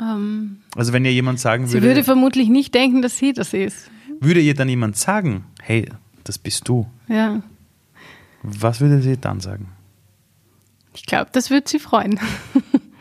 Ähm, 0.00 0.58
also 0.74 0.92
wenn 0.92 1.04
ihr 1.04 1.12
jemand 1.12 1.40
sagen 1.40 1.64
würde. 1.64 1.80
Sie 1.80 1.82
würde 1.82 2.04
vermutlich 2.04 2.48
nicht 2.48 2.74
denken, 2.74 3.02
dass 3.02 3.16
sie 3.18 3.32
das 3.32 3.52
ist. 3.54 3.90
Würde 4.20 4.40
ihr 4.40 4.54
dann 4.54 4.68
jemand 4.68 4.96
sagen, 4.96 5.44
hey, 5.62 5.88
das 6.24 6.38
bist 6.38 6.68
du? 6.68 6.86
Ja. 7.08 7.42
Was 8.42 8.80
würde 8.80 9.00
sie 9.02 9.16
dann 9.16 9.40
sagen? 9.40 9.68
Ich 10.94 11.04
glaube, 11.04 11.30
das 11.32 11.50
würde 11.50 11.68
sie 11.68 11.78
freuen. 11.78 12.18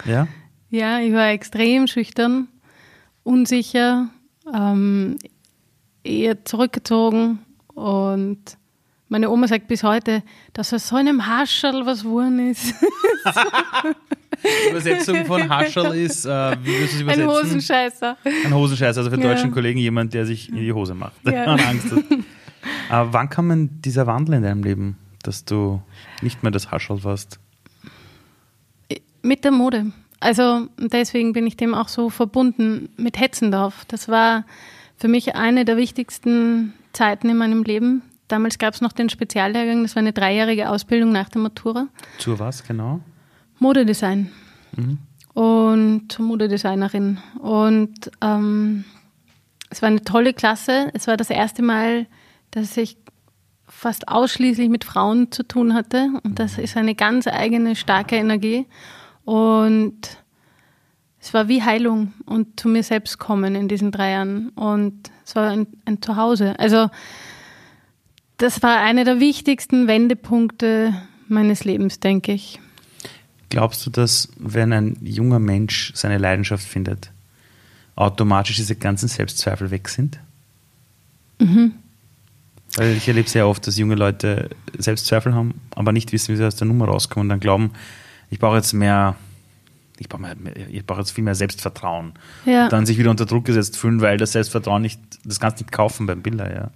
Ja? 0.06 0.28
Ja, 0.70 1.00
ich 1.00 1.14
war 1.14 1.30
extrem 1.30 1.88
schüchtern, 1.88 2.48
unsicher, 3.24 4.10
ähm, 4.54 5.18
eher 6.04 6.46
zurückgezogen 6.46 7.40
und 7.74 8.58
meine 9.08 9.30
Oma 9.30 9.48
sagt 9.48 9.68
bis 9.68 9.84
heute, 9.84 10.22
dass 10.54 10.74
aus 10.74 10.90
so 10.90 10.96
einem 10.96 11.26
Hascherl 11.26 11.86
was 11.86 12.04
geworden 12.04 12.50
ist. 12.50 12.76
Übersetzung 14.70 15.26
von 15.26 15.50
Hascherl 15.50 15.96
ist, 15.96 16.26
äh, 16.26 16.30
wie 16.64 16.74
würdest 16.74 16.94
du 16.94 16.96
es 16.96 17.02
übersetzen? 17.02 17.30
Ein 17.30 17.36
Hosenscheißer. 17.36 18.18
Ein 18.46 18.54
Hosenscheißer, 18.54 19.00
also 19.00 19.10
für 19.10 19.20
ja. 19.20 19.34
deutschen 19.34 19.52
Kollegen 19.52 19.80
jemand, 19.80 20.14
der 20.14 20.26
sich 20.26 20.50
in 20.50 20.56
die 20.56 20.74
Hose 20.74 20.94
macht 20.94 21.14
ja. 21.24 21.52
und 21.54 21.66
Angst 21.66 21.92
hat. 21.92 22.04
Aber 22.90 23.14
wann 23.14 23.30
kam 23.30 23.50
denn 23.50 23.82
dieser 23.82 24.08
Wandel 24.08 24.36
in 24.36 24.44
deinem 24.44 24.64
Leben, 24.64 24.98
dass 25.24 25.46
du 25.46 25.82
nicht 26.22 26.44
mehr 26.44 26.52
das 26.52 26.72
Hascherl 26.72 27.04
warst? 27.04 27.40
Mit 29.22 29.44
der 29.44 29.52
Mode. 29.52 29.92
Also 30.20 30.68
deswegen 30.78 31.34
bin 31.34 31.46
ich 31.46 31.58
dem 31.58 31.74
auch 31.74 31.88
so 31.88 32.10
verbunden 32.10 32.90
mit 32.98 33.20
Hetzendorf. 33.20 33.86
Das 33.88 34.08
war 34.08 34.46
für 34.98 35.08
mich 35.08 35.36
eine 35.36 35.66
der 35.66 35.78
wichtigsten 35.78 36.74
Zeiten 36.94 37.30
in 37.30 37.38
meinem 37.38 37.64
Leben. 37.64 38.02
Damals 38.28 38.58
gab 38.58 38.74
es 38.74 38.82
noch 38.82 38.92
den 38.92 39.10
Speziallehrgang, 39.10 39.84
das 39.84 39.96
war 39.96 40.02
eine 40.02 40.14
dreijährige 40.14 40.70
Ausbildung 40.70 41.12
nach 41.12 41.30
der 41.30 41.42
Matura. 41.42 41.88
Zur 42.18 42.40
was 42.40 42.64
genau? 42.64 43.02
Modedesign. 43.60 44.32
Mhm. 44.76 44.98
Und 45.34 46.20
Modedesignerin. 46.20 47.20
Und 47.40 48.12
ähm, 48.22 48.86
es 49.70 49.82
war 49.82 49.88
eine 49.88 50.04
tolle 50.04 50.34
Klasse. 50.34 50.90
Es 50.94 51.08
war 51.08 51.18
das 51.18 51.30
erste 51.30 51.62
Mal, 51.62 52.08
dass 52.52 52.78
ich 52.78 52.98
fast 53.68 54.08
ausschließlich 54.08 54.70
mit 54.70 54.84
Frauen 54.84 55.32
zu 55.32 55.44
tun 55.44 55.74
hatte. 55.74 56.10
Und 56.24 56.40
das 56.40 56.58
ist 56.58 56.78
eine 56.78 56.96
ganz 56.96 57.28
eigene, 57.28 57.76
starke 57.76 58.16
Energie. 58.16 58.66
Und 59.26 60.18
es 61.20 61.34
war 61.34 61.48
wie 61.48 61.64
Heilung 61.64 62.14
und 62.26 62.60
zu 62.60 62.70
mir 62.70 62.84
selbst 62.84 63.18
kommen 63.18 63.56
in 63.56 63.68
diesen 63.68 63.92
drei 63.92 64.12
Jahren. 64.12 64.50
Und 64.50 65.12
es 65.26 65.36
war 65.36 65.50
ein, 65.50 65.68
ein 65.86 66.02
Zuhause. 66.02 66.58
Also 66.60 66.90
das 68.38 68.62
war 68.62 68.80
einer 68.80 69.04
der 69.04 69.20
wichtigsten 69.20 69.88
Wendepunkte 69.88 70.94
meines 71.28 71.66
Lebens, 71.66 72.00
denke 72.00 72.34
ich. 72.34 72.60
Glaubst 73.50 73.86
du, 73.86 73.90
dass 73.90 74.30
wenn 74.38 74.74
ein 74.74 74.98
junger 75.02 75.40
Mensch 75.40 75.92
seine 75.96 76.18
Leidenschaft 76.18 76.66
findet, 76.66 77.12
automatisch 77.96 78.56
diese 78.58 78.76
ganzen 78.76 79.08
Selbstzweifel 79.08 79.72
weg 79.72 79.88
sind? 79.90 80.20
Mhm. 81.40 81.74
Weil 82.76 82.98
ich 82.98 83.08
erlebe 83.08 83.30
sehr 83.30 83.48
oft, 83.48 83.66
dass 83.68 83.78
junge 83.78 83.96
Leute 83.96 84.50
Selbstzweifel 84.78 85.34
haben, 85.34 85.62
aber 85.76 85.92
nicht 85.92 86.12
wissen, 86.12 86.34
wie 86.34 86.38
sie 86.38 86.46
aus 86.46 86.56
der 86.56 86.68
Nummer 86.68 86.86
rauskommen 86.86 87.26
und 87.26 87.30
dann 87.30 87.40
glauben, 87.40 87.72
ich 88.30 88.40
brauche 88.40 88.58
jetzt 88.58 88.74
mehr, 88.74 89.16
ich 89.98 90.10
brauche, 90.10 90.22
mehr, 90.22 90.36
ich 90.70 90.86
brauche 90.86 91.00
jetzt 91.00 91.12
viel 91.12 91.24
mehr 91.24 91.36
Selbstvertrauen. 91.36 92.14
Ja. 92.46 92.66
Und 92.66 92.74
dann 92.74 92.86
sich 92.86 92.98
wieder 92.98 93.12
unter 93.12 93.26
Druck 93.26 93.46
gesetzt 93.46 93.78
fühlen, 93.78 94.02
weil 94.02 94.18
das 94.18 94.34
Selbstvertrauen 94.34 94.82
nicht, 94.82 95.00
das 95.24 95.40
kannst 95.40 95.60
du 95.60 95.64
nicht 95.64 95.72
kaufen 95.72 96.06
beim 96.06 96.22
Bilder, 96.22 96.54
ja. 96.54 96.72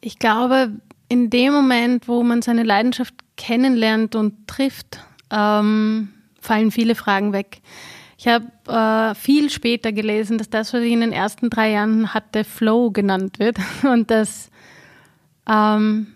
Ich 0.00 0.18
glaube, 0.18 0.70
in 1.08 1.30
dem 1.30 1.52
Moment, 1.52 2.08
wo 2.08 2.22
man 2.22 2.42
seine 2.42 2.62
Leidenschaft 2.62 3.14
kennenlernt 3.36 4.14
und 4.14 4.46
trifft, 4.46 5.00
ähm, 5.34 6.10
fallen 6.40 6.70
viele 6.70 6.94
Fragen 6.94 7.32
weg. 7.32 7.60
Ich 8.16 8.28
habe 8.28 8.46
äh, 8.68 9.14
viel 9.14 9.50
später 9.50 9.92
gelesen, 9.92 10.38
dass 10.38 10.48
das, 10.48 10.72
was 10.72 10.82
ich 10.82 10.92
in 10.92 11.00
den 11.00 11.12
ersten 11.12 11.50
drei 11.50 11.72
Jahren 11.72 12.14
hatte, 12.14 12.44
Flow 12.44 12.90
genannt 12.90 13.38
wird. 13.38 13.58
Und 13.82 14.10
das, 14.10 14.50
ähm, 15.48 16.06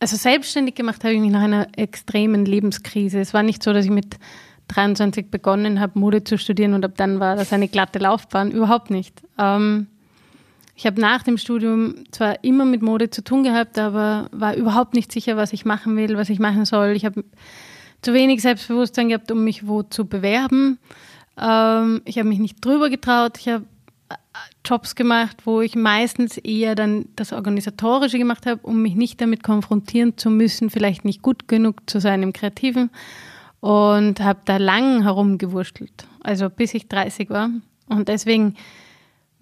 also 0.00 0.16
selbstständig 0.16 0.74
gemacht 0.74 1.04
habe 1.04 1.14
ich 1.14 1.20
mich 1.20 1.30
nach 1.30 1.42
einer 1.42 1.68
extremen 1.76 2.44
Lebenskrise. 2.44 3.20
Es 3.20 3.32
war 3.32 3.42
nicht 3.42 3.62
so, 3.62 3.72
dass 3.72 3.84
ich 3.84 3.90
mit 3.90 4.16
23 4.68 5.30
begonnen 5.30 5.80
habe, 5.80 5.98
Mode 5.98 6.24
zu 6.24 6.38
studieren 6.38 6.74
und 6.74 6.84
ab 6.84 6.92
dann 6.96 7.20
war 7.20 7.36
das 7.36 7.52
eine 7.52 7.68
glatte 7.68 8.00
Laufbahn. 8.00 8.50
Überhaupt 8.50 8.90
nicht. 8.90 9.22
Ähm, 9.38 9.86
ich 10.74 10.86
habe 10.86 11.00
nach 11.00 11.22
dem 11.22 11.38
Studium 11.38 12.04
zwar 12.10 12.44
immer 12.44 12.64
mit 12.64 12.82
Mode 12.82 13.08
zu 13.08 13.22
tun 13.22 13.44
gehabt, 13.44 13.78
aber 13.78 14.28
war 14.32 14.54
überhaupt 14.56 14.92
nicht 14.92 15.10
sicher, 15.10 15.36
was 15.36 15.52
ich 15.52 15.64
machen 15.64 15.96
will, 15.96 16.18
was 16.18 16.28
ich 16.28 16.38
machen 16.38 16.66
soll. 16.66 16.90
Ich 16.90 17.06
habe 17.06 17.24
zu 18.02 18.14
wenig 18.14 18.42
Selbstbewusstsein 18.42 19.08
gehabt, 19.08 19.30
um 19.30 19.44
mich 19.44 19.66
wo 19.66 19.82
zu 19.82 20.06
bewerben. 20.06 20.78
Ähm, 21.40 22.02
ich 22.04 22.18
habe 22.18 22.28
mich 22.28 22.38
nicht 22.38 22.64
drüber 22.64 22.90
getraut. 22.90 23.38
Ich 23.38 23.48
habe 23.48 23.64
Jobs 24.64 24.94
gemacht, 24.94 25.38
wo 25.44 25.60
ich 25.60 25.74
meistens 25.74 26.38
eher 26.38 26.74
dann 26.74 27.06
das 27.16 27.32
Organisatorische 27.32 28.18
gemacht 28.18 28.46
habe, 28.46 28.60
um 28.62 28.82
mich 28.82 28.94
nicht 28.94 29.20
damit 29.20 29.42
konfrontieren 29.42 30.16
zu 30.16 30.30
müssen, 30.30 30.70
vielleicht 30.70 31.04
nicht 31.04 31.22
gut 31.22 31.48
genug 31.48 31.88
zu 31.88 32.00
sein 32.00 32.22
im 32.22 32.32
Kreativen. 32.32 32.90
Und 33.60 34.20
habe 34.20 34.40
da 34.44 34.58
lang 34.58 35.02
herumgewurschtelt, 35.02 36.06
also 36.20 36.50
bis 36.50 36.74
ich 36.74 36.88
30 36.88 37.30
war. 37.30 37.50
Und 37.88 38.08
deswegen 38.08 38.54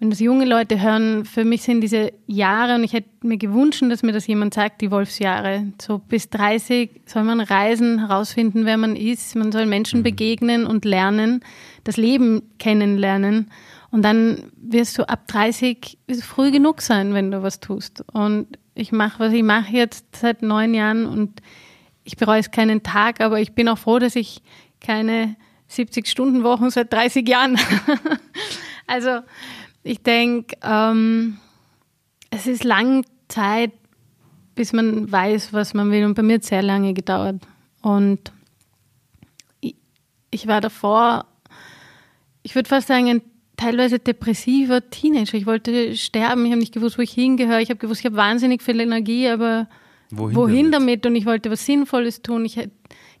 wenn 0.05 0.11
das 0.11 0.19
junge 0.19 0.45
Leute 0.45 0.79
hören, 0.79 1.25
für 1.25 1.43
mich 1.45 1.63
sind 1.63 1.81
diese 1.81 2.13
Jahre, 2.27 2.75
und 2.75 2.83
ich 2.83 2.93
hätte 2.93 3.09
mir 3.23 3.37
gewünscht, 3.37 3.81
dass 3.89 4.03
mir 4.03 4.11
das 4.11 4.27
jemand 4.27 4.53
sagt, 4.53 4.81
die 4.81 4.91
Wolfsjahre. 4.91 5.73
So 5.81 5.97
bis 5.97 6.29
30 6.29 7.01
soll 7.07 7.23
man 7.23 7.39
reisen, 7.39 8.07
herausfinden, 8.07 8.67
wer 8.67 8.77
man 8.77 8.95
ist. 8.95 9.35
Man 9.35 9.51
soll 9.51 9.65
Menschen 9.65 10.01
mhm. 10.01 10.03
begegnen 10.03 10.67
und 10.67 10.85
lernen, 10.85 11.43
das 11.85 11.97
Leben 11.97 12.43
kennenlernen. 12.59 13.49
Und 13.89 14.03
dann 14.03 14.51
wirst 14.57 14.95
du 14.99 15.09
ab 15.09 15.25
30 15.25 15.97
früh 16.21 16.51
genug 16.51 16.83
sein, 16.83 17.15
wenn 17.15 17.31
du 17.31 17.41
was 17.41 17.59
tust. 17.59 18.03
Und 18.13 18.59
ich 18.75 18.91
mache, 18.91 19.17
was 19.17 19.33
ich 19.33 19.41
mache 19.41 19.75
jetzt 19.75 20.17
seit 20.17 20.43
neun 20.43 20.75
Jahren 20.75 21.07
und 21.07 21.41
ich 22.03 22.15
bereue 22.15 22.41
es 22.41 22.51
keinen 22.51 22.83
Tag, 22.83 23.21
aber 23.21 23.39
ich 23.39 23.53
bin 23.53 23.67
auch 23.69 23.79
froh, 23.79 23.97
dass 23.97 24.15
ich 24.15 24.43
keine 24.81 25.35
70-Stunden-Wochen 25.71 26.69
seit 26.69 26.93
30 26.93 27.27
Jahren. 27.27 27.57
also, 28.85 29.21
ich 29.85 30.01
denke, 30.01 30.57
ähm, 30.63 31.37
es 32.31 32.47
ist 32.47 32.63
lange 32.63 33.03
Zeit, 33.27 33.71
bis 34.55 34.73
man 34.73 35.11
weiß, 35.11 35.53
was 35.53 35.75
man 35.75 35.91
will. 35.91 36.05
Und 36.05 36.15
bei 36.15 36.23
mir 36.23 36.35
hat 36.35 36.41
es 36.41 36.47
sehr 36.47 36.63
lange 36.63 36.93
gedauert. 36.95 37.35
Und 37.83 38.31
ich, 39.61 39.75
ich 40.31 40.47
war 40.47 40.59
davor, 40.59 41.27
ich 42.41 42.55
würde 42.55 42.67
fast 42.67 42.87
sagen, 42.87 43.09
ein 43.09 43.21
teilweise 43.57 43.99
depressiver 43.99 44.89
Teenager. 44.89 45.37
Ich 45.37 45.45
wollte 45.45 45.95
sterben, 45.95 46.45
ich 46.45 46.51
habe 46.51 46.59
nicht 46.59 46.73
gewusst, 46.73 46.97
wo 46.97 47.03
ich 47.03 47.11
hingehöre. 47.11 47.61
Ich 47.61 47.69
habe 47.69 47.79
gewusst, 47.79 47.99
ich 47.99 48.05
habe 48.05 48.17
wahnsinnig 48.17 48.63
viel 48.63 48.79
Energie, 48.79 49.27
aber 49.27 49.67
wohin, 50.09 50.35
wohin 50.35 50.71
damit? 50.71 50.73
damit? 50.73 51.05
Und 51.05 51.15
ich 51.15 51.27
wollte 51.27 51.51
was 51.51 51.63
Sinnvolles 51.63 52.23
tun. 52.23 52.43
Ich, 52.43 52.57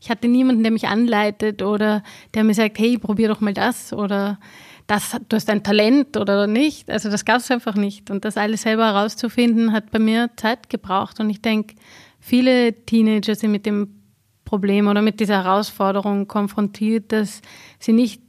ich 0.01 0.09
hatte 0.09 0.27
niemanden, 0.27 0.63
der 0.63 0.71
mich 0.71 0.87
anleitet 0.87 1.61
oder 1.61 2.01
der 2.33 2.43
mir 2.43 2.55
sagt, 2.55 2.79
hey, 2.79 2.97
probier 2.97 3.27
doch 3.27 3.39
mal 3.39 3.53
das 3.53 3.93
oder 3.93 4.39
das, 4.87 5.17
du 5.29 5.35
hast 5.35 5.49
ein 5.49 5.63
Talent 5.63 6.17
oder 6.17 6.47
nicht. 6.47 6.89
Also 6.89 7.09
das 7.09 7.25
gab 7.25 7.37
es 7.37 7.49
einfach 7.49 7.75
nicht. 7.75 8.11
Und 8.11 8.23
das 8.23 8.37
alles 8.37 8.63
selber 8.63 8.85
herauszufinden, 8.85 9.71
hat 9.71 9.91
bei 9.91 9.99
mir 9.99 10.29
Zeit 10.35 10.69
gebraucht. 10.69 11.19
Und 11.19 11.29
ich 11.29 11.41
denke, 11.41 11.75
viele 12.19 12.73
Teenager 12.85 13.35
sind 13.35 13.51
mit 13.51 13.65
dem 13.65 14.01
Problem 14.45 14.87
oder 14.87 15.01
mit 15.01 15.19
dieser 15.19 15.43
Herausforderung 15.43 16.27
konfrontiert, 16.27 17.11
dass 17.11 17.41
sie 17.79 17.93
nicht 17.93 18.21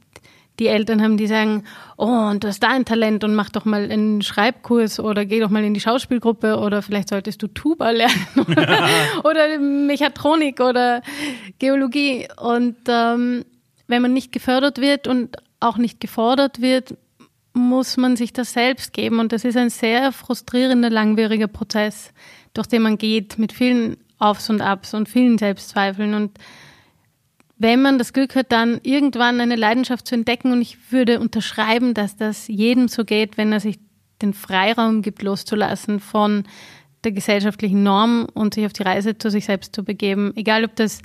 die 0.59 0.67
Eltern 0.67 1.03
haben, 1.03 1.17
die 1.17 1.27
sagen, 1.27 1.63
oh, 1.97 2.29
und 2.31 2.43
du 2.43 2.47
hast 2.47 2.61
da 2.63 2.69
ein 2.69 2.85
Talent 2.85 3.23
und 3.23 3.35
mach 3.35 3.51
doch 3.51 3.65
mal 3.65 3.91
einen 3.91 4.23
Schreibkurs 4.23 4.99
oder 4.99 5.23
geh 5.25 5.39
doch 5.39 5.51
mal 5.51 5.63
in 5.63 5.75
die 5.75 5.79
Schauspielgruppe 5.79 6.57
oder 6.57 6.81
vielleicht 6.81 7.09
solltest 7.09 7.43
du 7.43 7.47
Tuba 7.47 7.91
lernen 7.91 8.27
oder, 8.35 8.89
oder 9.23 9.59
Mechatronik 9.59 10.59
oder 10.59 11.03
Geologie. 11.59 12.27
Und 12.37 12.77
ähm, 12.87 13.45
wenn 13.85 14.01
man 14.01 14.13
nicht 14.13 14.31
gefördert 14.31 14.81
wird 14.81 15.07
und 15.07 15.37
auch 15.59 15.77
nicht 15.77 15.99
gefordert 15.99 16.61
wird, 16.61 16.95
muss 17.53 17.97
man 17.97 18.15
sich 18.15 18.33
das 18.33 18.53
selbst 18.53 18.93
geben. 18.93 19.19
Und 19.19 19.31
das 19.31 19.43
ist 19.43 19.57
ein 19.57 19.69
sehr 19.69 20.11
frustrierender, 20.11 20.89
langwieriger 20.89 21.47
Prozess, 21.47 22.11
durch 22.53 22.67
den 22.67 22.83
man 22.83 22.97
geht, 22.97 23.37
mit 23.37 23.51
vielen 23.51 23.97
Aufs 24.19 24.49
und 24.49 24.61
Abs 24.61 24.93
und 24.93 25.09
vielen 25.09 25.37
Selbstzweifeln. 25.37 26.13
Und 26.13 26.37
wenn 27.57 27.81
man 27.81 27.97
das 27.97 28.13
Glück 28.13 28.35
hat, 28.35 28.51
dann 28.51 28.79
irgendwann 28.83 29.41
eine 29.41 29.55
Leidenschaft 29.55 30.07
zu 30.07 30.15
entdecken, 30.15 30.51
und 30.51 30.61
ich 30.61 30.91
würde 30.91 31.19
unterschreiben, 31.19 31.93
dass 31.93 32.15
das 32.15 32.47
jedem 32.47 32.87
so 32.87 33.03
geht, 33.03 33.37
wenn 33.37 33.51
er 33.51 33.59
sich 33.59 33.79
den 34.21 34.33
Freiraum 34.33 35.01
gibt, 35.01 35.21
loszulassen 35.21 35.99
von 35.99 36.43
der 37.03 37.11
gesellschaftlichen 37.11 37.83
Norm 37.83 38.27
und 38.33 38.53
sich 38.53 38.65
auf 38.65 38.73
die 38.73 38.83
Reise 38.83 39.17
zu 39.17 39.29
sich 39.29 39.45
selbst 39.45 39.75
zu 39.75 39.83
begeben. 39.83 40.33
Egal, 40.35 40.65
ob 40.65 40.75
das 40.75 41.01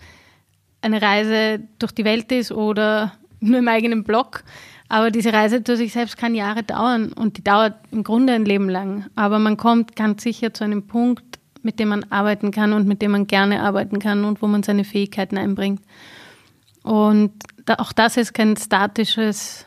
eine 0.80 1.00
Reise 1.00 1.60
durch 1.78 1.92
die 1.92 2.04
Welt 2.04 2.32
ist 2.32 2.52
oder 2.52 3.12
nur 3.42 3.58
im 3.58 3.68
eigenen 3.68 4.04
Blog. 4.04 4.44
Aber 4.88 5.10
diese 5.10 5.32
Reise 5.32 5.62
durch 5.62 5.78
sich 5.78 5.92
selbst 5.92 6.18
kann 6.18 6.34
Jahre 6.34 6.62
dauern 6.62 7.12
und 7.12 7.38
die 7.38 7.44
dauert 7.44 7.76
im 7.92 8.04
Grunde 8.04 8.34
ein 8.34 8.44
Leben 8.44 8.68
lang. 8.68 9.06
Aber 9.14 9.38
man 9.38 9.56
kommt 9.56 9.96
ganz 9.96 10.22
sicher 10.22 10.52
zu 10.52 10.64
einem 10.64 10.86
Punkt, 10.86 11.38
mit 11.62 11.78
dem 11.78 11.88
man 11.88 12.04
arbeiten 12.10 12.50
kann 12.50 12.72
und 12.72 12.86
mit 12.86 13.00
dem 13.00 13.12
man 13.12 13.26
gerne 13.26 13.62
arbeiten 13.62 13.98
kann 13.98 14.24
und 14.24 14.42
wo 14.42 14.46
man 14.46 14.62
seine 14.62 14.84
Fähigkeiten 14.84 15.38
einbringt. 15.38 15.80
Und 16.82 17.32
auch 17.78 17.92
das 17.92 18.16
ist 18.16 18.34
kein 18.34 18.56
statisches, 18.56 19.66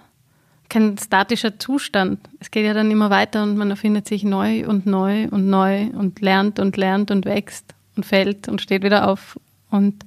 kein 0.69 0.97
statischer 0.97 1.57
Zustand. 1.57 2.19
Es 2.39 2.51
geht 2.51 2.65
ja 2.65 2.73
dann 2.73 2.91
immer 2.91 3.09
weiter 3.09 3.43
und 3.43 3.57
man 3.57 3.69
erfindet 3.71 4.07
sich 4.07 4.23
neu 4.23 4.67
und 4.67 4.85
neu 4.85 5.27
und 5.29 5.47
neu 5.47 5.87
und 5.87 6.21
lernt 6.21 6.59
und 6.59 6.77
lernt 6.77 7.09
und 7.09 7.25
wächst 7.25 7.73
und 7.95 8.05
fällt 8.05 8.47
und 8.47 8.61
steht 8.61 8.83
wieder 8.83 9.09
auf. 9.09 9.39
Und 9.71 10.05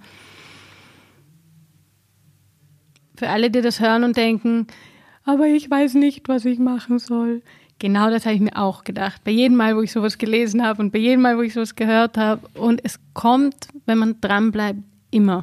Für 3.18 3.30
alle, 3.30 3.50
die 3.50 3.62
das 3.62 3.80
hören 3.80 4.04
und 4.04 4.16
denken, 4.16 4.68
aber 5.24 5.48
ich 5.48 5.68
weiß 5.68 5.94
nicht, 5.94 6.28
was 6.28 6.44
ich 6.44 6.60
machen 6.60 7.00
soll. 7.00 7.42
Genau 7.80 8.10
das 8.10 8.26
habe 8.26 8.36
ich 8.36 8.40
mir 8.40 8.56
auch 8.56 8.84
gedacht. 8.84 9.22
Bei 9.24 9.32
jedem 9.32 9.56
Mal, 9.56 9.76
wo 9.76 9.82
ich 9.82 9.90
sowas 9.90 10.18
gelesen 10.18 10.64
habe 10.64 10.80
und 10.80 10.92
bei 10.92 11.00
jedem 11.00 11.22
Mal, 11.22 11.36
wo 11.36 11.42
ich 11.42 11.52
sowas 11.52 11.74
gehört 11.74 12.16
habe. 12.16 12.46
Und 12.54 12.80
es 12.84 13.00
kommt, 13.14 13.68
wenn 13.86 13.98
man 13.98 14.20
dranbleibt, 14.20 14.78
immer. 15.10 15.42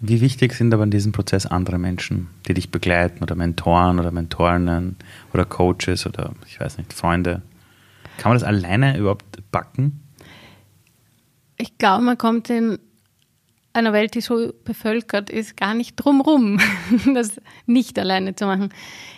Wie 0.00 0.20
wichtig 0.20 0.52
sind 0.52 0.74
aber 0.74 0.82
in 0.82 0.90
diesem 0.90 1.12
Prozess 1.12 1.46
andere 1.46 1.78
Menschen, 1.78 2.28
die 2.46 2.52
dich 2.52 2.70
begleiten 2.70 3.22
oder 3.22 3.34
Mentoren 3.34 3.98
oder 3.98 4.10
Mentorinnen 4.10 4.96
oder 5.32 5.46
Coaches 5.46 6.06
oder 6.06 6.34
ich 6.46 6.60
weiß 6.60 6.76
nicht, 6.76 6.92
Freunde? 6.92 7.40
Kann 8.18 8.32
man 8.32 8.38
das 8.38 8.46
alleine 8.46 8.98
überhaupt 8.98 9.24
backen? 9.50 10.02
Ich 11.56 11.78
glaube, 11.78 12.04
man 12.04 12.18
kommt 12.18 12.50
in 12.50 12.78
einer 13.72 13.92
Welt, 13.92 14.14
die 14.14 14.20
so 14.20 14.52
bevölkert 14.64 15.30
ist, 15.30 15.56
gar 15.56 15.74
nicht 15.74 15.96
drumrum, 15.96 16.58
das 17.14 17.40
nicht 17.66 17.98
alleine 17.98 18.34
zu 18.34 18.46
machen. 18.46 18.70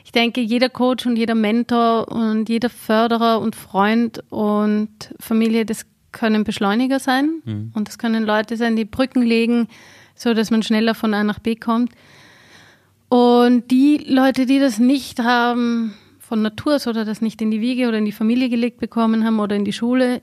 Ich 0.04 0.12
denke, 0.12 0.40
jeder 0.40 0.68
Coach 0.68 1.06
und 1.06 1.16
jeder 1.16 1.34
Mentor 1.34 2.08
und 2.08 2.48
jeder 2.48 2.68
Förderer 2.68 3.40
und 3.40 3.56
Freund 3.56 4.22
und 4.30 5.14
Familie, 5.18 5.64
das 5.64 5.86
können 6.12 6.44
Beschleuniger 6.44 7.00
sein 7.00 7.40
mhm. 7.44 7.72
und 7.74 7.88
das 7.88 7.98
können 7.98 8.24
Leute 8.24 8.56
sein, 8.56 8.76
die 8.76 8.84
Brücken 8.84 9.22
legen, 9.22 9.68
so 10.14 10.34
dass 10.34 10.50
man 10.50 10.62
schneller 10.62 10.94
von 10.94 11.14
A 11.14 11.24
nach 11.24 11.38
B 11.38 11.56
kommt. 11.56 11.92
Und 13.08 13.70
die 13.70 13.98
Leute, 14.06 14.46
die 14.46 14.58
das 14.58 14.78
nicht 14.78 15.20
haben 15.20 15.94
von 16.18 16.42
Natur 16.42 16.76
aus 16.76 16.86
oder 16.86 17.04
das 17.04 17.20
nicht 17.20 17.42
in 17.42 17.50
die 17.50 17.60
Wiege 17.60 17.88
oder 17.88 17.98
in 17.98 18.04
die 18.04 18.12
Familie 18.12 18.48
gelegt 18.48 18.78
bekommen 18.78 19.24
haben 19.24 19.40
oder 19.40 19.56
in 19.56 19.64
die 19.64 19.72
Schule, 19.72 20.22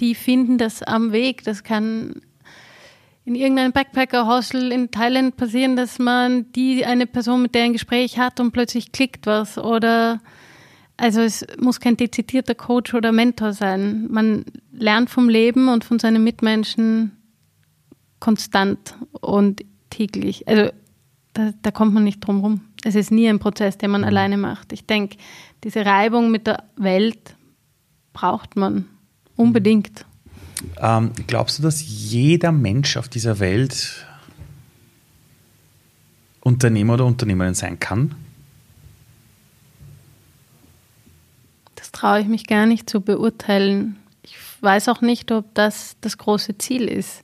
die 0.00 0.14
finden 0.14 0.58
das 0.58 0.82
am 0.82 1.12
Weg. 1.12 1.42
Das 1.44 1.64
kann 1.64 2.20
in 3.28 3.34
irgendeinem 3.34 3.72
Backpacker-Hostel 3.72 4.72
in 4.72 4.90
Thailand 4.90 5.36
passieren, 5.36 5.76
dass 5.76 5.98
man 5.98 6.50
die 6.52 6.86
eine 6.86 7.06
Person, 7.06 7.42
mit 7.42 7.54
der 7.54 7.64
ein 7.64 7.74
Gespräch 7.74 8.18
hat 8.18 8.40
und 8.40 8.52
plötzlich 8.52 8.90
klickt 8.90 9.26
was 9.26 9.58
oder 9.58 10.22
also 10.96 11.20
es 11.20 11.46
muss 11.60 11.78
kein 11.78 11.98
dezidierter 11.98 12.54
Coach 12.54 12.94
oder 12.94 13.12
Mentor 13.12 13.52
sein. 13.52 14.08
Man 14.10 14.46
lernt 14.72 15.10
vom 15.10 15.28
Leben 15.28 15.68
und 15.68 15.84
von 15.84 15.98
seinen 15.98 16.24
Mitmenschen 16.24 17.18
konstant 18.18 18.94
und 19.20 19.62
täglich. 19.90 20.48
Also 20.48 20.72
da, 21.34 21.50
da 21.60 21.70
kommt 21.70 21.92
man 21.92 22.04
nicht 22.04 22.20
drum 22.20 22.40
rum. 22.40 22.62
Es 22.82 22.94
ist 22.94 23.10
nie 23.10 23.28
ein 23.28 23.40
Prozess, 23.40 23.76
den 23.76 23.90
man 23.90 24.00
mhm. 24.00 24.06
alleine 24.06 24.38
macht. 24.38 24.72
Ich 24.72 24.86
denke, 24.86 25.18
diese 25.64 25.84
Reibung 25.84 26.30
mit 26.30 26.46
der 26.46 26.64
Welt 26.76 27.36
braucht 28.14 28.56
man 28.56 28.86
unbedingt. 29.36 30.06
Ähm, 30.80 31.12
glaubst 31.26 31.58
du, 31.58 31.62
dass 31.62 31.82
jeder 31.86 32.52
Mensch 32.52 32.96
auf 32.96 33.08
dieser 33.08 33.38
Welt 33.38 34.06
Unternehmer 36.40 36.94
oder 36.94 37.06
Unternehmerin 37.06 37.54
sein 37.54 37.78
kann? 37.78 38.14
Das 41.74 41.92
traue 41.92 42.20
ich 42.20 42.26
mich 42.26 42.46
gar 42.46 42.66
nicht 42.66 42.88
zu 42.88 43.00
beurteilen. 43.00 43.96
Ich 44.22 44.36
weiß 44.60 44.88
auch 44.88 45.00
nicht, 45.00 45.30
ob 45.30 45.54
das 45.54 45.96
das 46.00 46.18
große 46.18 46.58
Ziel 46.58 46.88
ist. 46.88 47.22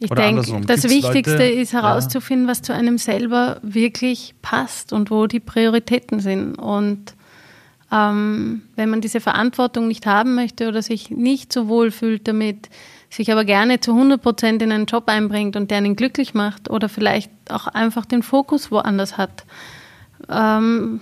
Ich 0.00 0.10
denke, 0.10 0.42
das 0.66 0.82
Gibt's 0.82 0.84
Wichtigste 0.84 1.32
Leute, 1.32 1.44
ist 1.44 1.72
herauszufinden, 1.72 2.46
was 2.46 2.62
zu 2.62 2.72
einem 2.72 2.98
selber 2.98 3.58
wirklich 3.62 4.34
passt 4.42 4.92
und 4.92 5.10
wo 5.10 5.26
die 5.26 5.40
Prioritäten 5.40 6.20
sind. 6.20 6.54
Und 6.54 7.14
ähm, 7.90 8.62
wenn 8.76 8.90
man 8.90 9.00
diese 9.00 9.20
Verantwortung 9.20 9.88
nicht 9.88 10.06
haben 10.06 10.34
möchte 10.34 10.68
oder 10.68 10.82
sich 10.82 11.10
nicht 11.10 11.52
so 11.52 11.68
wohl 11.68 11.90
fühlt 11.90 12.28
damit, 12.28 12.68
sich 13.10 13.32
aber 13.32 13.44
gerne 13.44 13.80
zu 13.80 13.92
100 13.92 14.20
Prozent 14.20 14.62
in 14.62 14.72
einen 14.72 14.86
Job 14.86 15.08
einbringt 15.08 15.56
und 15.56 15.70
der 15.70 15.78
einen 15.78 15.96
glücklich 15.96 16.34
macht 16.34 16.68
oder 16.68 16.88
vielleicht 16.88 17.30
auch 17.50 17.66
einfach 17.66 18.04
den 18.04 18.22
Fokus 18.22 18.70
woanders 18.70 19.16
hat, 19.16 19.44
ähm, 20.28 21.00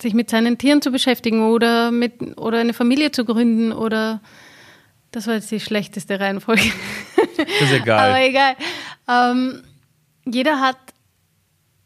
sich 0.00 0.14
mit 0.14 0.30
seinen 0.30 0.58
Tieren 0.58 0.82
zu 0.82 0.90
beschäftigen 0.90 1.42
oder, 1.42 1.90
mit, 1.90 2.38
oder 2.38 2.58
eine 2.58 2.74
Familie 2.74 3.10
zu 3.10 3.24
gründen 3.24 3.72
oder 3.72 4.20
das 5.10 5.26
war 5.26 5.34
jetzt 5.34 5.50
die 5.50 5.60
schlechteste 5.60 6.20
Reihenfolge. 6.20 6.70
Das 7.36 7.62
ist 7.62 7.72
egal. 7.72 8.10
aber 8.10 8.20
egal. 8.20 8.54
Ähm, 9.08 9.62
jeder 10.24 10.60
hat 10.60 10.76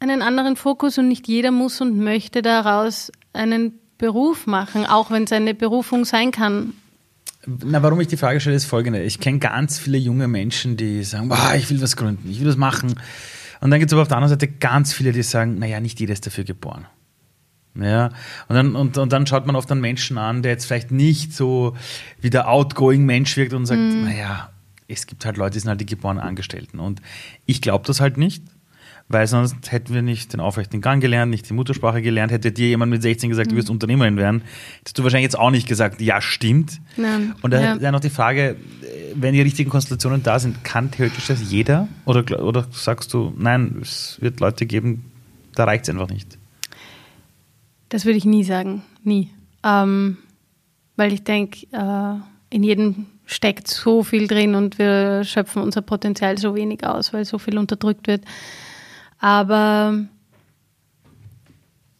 einen 0.00 0.22
anderen 0.22 0.56
Fokus 0.56 0.98
und 0.98 1.08
nicht 1.08 1.28
jeder 1.28 1.50
muss 1.50 1.80
und 1.80 1.98
möchte 1.98 2.42
daraus 2.42 3.12
einen 3.32 3.78
Beruf 4.00 4.46
machen, 4.46 4.86
auch 4.86 5.10
wenn 5.10 5.24
es 5.24 5.32
eine 5.32 5.54
Berufung 5.54 6.04
sein 6.04 6.30
kann. 6.30 6.72
Na, 7.46 7.82
warum 7.82 8.00
ich 8.00 8.08
die 8.08 8.16
Frage 8.16 8.40
stelle, 8.40 8.56
ist 8.56 8.64
folgende. 8.64 9.02
Ich 9.02 9.20
kenne 9.20 9.38
ganz 9.38 9.78
viele 9.78 9.98
junge 9.98 10.26
Menschen, 10.26 10.76
die 10.76 11.04
sagen, 11.04 11.28
boah, 11.28 11.54
ich 11.54 11.70
will 11.70 11.80
was 11.80 11.96
gründen, 11.96 12.30
ich 12.30 12.40
will 12.40 12.48
was 12.48 12.56
machen. 12.56 12.94
Und 13.60 13.70
dann 13.70 13.78
gibt 13.78 13.90
es 13.90 13.92
aber 13.92 14.02
auf 14.02 14.08
der 14.08 14.16
anderen 14.16 14.30
Seite 14.30 14.48
ganz 14.48 14.92
viele, 14.92 15.12
die 15.12 15.22
sagen, 15.22 15.58
naja, 15.58 15.80
nicht 15.80 16.00
jeder 16.00 16.14
ist 16.14 16.26
dafür 16.26 16.44
geboren. 16.44 16.86
Ja, 17.78 18.06
und 18.48 18.56
dann, 18.56 18.74
und, 18.74 18.98
und 18.98 19.12
dann 19.12 19.26
schaut 19.26 19.46
man 19.46 19.54
oft 19.54 19.70
einen 19.70 19.80
Menschen 19.80 20.18
an, 20.18 20.42
der 20.42 20.52
jetzt 20.52 20.64
vielleicht 20.64 20.90
nicht 20.90 21.34
so 21.34 21.76
wie 22.20 22.30
der 22.30 22.48
outgoing 22.48 23.04
Mensch 23.04 23.36
wirkt 23.36 23.52
und 23.52 23.66
sagt, 23.66 23.80
mm. 23.80 24.04
naja, 24.04 24.50
es 24.88 25.06
gibt 25.06 25.24
halt 25.24 25.36
Leute, 25.36 25.52
die 25.52 25.60
sind 25.60 25.68
halt 25.68 25.80
die 25.80 25.86
geborenen 25.86 26.22
Angestellten. 26.22 26.80
Und 26.80 27.00
ich 27.46 27.62
glaube 27.62 27.86
das 27.86 28.00
halt 28.00 28.16
nicht, 28.16 28.42
weil 29.10 29.26
sonst 29.26 29.72
hätten 29.72 29.92
wir 29.92 30.02
nicht 30.02 30.32
den 30.32 30.40
aufrechten 30.40 30.80
Gang 30.80 31.02
gelernt, 31.02 31.30
nicht 31.30 31.48
die 31.50 31.52
Muttersprache 31.52 32.00
gelernt. 32.00 32.30
Hätte 32.30 32.52
dir 32.52 32.68
jemand 32.68 32.90
mit 32.90 33.02
16 33.02 33.28
gesagt, 33.28 33.48
mm. 33.48 33.50
du 33.50 33.56
wirst 33.56 33.68
Unternehmerin 33.68 34.16
werden, 34.16 34.42
hättest 34.78 34.98
du 34.98 35.02
wahrscheinlich 35.02 35.24
jetzt 35.24 35.38
auch 35.38 35.50
nicht 35.50 35.66
gesagt, 35.66 36.00
ja, 36.00 36.20
stimmt. 36.20 36.80
Nein. 36.96 37.34
Und 37.42 37.52
da 37.52 37.76
ja. 37.76 37.92
noch 37.92 38.00
die 38.00 38.08
Frage, 38.08 38.56
wenn 39.14 39.34
die 39.34 39.42
richtigen 39.42 39.68
Konstellationen 39.68 40.22
da 40.22 40.38
sind, 40.38 40.62
kann 40.62 40.92
theoretisch 40.92 41.26
das 41.26 41.50
jeder? 41.50 41.88
Oder, 42.04 42.42
oder 42.44 42.66
sagst 42.70 43.12
du, 43.12 43.34
nein, 43.36 43.78
es 43.82 44.18
wird 44.20 44.38
Leute 44.38 44.64
geben, 44.64 45.10
da 45.56 45.64
reicht 45.64 45.84
es 45.84 45.90
einfach 45.90 46.08
nicht? 46.08 46.38
Das 47.88 48.04
würde 48.04 48.16
ich 48.16 48.24
nie 48.24 48.44
sagen, 48.44 48.82
nie. 49.02 49.30
Ähm, 49.64 50.18
weil 50.94 51.12
ich 51.12 51.24
denke, 51.24 51.66
äh, 51.72 52.14
in 52.54 52.62
jedem 52.62 53.06
steckt 53.26 53.66
so 53.66 54.04
viel 54.04 54.28
drin 54.28 54.54
und 54.54 54.78
wir 54.78 55.24
schöpfen 55.24 55.62
unser 55.62 55.82
Potenzial 55.82 56.38
so 56.38 56.54
wenig 56.54 56.84
aus, 56.84 57.12
weil 57.12 57.24
so 57.24 57.38
viel 57.38 57.58
unterdrückt 57.58 58.06
wird. 58.06 58.24
Aber 59.20 60.06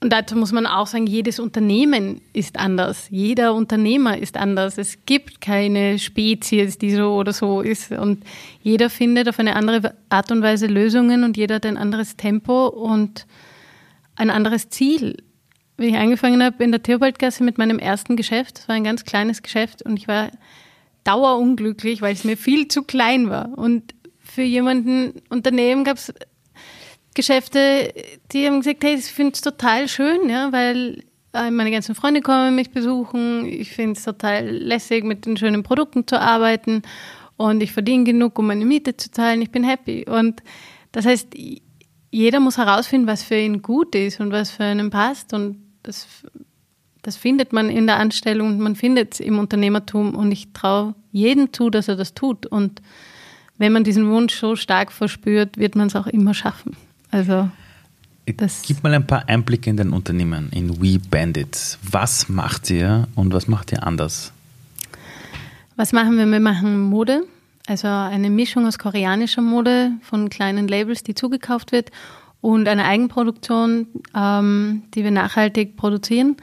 und 0.03 0.11
dazu 0.11 0.35
muss 0.35 0.51
man 0.51 0.67
auch 0.67 0.87
sagen, 0.87 1.07
jedes 1.07 1.39
Unternehmen 1.39 2.23
ist 2.33 2.59
anders. 2.59 3.09
Jeder 3.11 3.55
Unternehmer 3.55 4.17
ist 4.17 4.39
anders. 4.39 4.79
Es 4.79 5.05
gibt 5.05 5.43
keine 5.43 5.99
Spezies, 5.99 6.79
die 6.79 6.93
so 6.95 7.15
oder 7.15 7.35
so 7.35 7.61
ist. 7.61 7.93
Und 7.93 8.25
jeder 8.63 8.89
findet 8.89 9.29
auf 9.29 9.39
eine 9.39 9.57
andere 9.57 9.95
Art 10.09 10.33
und 10.33 10.41
Weise 10.41 10.67
Lösungen 10.69 11.23
und 11.23 11.37
jeder 11.37 11.57
hat 11.57 11.67
ein 11.67 11.77
anderes 11.77 12.17
Tempo 12.17 12.69
und 12.69 13.27
ein 14.17 14.31
anderes 14.31 14.71
Ziel 14.71 15.19
wie 15.81 15.87
ich 15.87 15.97
angefangen 15.97 16.43
habe 16.45 16.63
in 16.63 16.73
der 16.73 16.83
Theobaldgasse 16.83 17.43
mit 17.43 17.57
meinem 17.57 17.79
ersten 17.79 18.15
Geschäft, 18.15 18.59
das 18.59 18.69
war 18.69 18.75
ein 18.75 18.85
ganz 18.85 19.05
kleines 19.05 19.43
Geschäft 19.43 19.81
und 19.81 19.97
ich 19.97 20.07
war 20.07 20.31
dauerunglücklich, 21.05 22.03
weil 22.03 22.13
es 22.13 22.23
mir 22.23 22.37
viel 22.37 22.69
zu 22.69 22.83
klein 22.83 23.31
war. 23.31 23.57
Und 23.57 23.95
für 24.19 24.43
jemanden 24.43 25.15
Unternehmen 25.31 25.85
gab 25.85 25.97
es 25.97 26.13
Geschäfte, 27.15 27.93
die 28.33 28.47
haben 28.47 28.61
gesagt, 28.61 28.85
hey, 28.85 28.95
ich 28.95 29.07
finde 29.07 29.33
es 29.33 29.41
total 29.41 29.89
schön, 29.89 30.29
ja, 30.29 30.53
weil 30.53 31.05
äh, 31.33 31.51
meine 31.51 31.71
ganzen 31.71 31.95
Freunde 31.95 32.21
kommen 32.21 32.55
mich 32.55 32.71
besuchen. 32.71 33.47
Ich 33.47 33.73
finde 33.73 33.99
es 33.99 34.05
total 34.05 34.49
lässig, 34.49 35.05
mit 35.05 35.27
den 35.27 35.37
schönen 35.37 35.63
Produkten 35.63 36.07
zu 36.07 36.21
arbeiten 36.21 36.83
und 37.37 37.63
ich 37.63 37.73
verdiene 37.73 38.05
genug, 38.05 38.39
um 38.39 38.47
meine 38.47 38.65
Miete 38.65 38.97
zu 38.97 39.11
zahlen. 39.11 39.43
Ich 39.43 39.51
bin 39.51 39.65
happy. 39.65 40.05
Und 40.09 40.43
das 40.93 41.07
heißt, 41.07 41.29
jeder 42.11 42.41
muss 42.41 42.59
herausfinden, 42.59 43.07
was 43.07 43.23
für 43.23 43.37
ihn 43.37 43.63
gut 43.63 43.95
ist 43.95 44.21
und 44.21 44.31
was 44.33 44.51
für 44.51 44.65
einen 44.65 44.91
passt. 44.91 45.33
Und 45.33 45.59
das, 45.83 46.07
das 47.03 47.17
findet 47.17 47.53
man 47.53 47.71
in 47.71 47.87
der 47.87 47.99
Anstellung, 47.99 48.59
man 48.59 48.77
findet 48.77 49.15
es 49.15 49.21
im 49.21 49.39
Unternehmertum 49.39 50.15
und 50.15 50.31
ich 50.33 50.53
traue 50.53 50.95
jedem 51.13 51.53
zu, 51.53 51.71
dass 51.71 51.89
er 51.89 51.97
das 51.97 52.15
tut. 52.15 52.47
Und 52.47 52.83
wenn 53.57 53.73
man 53.73 53.85
diesen 53.85 54.11
Wunsch 54.11 54.35
so 54.35 54.57
stark 54.57 54.93
verspürt, 54.93 55.57
wird 55.57 55.77
man 55.77 55.87
es 55.87 55.97
auch 55.97 56.07
immer 56.07 56.35
schaffen. 56.35 56.77
Also 57.11 57.51
das 58.37 58.63
Gib 58.63 58.83
mal 58.83 58.95
ein 58.95 59.07
paar 59.07 59.29
Einblicke 59.29 59.71
in 59.71 59.77
dein 59.77 59.91
Unternehmen, 59.91 60.51
in 60.53 60.81
We 60.81 60.99
Bandits. 60.99 61.79
Was 61.83 62.29
macht 62.29 62.71
ihr 62.71 63.09
und 63.15 63.33
was 63.33 63.49
macht 63.49 63.73
ihr 63.73 63.85
anders? 63.85 64.33
Was 65.77 65.93
machen 65.93 66.17
wir? 66.19 66.27
Wir 66.27 66.41
machen 66.41 66.81
Mode, 66.81 67.25
also 67.67 67.89
eine 67.89 68.31
Mischung 68.31 68.67
aus 68.67 68.79
koreanischer 68.79 69.43
Mode 69.43 69.93
von 70.03 70.29
kleinen 70.29 70.69
Labels, 70.69 71.03
die 71.03 71.15
zugekauft 71.15 71.73
wird 71.73 71.91
und 72.41 72.69
eine 72.69 72.85
Eigenproduktion, 72.85 73.87
ähm, 74.15 74.83
die 74.95 75.05
wir 75.05 75.11
nachhaltig 75.11 75.77
produzieren 75.77 76.37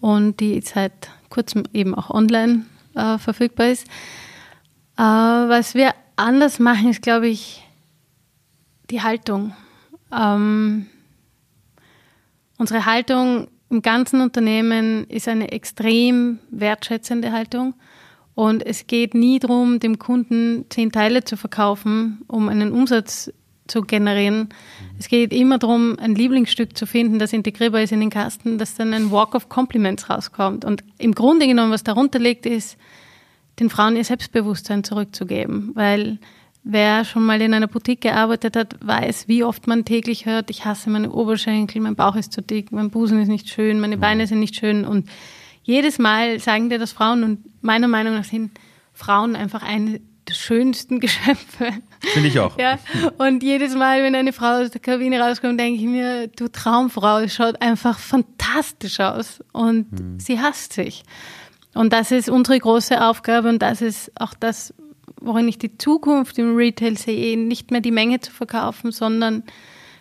und 0.00 0.40
die 0.40 0.60
seit 0.60 1.10
kurzem 1.30 1.64
eben 1.72 1.94
auch 1.94 2.10
online 2.10 2.66
äh, 2.94 3.18
verfügbar 3.18 3.68
ist. 3.68 3.86
Äh, 4.96 5.02
was 5.02 5.74
wir 5.74 5.92
anders 6.16 6.58
machen, 6.58 6.90
ist, 6.90 7.02
glaube 7.02 7.28
ich, 7.28 7.64
die 8.90 9.02
Haltung. 9.02 9.54
Ähm, 10.12 10.86
unsere 12.58 12.86
Haltung 12.86 13.48
im 13.70 13.82
ganzen 13.82 14.20
Unternehmen 14.20 15.04
ist 15.08 15.28
eine 15.28 15.52
extrem 15.52 16.38
wertschätzende 16.50 17.32
Haltung. 17.32 17.74
Und 18.34 18.64
es 18.66 18.86
geht 18.86 19.14
nie 19.14 19.38
darum, 19.38 19.78
dem 19.80 19.98
Kunden 19.98 20.66
zehn 20.68 20.90
Teile 20.90 21.24
zu 21.24 21.36
verkaufen, 21.36 22.22
um 22.26 22.48
einen 22.48 22.72
Umsatz 22.72 23.32
zu 23.66 23.82
generieren. 23.82 24.48
Es 24.98 25.08
geht 25.08 25.32
immer 25.32 25.58
darum, 25.58 25.98
ein 25.98 26.14
Lieblingsstück 26.14 26.76
zu 26.76 26.86
finden, 26.86 27.18
das 27.18 27.32
integrierbar 27.32 27.82
ist 27.82 27.92
in 27.92 28.00
den 28.00 28.10
Kasten, 28.10 28.58
dass 28.58 28.74
dann 28.74 28.92
ein 28.92 29.10
Walk 29.10 29.34
of 29.34 29.48
Compliments 29.48 30.10
rauskommt. 30.10 30.64
Und 30.64 30.84
im 30.98 31.14
Grunde 31.14 31.46
genommen, 31.46 31.72
was 31.72 31.84
darunter 31.84 32.18
liegt, 32.18 32.44
ist, 32.44 32.76
den 33.60 33.70
Frauen 33.70 33.96
ihr 33.96 34.04
Selbstbewusstsein 34.04 34.84
zurückzugeben. 34.84 35.70
Weil 35.74 36.18
wer 36.64 37.04
schon 37.04 37.24
mal 37.24 37.40
in 37.42 37.54
einer 37.54 37.68
Boutique 37.68 38.00
gearbeitet 38.00 38.56
hat, 38.56 38.76
weiß, 38.80 39.28
wie 39.28 39.44
oft 39.44 39.66
man 39.66 39.84
täglich 39.84 40.26
hört, 40.26 40.50
ich 40.50 40.64
hasse 40.64 40.90
meine 40.90 41.12
Oberschenkel, 41.12 41.80
mein 41.82 41.94
Bauch 41.94 42.16
ist 42.16 42.32
zu 42.32 42.40
dick, 42.40 42.72
mein 42.72 42.90
Busen 42.90 43.20
ist 43.20 43.28
nicht 43.28 43.48
schön, 43.48 43.80
meine 43.80 43.98
Beine 43.98 44.26
sind 44.26 44.40
nicht 44.40 44.56
schön. 44.56 44.84
Und 44.84 45.08
jedes 45.62 45.98
Mal 45.98 46.40
sagen 46.40 46.70
dir 46.70 46.78
das 46.78 46.92
Frauen 46.92 47.22
und 47.22 47.62
meiner 47.62 47.88
Meinung 47.88 48.14
nach 48.14 48.24
sind 48.24 48.50
Frauen 48.94 49.36
einfach 49.36 49.62
eine 49.62 50.00
der 50.26 50.34
schönsten 50.34 51.00
Geschöpfe. 51.00 51.68
Finde 52.00 52.28
ich 52.28 52.38
auch. 52.38 52.58
Ja, 52.58 52.78
und 53.18 53.42
jedes 53.42 53.74
Mal, 53.74 54.02
wenn 54.02 54.14
eine 54.14 54.32
Frau 54.32 54.62
aus 54.62 54.70
der 54.70 54.80
Kabine 54.80 55.20
rauskommt, 55.20 55.60
denke 55.60 55.80
ich 55.80 55.86
mir, 55.86 56.28
du 56.28 56.48
Traumfrau, 56.48 57.18
es 57.18 57.34
schaut 57.34 57.60
einfach 57.60 57.98
fantastisch 57.98 59.00
aus 59.00 59.42
und 59.52 59.92
mhm. 59.92 60.18
sie 60.18 60.40
hasst 60.40 60.72
sich. 60.72 61.02
Und 61.74 61.92
das 61.92 62.12
ist 62.12 62.30
unsere 62.30 62.58
große 62.58 63.04
Aufgabe 63.04 63.48
und 63.48 63.60
das 63.60 63.82
ist 63.82 64.12
auch 64.18 64.32
das, 64.38 64.72
worin 65.26 65.48
ich 65.48 65.58
die 65.58 65.76
Zukunft 65.78 66.38
im 66.38 66.56
Retail 66.56 66.96
sehe, 66.96 67.38
nicht 67.38 67.70
mehr 67.70 67.80
die 67.80 67.90
Menge 67.90 68.20
zu 68.20 68.30
verkaufen, 68.30 68.92
sondern 68.92 69.42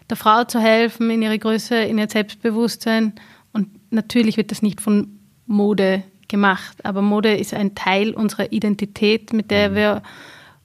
der 0.09 0.17
Frau 0.17 0.43
zu 0.43 0.59
helfen 0.59 1.09
in 1.09 1.21
ihre 1.21 1.39
Größe, 1.39 1.75
in 1.75 1.97
ihr 1.97 2.09
Selbstbewusstsein. 2.09 3.13
Und 3.51 3.69
natürlich 3.91 4.37
wird 4.37 4.51
das 4.51 4.61
nicht 4.61 4.81
von 4.81 5.19
Mode 5.45 6.03
gemacht. 6.27 6.85
Aber 6.85 7.01
Mode 7.01 7.35
ist 7.35 7.53
ein 7.53 7.75
Teil 7.75 8.13
unserer 8.13 8.51
Identität, 8.51 9.33
mit 9.33 9.51
der 9.51 9.69
mhm. 9.69 9.75
wir 9.75 10.03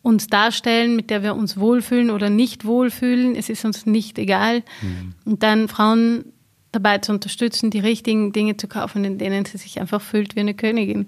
uns 0.03 0.29
darstellen, 0.29 0.97
mit 0.97 1.11
der 1.11 1.23
wir 1.23 1.35
uns 1.35 1.59
wohlfühlen 1.59 2.11
oder 2.11 2.31
nicht 2.31 2.65
wohlfühlen. 2.65 3.37
Es 3.37 3.49
ist 3.49 3.65
uns 3.65 3.87
nicht 3.87 4.19
egal. 4.19 4.63
Mhm. 4.81 5.15
Und 5.25 5.43
dann 5.43 5.69
Frauen 5.69 6.33
dabei 6.73 6.99
zu 6.99 7.13
unterstützen, 7.13 7.71
die 7.71 7.81
richtigen 7.81 8.33
Dinge 8.33 8.57
zu 8.57 8.69
kaufen, 8.69 9.05
in 9.05 9.19
denen 9.19 9.45
sie 9.45 9.59
sich 9.59 9.81
einfach 9.81 10.01
fühlt 10.01 10.37
wie 10.37 10.41
eine 10.41 10.55
Königin. 10.55 11.07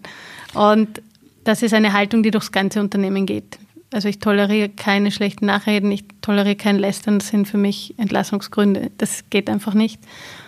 Und 0.54 1.02
das 1.50 1.62
ist 1.62 1.74
eine 1.74 1.92
Haltung, 1.92 2.22
die 2.22 2.30
durchs 2.30 2.52
ganze 2.52 2.78
Unternehmen 2.78 3.26
geht. 3.26 3.58
Also 3.92 4.06
ich 4.06 4.20
toleriere 4.20 4.68
keine 4.68 5.10
schlechten 5.10 5.46
Nachreden, 5.46 5.90
ich 5.90 6.04
toleriere 6.20 6.54
kein 6.54 6.78
Lästern, 6.78 7.18
das 7.18 7.26
sind 7.26 7.48
für 7.48 7.58
mich 7.58 7.98
Entlassungsgründe. 7.98 8.92
Das 8.98 9.24
geht 9.30 9.50
einfach 9.50 9.74
nicht. 9.74 10.00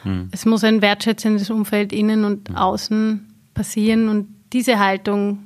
Mhm. 0.05 0.29
Es 0.31 0.47
muss 0.47 0.63
ein 0.63 0.81
wertschätzendes 0.81 1.51
Umfeld 1.51 1.93
innen 1.93 2.25
und 2.25 2.51
mhm. 2.51 2.57
außen 2.57 3.35
passieren 3.53 4.09
und 4.09 4.29
diese 4.53 4.79
Haltung 4.79 5.41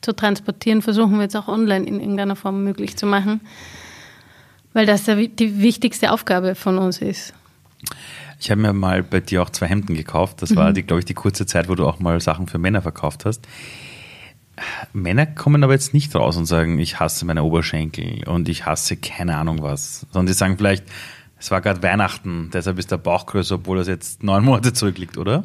zu 0.00 0.12
transportieren, 0.14 0.82
versuchen 0.82 1.14
wir 1.14 1.22
jetzt 1.22 1.36
auch 1.36 1.46
online 1.46 1.86
in 1.86 2.00
irgendeiner 2.00 2.34
Form 2.34 2.64
möglich 2.64 2.96
zu 2.96 3.06
machen, 3.06 3.40
weil 4.72 4.84
das 4.84 5.04
die 5.04 5.62
wichtigste 5.62 6.10
Aufgabe 6.10 6.56
von 6.56 6.76
uns 6.76 7.00
ist. 7.00 7.34
Ich 8.40 8.50
habe 8.50 8.60
mir 8.60 8.72
mal 8.72 9.04
bei 9.04 9.20
dir 9.20 9.42
auch 9.42 9.50
zwei 9.50 9.66
Hemden 9.66 9.94
gekauft. 9.94 10.42
Das 10.42 10.56
war, 10.56 10.70
mhm. 10.70 10.86
glaube 10.86 10.98
ich, 10.98 11.04
die 11.04 11.14
kurze 11.14 11.46
Zeit, 11.46 11.68
wo 11.68 11.76
du 11.76 11.86
auch 11.86 12.00
mal 12.00 12.20
Sachen 12.20 12.48
für 12.48 12.58
Männer 12.58 12.82
verkauft 12.82 13.24
hast. 13.26 13.46
Männer 14.92 15.26
kommen 15.26 15.64
aber 15.64 15.72
jetzt 15.72 15.94
nicht 15.94 16.14
raus 16.14 16.36
und 16.36 16.46
sagen, 16.46 16.78
ich 16.78 17.00
hasse 17.00 17.24
meine 17.24 17.42
Oberschenkel 17.42 18.26
und 18.28 18.48
ich 18.48 18.66
hasse 18.66 18.96
keine 18.96 19.36
Ahnung 19.36 19.62
was, 19.62 20.06
sondern 20.12 20.26
die 20.26 20.32
sagen 20.32 20.56
vielleicht, 20.56 20.84
es 21.38 21.50
war 21.50 21.60
gerade 21.60 21.82
Weihnachten, 21.82 22.50
deshalb 22.52 22.78
ist 22.78 22.90
der 22.90 22.96
Bauch 22.96 23.26
größer, 23.26 23.56
obwohl 23.56 23.78
das 23.78 23.88
jetzt 23.88 24.22
neun 24.22 24.44
Monate 24.44 24.72
zurückliegt, 24.72 25.16
oder? 25.18 25.44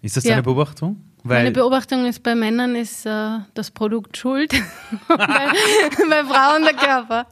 Ist 0.00 0.16
das 0.16 0.24
ja. 0.24 0.30
deine 0.30 0.42
Beobachtung? 0.42 1.02
Weil 1.24 1.44
Meine 1.44 1.52
Beobachtung 1.52 2.06
ist, 2.06 2.22
bei 2.22 2.34
Männern 2.34 2.74
ist 2.74 3.06
äh, 3.06 3.38
das 3.54 3.70
Produkt 3.70 4.16
schuld, 4.16 4.52
bei, 5.08 5.16
bei 5.16 6.24
Frauen 6.24 6.62
der 6.62 6.74
Körper. 6.74 7.26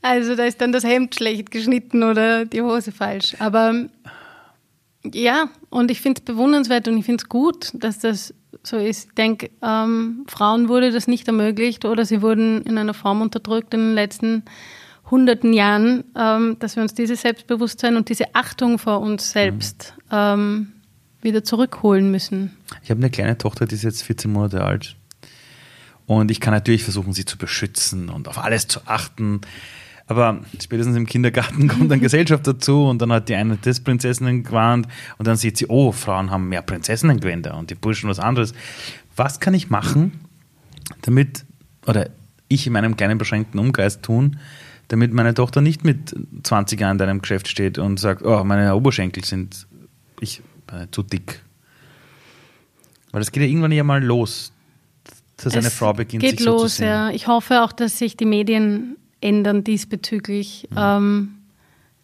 Also 0.00 0.36
da 0.36 0.44
ist 0.44 0.60
dann 0.60 0.72
das 0.72 0.84
Hemd 0.84 1.14
schlecht 1.14 1.50
geschnitten 1.50 2.02
oder 2.02 2.44
die 2.44 2.62
Hose 2.62 2.92
falsch. 2.92 3.36
Aber 3.38 3.86
ja, 5.04 5.48
und 5.70 5.90
ich 5.90 6.00
finde 6.00 6.20
es 6.20 6.24
bewundernswert 6.24 6.86
und 6.88 6.98
ich 6.98 7.04
finde 7.04 7.22
es 7.22 7.28
gut, 7.28 7.70
dass 7.74 7.98
das 7.98 8.34
so 8.62 8.76
ist. 8.76 9.08
Ich 9.08 9.14
denke, 9.14 9.50
ähm, 9.62 10.24
Frauen 10.28 10.68
wurde 10.68 10.92
das 10.92 11.08
nicht 11.08 11.26
ermöglicht 11.26 11.84
oder 11.84 12.04
sie 12.04 12.22
wurden 12.22 12.62
in 12.62 12.78
einer 12.78 12.94
Form 12.94 13.20
unterdrückt 13.20 13.74
in 13.74 13.80
den 13.80 13.94
letzten 13.94 14.44
hunderten 15.10 15.52
Jahren, 15.52 16.04
ähm, 16.16 16.56
dass 16.58 16.76
wir 16.76 16.82
uns 16.82 16.94
dieses 16.94 17.22
Selbstbewusstsein 17.22 17.96
und 17.96 18.08
diese 18.08 18.34
Achtung 18.34 18.78
vor 18.78 19.00
uns 19.00 19.30
selbst 19.30 19.94
mhm. 20.06 20.10
ähm, 20.12 20.72
wieder 21.20 21.44
zurückholen 21.44 22.10
müssen. 22.10 22.56
Ich 22.82 22.90
habe 22.90 22.98
eine 22.98 23.10
kleine 23.10 23.38
Tochter, 23.38 23.66
die 23.66 23.74
ist 23.74 23.84
jetzt 23.84 24.02
14 24.02 24.32
Monate 24.32 24.64
alt. 24.64 24.96
Und 26.06 26.30
ich 26.30 26.40
kann 26.40 26.52
natürlich 26.52 26.82
versuchen, 26.82 27.12
sie 27.12 27.24
zu 27.24 27.38
beschützen 27.38 28.08
und 28.08 28.26
auf 28.28 28.38
alles 28.38 28.66
zu 28.66 28.80
achten. 28.86 29.40
Aber 30.06 30.40
spätestens 30.60 30.96
im 30.96 31.06
Kindergarten 31.06 31.68
kommt 31.68 31.90
dann 31.90 32.00
Gesellschaft 32.00 32.46
dazu 32.46 32.84
und 32.84 33.00
dann 33.00 33.12
hat 33.12 33.28
die 33.28 33.34
eine 33.34 33.56
das 33.56 33.80
Prinzessinnengewand 33.80 34.88
und 35.18 35.26
dann 35.26 35.36
sieht 35.36 35.56
sie, 35.56 35.66
oh, 35.68 35.92
Frauen 35.92 36.30
haben 36.30 36.48
mehr 36.48 36.62
Prinzessinnengewänder 36.62 37.56
und 37.56 37.70
die 37.70 37.74
Burschen 37.74 38.10
was 38.10 38.18
anderes. 38.18 38.52
Was 39.16 39.40
kann 39.40 39.54
ich 39.54 39.70
machen, 39.70 40.20
damit, 41.02 41.44
oder 41.86 42.10
ich 42.48 42.66
in 42.66 42.72
meinem 42.72 42.96
kleinen 42.96 43.18
beschränkten 43.18 43.58
Umkreis 43.60 44.00
tun, 44.00 44.38
damit 44.88 45.12
meine 45.12 45.32
Tochter 45.34 45.60
nicht 45.60 45.84
mit 45.84 46.14
20 46.42 46.80
Jahren 46.80 46.98
in 46.98 47.08
einem 47.08 47.22
Geschäft 47.22 47.48
steht 47.48 47.78
und 47.78 47.98
sagt, 47.98 48.22
oh, 48.22 48.44
meine 48.44 48.74
Oberschenkel 48.74 49.24
sind 49.24 49.66
ich, 50.20 50.42
äh, 50.70 50.86
zu 50.90 51.02
dick. 51.02 51.42
Weil 53.10 53.20
das 53.20 53.32
geht 53.32 53.42
ja 53.42 53.48
irgendwann 53.48 53.72
ja 53.72 53.84
mal 53.84 54.02
los, 54.02 54.52
dass 55.36 55.54
eine 55.54 55.66
Es 55.66 55.74
Frau 55.74 55.92
beginnt, 55.92 56.22
geht 56.22 56.38
sich 56.38 56.44
so 56.44 56.52
los, 56.52 56.62
zu 56.62 56.78
sehen. 56.78 56.88
ja. 56.88 57.10
Ich 57.10 57.26
hoffe 57.26 57.62
auch, 57.62 57.72
dass 57.72 57.98
sich 57.98 58.16
die 58.16 58.24
Medien 58.26 58.96
ändern 59.22 59.64
diesbezüglich. 59.64 60.68
Mhm. 60.70 60.76
Ähm, 60.78 61.34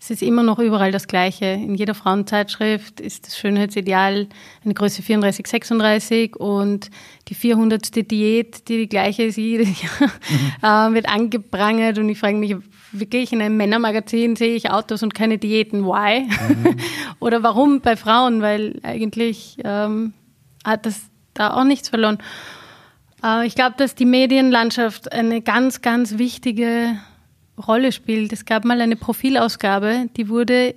es 0.01 0.11
ist 0.11 0.23
immer 0.23 0.45
noch 0.45 0.61
überall 0.61 0.93
das 0.93 1.09
Gleiche. 1.09 1.47
In 1.47 1.75
jeder 1.75 1.95
Frauenzeitschrift 1.95 3.01
ist 3.01 3.27
das 3.27 3.37
Schönheitsideal 3.37 4.29
eine 4.65 4.75
Größe 4.75 5.03
34, 5.03 5.47
36 5.47 6.37
und 6.37 6.91
die 7.27 7.35
400. 7.35 8.09
Diät, 8.09 8.69
die 8.69 8.77
die 8.79 8.89
gleiche 8.89 9.25
ist 9.25 9.37
jedes 9.37 9.83
Jahr, 9.83 10.91
äh, 10.91 10.95
wird 10.95 11.09
angeprangert 11.09 11.99
und 11.99 12.09
ich 12.09 12.19
frage 12.19 12.37
mich 12.37 12.55
wirklich, 12.93 13.33
in 13.33 13.43
einem 13.43 13.57
Männermagazin 13.57 14.37
sehe 14.37 14.55
ich 14.55 14.71
Autos 14.71 15.03
und 15.03 15.15
keine 15.15 15.37
Diäten. 15.37 15.85
Why? 15.85 16.29
Oder 17.21 17.43
warum 17.43 17.81
bei 17.81 17.97
Frauen? 17.97 18.41
Weil 18.41 18.79
eigentlich 18.85 19.59
ähm, 19.65 20.13
hat 20.65 20.87
das 20.87 21.01
da 21.35 21.55
auch 21.55 21.65
nichts 21.65 21.89
verloren. 21.89 22.19
Äh, 23.23 23.47
Ich 23.47 23.55
glaube, 23.55 23.75
dass 23.77 23.95
die 23.95 24.05
Medienlandschaft 24.05 25.13
eine 25.13 25.41
ganz, 25.43 25.83
ganz 25.83 26.19
wichtige 26.19 26.99
Rolle 27.67 27.93
spielt. 27.93 28.33
Es 28.33 28.45
gab 28.45 28.65
mal 28.65 28.81
eine 28.81 28.97
Profilausgabe, 28.97 30.09
die 30.17 30.29
wurde 30.29 30.75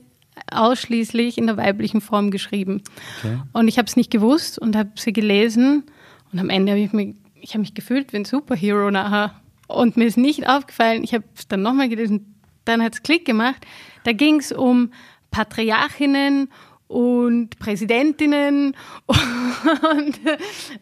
ausschließlich 0.51 1.38
in 1.38 1.45
der 1.45 1.58
weiblichen 1.58 2.01
Form 2.01 2.32
geschrieben. 2.32 2.82
Okay. 3.19 3.39
Und 3.54 3.67
ich 3.67 3.77
habe 3.77 3.88
es 3.88 3.95
nicht 3.95 4.12
gewusst 4.12 4.58
und 4.58 4.75
habe 4.75 4.91
sie 4.95 5.13
gelesen. 5.13 5.84
Und 6.32 6.39
am 6.39 6.49
Ende 6.49 6.71
habe 6.71 6.82
ich 6.82 6.93
mich, 6.93 7.15
ich 7.36 7.51
habe 7.51 7.60
mich 7.60 7.73
gefühlt 7.73 8.13
wie 8.13 8.17
ein 8.17 8.25
Superhero 8.25 8.89
nachher. 8.89 9.36
Und 9.67 9.97
mir 9.97 10.06
ist 10.06 10.17
nicht 10.17 10.47
aufgefallen, 10.47 11.04
ich 11.04 11.13
habe 11.13 11.23
es 11.36 11.47
dann 11.47 11.62
nochmal 11.62 11.89
gelesen, 11.89 12.36
dann 12.65 12.82
hat 12.82 12.93
es 12.93 13.04
Klick 13.04 13.25
gemacht. 13.25 13.65
Da 14.04 14.13
ging 14.13 14.39
es 14.39 14.51
um 14.51 14.91
Patriarchinnen 15.32 16.49
und 16.91 17.58
Präsidentinnen 17.58 18.75
und 19.08 20.19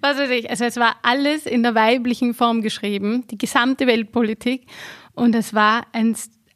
was 0.02 0.18
weiß 0.18 0.30
ich. 0.32 0.50
Also 0.50 0.66
es 0.66 0.78
war 0.78 0.96
alles 1.04 1.46
in 1.46 1.62
der 1.62 1.76
weiblichen 1.76 2.34
Form 2.34 2.62
geschrieben, 2.62 3.26
die 3.30 3.38
gesamte 3.38 3.86
Weltpolitik. 3.86 4.66
Und 5.14 5.36
es 5.36 5.54
war 5.54 5.86
ein, 5.94 6.16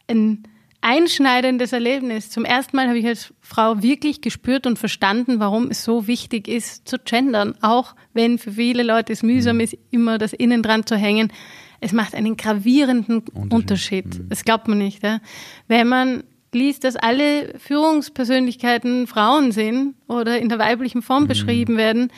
ein 0.10 0.44
einschneidendes 0.82 1.72
Erlebnis. 1.72 2.32
Zum 2.32 2.46
ersten 2.46 2.76
Mal 2.76 2.88
habe 2.88 2.98
ich 2.98 3.06
als 3.06 3.34
Frau 3.42 3.84
wirklich 3.84 4.22
gespürt 4.22 4.66
und 4.66 4.80
verstanden, 4.80 5.40
warum 5.40 5.70
es 5.70 5.84
so 5.84 6.08
wichtig 6.08 6.48
ist 6.48 6.88
zu 6.88 6.98
gendern. 6.98 7.54
Auch 7.62 7.96
wenn 8.14 8.40
für 8.40 8.54
viele 8.54 8.82
Leute 8.82 9.14
es 9.14 9.22
mühsam 9.22 9.60
ist, 9.60 9.78
immer 9.92 10.18
das 10.18 10.34
Innen 10.34 10.64
dran 10.64 10.86
zu 10.86 10.96
hängen. 10.96 11.32
Es 11.80 11.92
macht 11.92 12.16
einen 12.16 12.38
gravierenden 12.38 13.20
Unterschied. 13.20 13.54
Unterschied. 13.54 14.22
Das 14.30 14.46
glaubt 14.46 14.68
man 14.68 14.80
nicht. 14.80 15.04
Ja? 15.04 15.20
Wenn 15.68 15.88
man 15.88 16.24
liest, 16.54 16.84
dass 16.84 16.96
alle 16.96 17.54
Führungspersönlichkeiten 17.60 19.08
Frauen 19.08 19.52
sind 19.52 19.96
oder 20.08 20.40
in 20.40 20.50
der 20.50 20.60
weiblichen 20.60 21.02
Form 21.02 21.28
beschrieben 21.28 21.78
werden, 21.78 22.12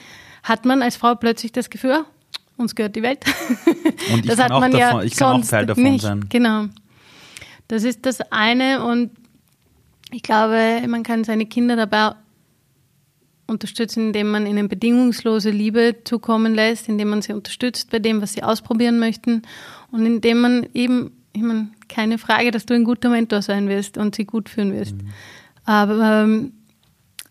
hat 0.43 0.65
man 0.65 0.82
als 0.82 0.95
Frau 0.95 1.15
plötzlich 1.15 1.52
das 1.52 1.69
Gefühl, 1.69 2.06
uns 2.58 2.76
gehört 2.76 2.95
die 2.95 3.02
Welt. 3.04 3.19
Und 4.13 4.19
ich 4.19 4.26
das 4.28 4.36
kann 4.38 4.45
hat 4.45 4.52
auch 4.52 4.60
man 4.60 4.71
davon- 4.71 4.80
ja 5.00 5.04
ich 5.04 5.15
kann 5.15 5.28
auch 5.28 5.32
sonst 5.34 5.50
Teil 5.50 5.65
davon 5.65 5.84
nicht. 5.84 6.02
sein. 6.02 6.26
Genau. 6.30 6.65
Das 7.67 7.84
ist 7.84 8.06
das 8.06 8.21
eine 8.32 8.86
und 8.86 9.10
ich 10.12 10.21
glaube, 10.21 10.84
man 10.88 11.02
kann 11.02 11.24
seine 11.24 11.48
Kinder 11.48 11.76
dabei 11.76 12.12
unterstützen, 13.48 14.08
indem 14.08 14.32
man 14.32 14.45
ihnen 14.48 14.67
bedingungslose 14.69 15.50
Liebe 15.50 15.95
zukommen 16.04 16.54
lässt, 16.56 16.88
indem 16.89 17.10
man 17.10 17.21
sie 17.21 17.34
unterstützt 17.34 17.89
bei 17.91 18.00
dem, 18.00 18.21
was 18.21 18.34
sie 18.34 18.43
ausprobieren 18.43 19.00
möchten 19.00 19.41
und 19.91 20.06
indem 20.06 20.41
man 20.41 20.67
eben, 20.74 21.12
ich 21.36 21.41
meine, 21.41 21.67
keine 21.89 22.17
Frage, 22.17 22.52
dass 22.52 22.65
du 22.65 22.74
ein 22.74 22.84
guter 22.84 23.10
Mentor 23.10 23.41
sein 23.41 23.67
wirst 23.67 23.98
und 23.98 24.15
sie 24.15 24.26
gut 24.26 24.50
führen 24.50 24.74
wirst. 24.74 24.95
Aber 25.65 26.24
ähm, 26.24 26.54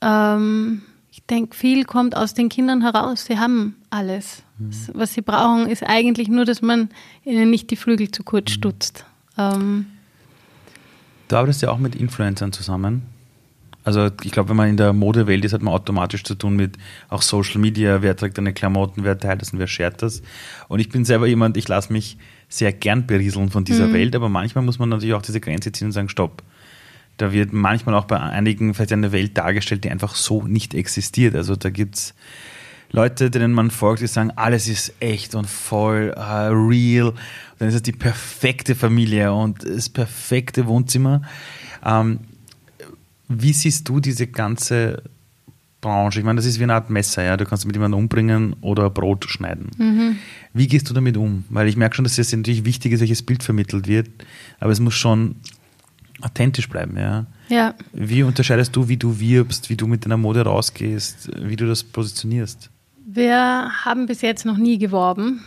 ähm, 0.03 0.83
ich 1.11 1.25
denke, 1.25 1.57
viel 1.57 1.85
kommt 1.85 2.17
aus 2.17 2.35
den 2.35 2.49
Kindern 2.49 2.83
heraus. 2.83 3.25
Sie 3.25 3.39
haben 3.39 3.77
alles. 3.91 4.43
Was 4.93 5.15
sie 5.15 5.23
brauchen, 5.23 5.69
ist 5.69 5.83
eigentlich 5.83 6.29
nur, 6.29 6.45
dass 6.45 6.61
man 6.61 6.91
ihnen 7.25 7.51
nicht 7.51 7.71
die 7.71 7.77
Flügel 7.77 8.11
zu 8.11 8.23
kurz 8.23 8.51
stutzt. 8.51 9.05
Ähm, 9.39 9.87
Du 11.29 11.37
arbeitest 11.37 11.63
ja 11.63 11.71
auch 11.71 11.79
mit 11.79 11.97
Influencern 11.97 12.53
zusammen. 12.53 13.03
Also 13.85 14.09
ich 14.23 14.33
glaube, 14.33 14.49
wenn 14.49 14.57
man 14.57 14.71
in 14.71 14.79
der 14.79 14.95
Modewelt 14.95 15.45
ist, 15.45 15.53
hat 15.53 15.63
man 15.63 15.75
automatisch 15.75 16.25
zu 16.25 16.35
tun 16.35 16.57
mit 16.57 16.79
auch 17.11 17.21
Social 17.21 17.61
Media, 17.61 18.01
wer 18.01 18.17
trägt 18.17 18.39
deine 18.39 18.55
Klamotten, 18.55 19.05
wer 19.05 19.19
teilt 19.19 19.43
das 19.43 19.53
und 19.53 19.59
wer 19.59 19.67
shared 19.67 20.01
das. 20.03 20.23
Und 20.69 20.81
ich 20.81 20.89
bin 20.89 21.05
selber 21.05 21.27
jemand, 21.27 21.59
ich 21.59 21.69
lasse 21.69 21.93
mich 21.93 22.17
sehr 22.49 22.73
gern 22.73 23.07
berieseln 23.07 23.51
von 23.51 23.65
dieser 23.65 23.93
Welt, 23.93 24.17
aber 24.17 24.29
manchmal 24.29 24.65
muss 24.65 24.79
man 24.79 24.89
natürlich 24.89 25.15
auch 25.15 25.23
diese 25.23 25.41
Grenze 25.41 25.71
ziehen 25.71 25.89
und 25.89 25.93
sagen, 25.93 26.09
stopp. 26.09 26.43
Da 27.19 27.33
wird 27.33 27.53
manchmal 27.53 27.95
auch 27.95 28.07
bei 28.07 28.19
einigen 28.19 28.75
vielleicht 28.75 28.93
eine 28.93 29.13
Welt 29.13 29.37
dargestellt, 29.37 29.85
die 29.85 29.91
einfach 29.91 30.15
so 30.15 30.43
nicht 30.43 30.75
existiert. 30.75 31.37
Also 31.37 31.55
da 31.55 31.71
gibt's 31.71 32.15
Leute, 32.91 33.31
denen 33.31 33.53
man 33.53 33.71
folgt, 33.71 34.03
die 34.03 34.07
sagen, 34.07 34.31
alles 34.37 34.69
ist 34.69 34.95
echt 35.01 35.35
und 35.35 35.49
voll 35.49 36.15
äh, 36.17 36.21
real. 36.21 37.13
Dann 37.59 37.69
ist 37.69 37.75
es 37.75 37.83
die 37.83 37.93
perfekte 37.93 38.75
Familie 38.75 39.33
und 39.33 39.65
das 39.65 39.89
perfekte 39.89 40.67
Wohnzimmer. 40.67 41.23
Ähm, 41.85 42.21
wie 43.29 43.53
siehst 43.53 43.89
du 43.89 44.01
diese 44.01 44.27
ganze 44.27 45.03
Branche? 45.81 46.19
Ich 46.21 46.25
meine, 46.25 46.37
das 46.37 46.47
ist 46.47 46.59
wie 46.59 46.63
eine 46.65 46.75
Art 46.75 46.91
Messer, 46.91 47.23
ja. 47.23 47.37
Du 47.37 47.45
kannst 47.45 47.67
mit 47.67 47.75
jemandem 47.77 47.99
umbringen 48.01 48.55
oder 48.61 48.91
Brot 48.91 49.25
schneiden. 49.29 50.17
Wie 50.53 50.67
gehst 50.67 50.89
du 50.91 50.95
damit 50.95 51.17
um? 51.17 51.45
Weil 51.51 51.69
ich 51.69 51.77
merke 51.77 51.97
schon, 51.97 52.05
dass 52.05 52.19
es 52.19 52.33
natürlich 52.33 52.65
wichtig 52.65 52.93
ist, 52.93 53.01
welches 53.01 53.23
Bild 53.23 53.43
vermittelt 53.43 53.87
wird, 53.87 54.09
aber 54.61 54.73
es 54.73 54.81
muss 54.81 54.95
schon 54.95 55.37
authentisch 56.21 56.69
bleiben, 56.69 56.97
ja. 56.97 57.27
ja. 57.49 57.75
Wie 57.93 58.23
unterscheidest 58.23 58.75
du, 58.77 58.89
wie 58.89 58.97
du 58.97 59.19
wirbst, 59.21 59.69
wie 59.69 59.77
du 59.77 59.87
mit 59.87 60.05
deiner 60.07 60.17
Mode 60.17 60.43
rausgehst, 60.43 61.31
wie 61.43 61.57
du 61.57 61.67
das 61.67 61.83
positionierst? 61.85 62.71
Wir 63.07 63.71
haben 63.85 64.07
bis 64.07 64.23
jetzt 64.23 64.47
noch 64.47 64.57
nie 64.57 64.79
geworben. 64.79 65.45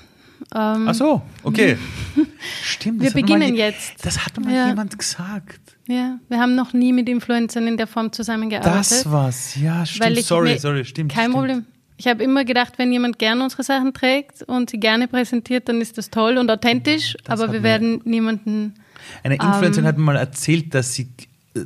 Ähm, 0.54 0.86
Ach 0.88 0.94
so, 0.94 1.22
okay. 1.44 1.78
Stimmt. 2.64 3.02
Wir 3.02 3.12
beginnen 3.12 3.40
mal, 3.40 3.50
je- 3.50 3.58
jetzt. 3.58 4.06
Das 4.06 4.24
hat 4.24 4.40
mal 4.40 4.54
Ja. 4.54 4.68
jemand 4.68 4.98
gesagt. 5.00 5.60
Ja, 5.88 6.20
wir 6.28 6.40
haben 6.40 6.56
noch 6.56 6.74
nie 6.74 6.92
mit 6.92 7.08
Influencern 7.08 7.66
in 7.68 7.78
der 7.78 7.88
Form 7.88 8.12
zusammengearbeitet. 8.12 8.76
Das 8.92 9.10
war's. 9.12 9.56
Ja, 9.56 9.86
stimmt. 9.86 10.18
sorry, 10.24 10.54
mir- 10.54 10.60
sorry, 10.60 10.84
stimmt. 10.86 11.12
Kein 11.14 11.32
stimmt. 11.32 11.36
Problem. 11.36 11.66
Ich 12.00 12.08
habe 12.08 12.24
immer 12.24 12.46
gedacht, 12.46 12.74
wenn 12.78 12.92
jemand 12.92 13.18
gerne 13.18 13.44
unsere 13.44 13.64
Sachen 13.64 13.94
trägt 13.94 14.44
und 14.44 14.70
sie 14.70 14.80
gerne 14.80 15.08
präsentiert, 15.08 15.68
dann 15.70 15.82
ist 15.82 15.98
das 15.98 16.10
toll 16.12 16.38
und 16.38 16.52
authentisch, 16.52 17.16
Das 17.24 17.40
aber 17.40 17.52
wir 17.54 17.64
werden 17.64 18.02
niemanden. 18.04 18.76
Eine 19.24 19.36
Influencerin 19.36 19.86
Ähm. 19.86 19.86
hat 19.88 19.98
mir 19.98 20.04
mal 20.04 20.16
erzählt, 20.18 20.74
dass 20.76 20.94
sie 20.94 21.08
äh, 21.56 21.62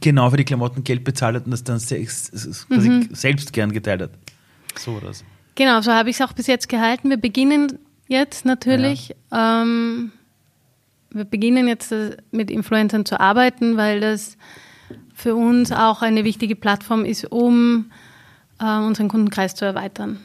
genau 0.00 0.28
für 0.30 0.36
die 0.36 0.44
Klamotten 0.44 0.84
Geld 0.84 1.04
bezahlt 1.04 1.36
hat 1.36 1.44
und 1.46 1.52
das 1.52 1.64
dann 1.64 1.78
selbst, 1.78 2.32
Mhm. 2.68 3.08
selbst 3.12 3.52
gern 3.54 3.72
geteilt 3.72 4.02
hat. 4.02 4.10
So 4.78 4.92
oder 4.96 5.14
so. 5.14 5.24
Genau, 5.54 5.80
so 5.80 5.92
habe 5.92 6.10
ich 6.10 6.16
es 6.16 6.22
auch 6.22 6.32
bis 6.32 6.46
jetzt 6.46 6.68
gehalten. 6.68 7.08
Wir 7.08 7.16
beginnen 7.16 7.78
jetzt 8.08 8.44
natürlich. 8.44 9.14
Ähm, 9.32 10.12
wir 11.10 11.24
beginnen 11.24 11.68
jetzt 11.68 11.92
äh, 11.92 12.16
mit 12.30 12.50
Influencern 12.50 13.04
zu 13.04 13.20
arbeiten, 13.20 13.76
weil 13.76 14.00
das 14.00 14.36
für 15.14 15.34
uns 15.34 15.72
auch 15.72 16.02
eine 16.02 16.24
wichtige 16.24 16.56
Plattform 16.56 17.04
ist, 17.04 17.30
um 17.30 17.90
äh, 18.60 18.78
unseren 18.78 19.08
Kundenkreis 19.08 19.54
zu 19.54 19.64
erweitern. 19.64 20.18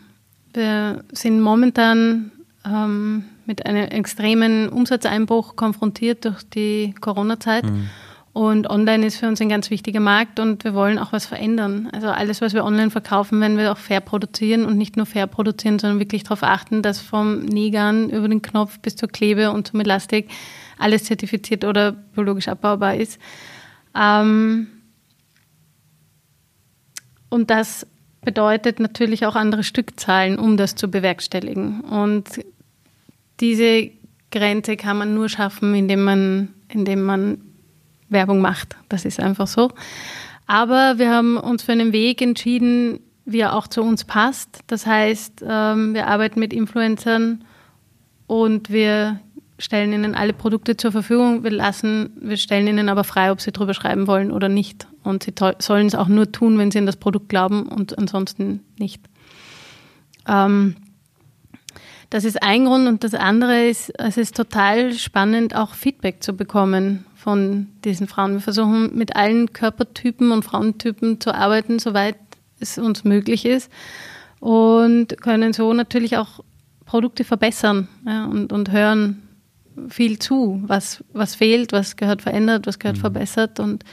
Wir 0.53 1.03
sind 1.11 1.41
momentan 1.41 2.31
ähm, 2.65 3.25
mit 3.45 3.65
einem 3.65 3.87
extremen 3.89 4.69
Umsatzeinbruch 4.69 5.55
konfrontiert 5.55 6.25
durch 6.25 6.43
die 6.43 6.95
Corona-Zeit. 6.99 7.65
Und 8.35 8.69
online 8.69 9.05
ist 9.05 9.17
für 9.17 9.29
uns 9.29 9.39
ein 9.39 9.47
ganz 9.47 9.69
wichtiger 9.69 10.01
Markt 10.01 10.41
und 10.41 10.65
wir 10.65 10.73
wollen 10.73 10.99
auch 10.99 11.13
was 11.13 11.25
verändern. 11.25 11.87
Also 11.93 12.07
alles, 12.07 12.41
was 12.41 12.53
wir 12.53 12.65
online 12.65 12.89
verkaufen, 12.89 13.39
werden 13.39 13.57
wir 13.57 13.71
auch 13.71 13.77
fair 13.77 14.01
produzieren 14.01 14.65
und 14.65 14.77
nicht 14.77 14.97
nur 14.97 15.05
fair 15.05 15.25
produzieren, 15.25 15.79
sondern 15.79 15.99
wirklich 15.99 16.23
darauf 16.23 16.43
achten, 16.43 16.81
dass 16.81 16.99
vom 16.99 17.39
Nägern 17.39 18.09
über 18.09 18.27
den 18.27 18.41
Knopf 18.41 18.79
bis 18.79 18.97
zur 18.97 19.07
Klebe 19.07 19.51
und 19.51 19.67
zum 19.67 19.79
Elastik 19.79 20.27
alles 20.77 21.05
zertifiziert 21.05 21.63
oder 21.65 21.91
biologisch 21.91 22.47
abbaubar 22.47 22.95
ist. 22.95 23.19
Ähm, 23.95 24.67
und 27.29 27.49
das 27.49 27.87
bedeutet 28.21 28.79
natürlich 28.79 29.25
auch 29.25 29.35
andere 29.35 29.63
Stückzahlen, 29.63 30.39
um 30.39 30.57
das 30.57 30.75
zu 30.75 30.89
bewerkstelligen. 30.89 31.81
Und 31.81 32.43
diese 33.39 33.91
Grenze 34.31 34.75
kann 34.75 34.97
man 34.97 35.13
nur 35.13 35.29
schaffen, 35.29 35.75
indem 35.75 36.03
man, 36.03 36.53
indem 36.67 37.03
man 37.03 37.41
Werbung 38.09 38.41
macht. 38.41 38.75
Das 38.89 39.05
ist 39.05 39.19
einfach 39.19 39.47
so. 39.47 39.71
Aber 40.47 40.97
wir 40.97 41.09
haben 41.09 41.37
uns 41.37 41.63
für 41.63 41.71
einen 41.71 41.91
Weg 41.93 42.21
entschieden, 42.21 42.99
wie 43.25 43.39
er 43.39 43.55
auch 43.55 43.67
zu 43.67 43.81
uns 43.81 44.03
passt. 44.03 44.59
Das 44.67 44.85
heißt, 44.85 45.43
ähm, 45.47 45.93
wir 45.93 46.07
arbeiten 46.07 46.39
mit 46.39 46.53
Influencern 46.53 47.43
und 48.27 48.69
wir 48.69 49.19
stellen 49.57 49.93
ihnen 49.93 50.15
alle 50.15 50.33
Produkte 50.33 50.75
zur 50.75 50.91
Verfügung. 50.91 51.43
Wir 51.43 51.51
lassen, 51.51 52.11
wir 52.19 52.37
stellen 52.37 52.67
ihnen 52.67 52.89
aber 52.89 53.03
frei, 53.03 53.31
ob 53.31 53.41
sie 53.41 53.51
drüber 53.51 53.73
schreiben 53.73 54.07
wollen 54.07 54.31
oder 54.31 54.49
nicht. 54.49 54.87
Und 55.03 55.23
sie 55.23 55.33
sollen 55.59 55.87
es 55.87 55.95
auch 55.95 56.07
nur 56.07 56.31
tun, 56.31 56.57
wenn 56.57 56.71
sie 56.71 56.79
an 56.79 56.85
das 56.85 56.97
Produkt 56.97 57.29
glauben 57.29 57.67
und 57.67 57.97
ansonsten 57.97 58.61
nicht. 58.77 59.01
Ähm, 60.27 60.75
das 62.09 62.23
ist 62.23 62.41
ein 62.43 62.65
Grund 62.65 62.87
und 62.87 63.03
das 63.03 63.13
andere 63.13 63.65
ist, 63.65 63.91
es 63.99 64.17
ist 64.17 64.35
total 64.35 64.93
spannend, 64.93 65.55
auch 65.55 65.73
Feedback 65.73 66.21
zu 66.21 66.33
bekommen 66.33 67.05
von 67.15 67.67
diesen 67.83 68.07
Frauen. 68.07 68.33
Wir 68.33 68.41
versuchen 68.41 68.95
mit 68.95 69.15
allen 69.15 69.53
Körpertypen 69.53 70.31
und 70.31 70.45
Frauentypen 70.45 71.19
zu 71.19 71.33
arbeiten, 71.33 71.79
soweit 71.79 72.17
es 72.59 72.77
uns 72.77 73.03
möglich 73.03 73.45
ist 73.45 73.71
und 74.39 75.19
können 75.21 75.53
so 75.53 75.73
natürlich 75.73 76.17
auch 76.17 76.41
Produkte 76.85 77.23
verbessern 77.23 77.87
ja, 78.05 78.25
und, 78.25 78.53
und 78.53 78.71
hören 78.71 79.24
viel 79.89 80.19
zu, 80.19 80.61
was, 80.65 81.03
was 81.13 81.35
fehlt, 81.35 81.71
was 81.71 81.95
gehört 81.95 82.21
verändert, 82.21 82.67
was 82.67 82.79
gehört 82.79 82.97
mhm. 82.97 83.01
verbessert 83.01 83.59
und 83.59 83.83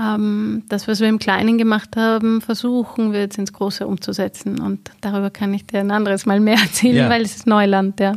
ähm, 0.00 0.62
das, 0.68 0.88
was 0.88 1.00
wir 1.00 1.08
im 1.08 1.18
Kleinen 1.18 1.58
gemacht 1.58 1.96
haben, 1.96 2.40
versuchen 2.40 3.12
wir 3.12 3.20
jetzt 3.20 3.38
ins 3.38 3.52
Große 3.52 3.86
umzusetzen. 3.86 4.60
Und 4.60 4.90
darüber 5.00 5.30
kann 5.30 5.52
ich 5.52 5.66
dir 5.66 5.80
ein 5.80 5.90
anderes 5.90 6.26
Mal 6.26 6.40
mehr 6.40 6.58
erzählen, 6.62 6.96
ja. 6.96 7.10
weil 7.10 7.22
es 7.22 7.36
ist 7.36 7.46
Neuland, 7.46 8.00
ja. 8.00 8.14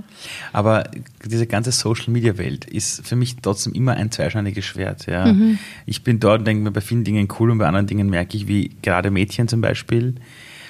Aber 0.53 0.89
diese 1.25 1.47
ganze 1.47 1.71
Social-Media-Welt 1.71 2.65
ist 2.65 3.05
für 3.05 3.15
mich 3.15 3.37
trotzdem 3.41 3.73
immer 3.73 3.93
ein 3.93 4.11
zweischneidiges 4.11 4.63
Schwert. 4.63 5.07
Ja. 5.07 5.25
Mhm. 5.25 5.57
Ich 5.85 6.03
bin 6.03 6.19
dort 6.19 6.39
und 6.39 6.45
denke 6.45 6.63
mir 6.63 6.71
bei 6.71 6.81
vielen 6.81 7.03
Dingen 7.03 7.27
cool 7.39 7.51
und 7.51 7.57
bei 7.57 7.67
anderen 7.67 7.87
Dingen 7.87 8.09
merke 8.09 8.37
ich, 8.37 8.47
wie 8.47 8.71
gerade 8.81 9.11
Mädchen 9.11 9.47
zum 9.47 9.61
Beispiel 9.61 10.15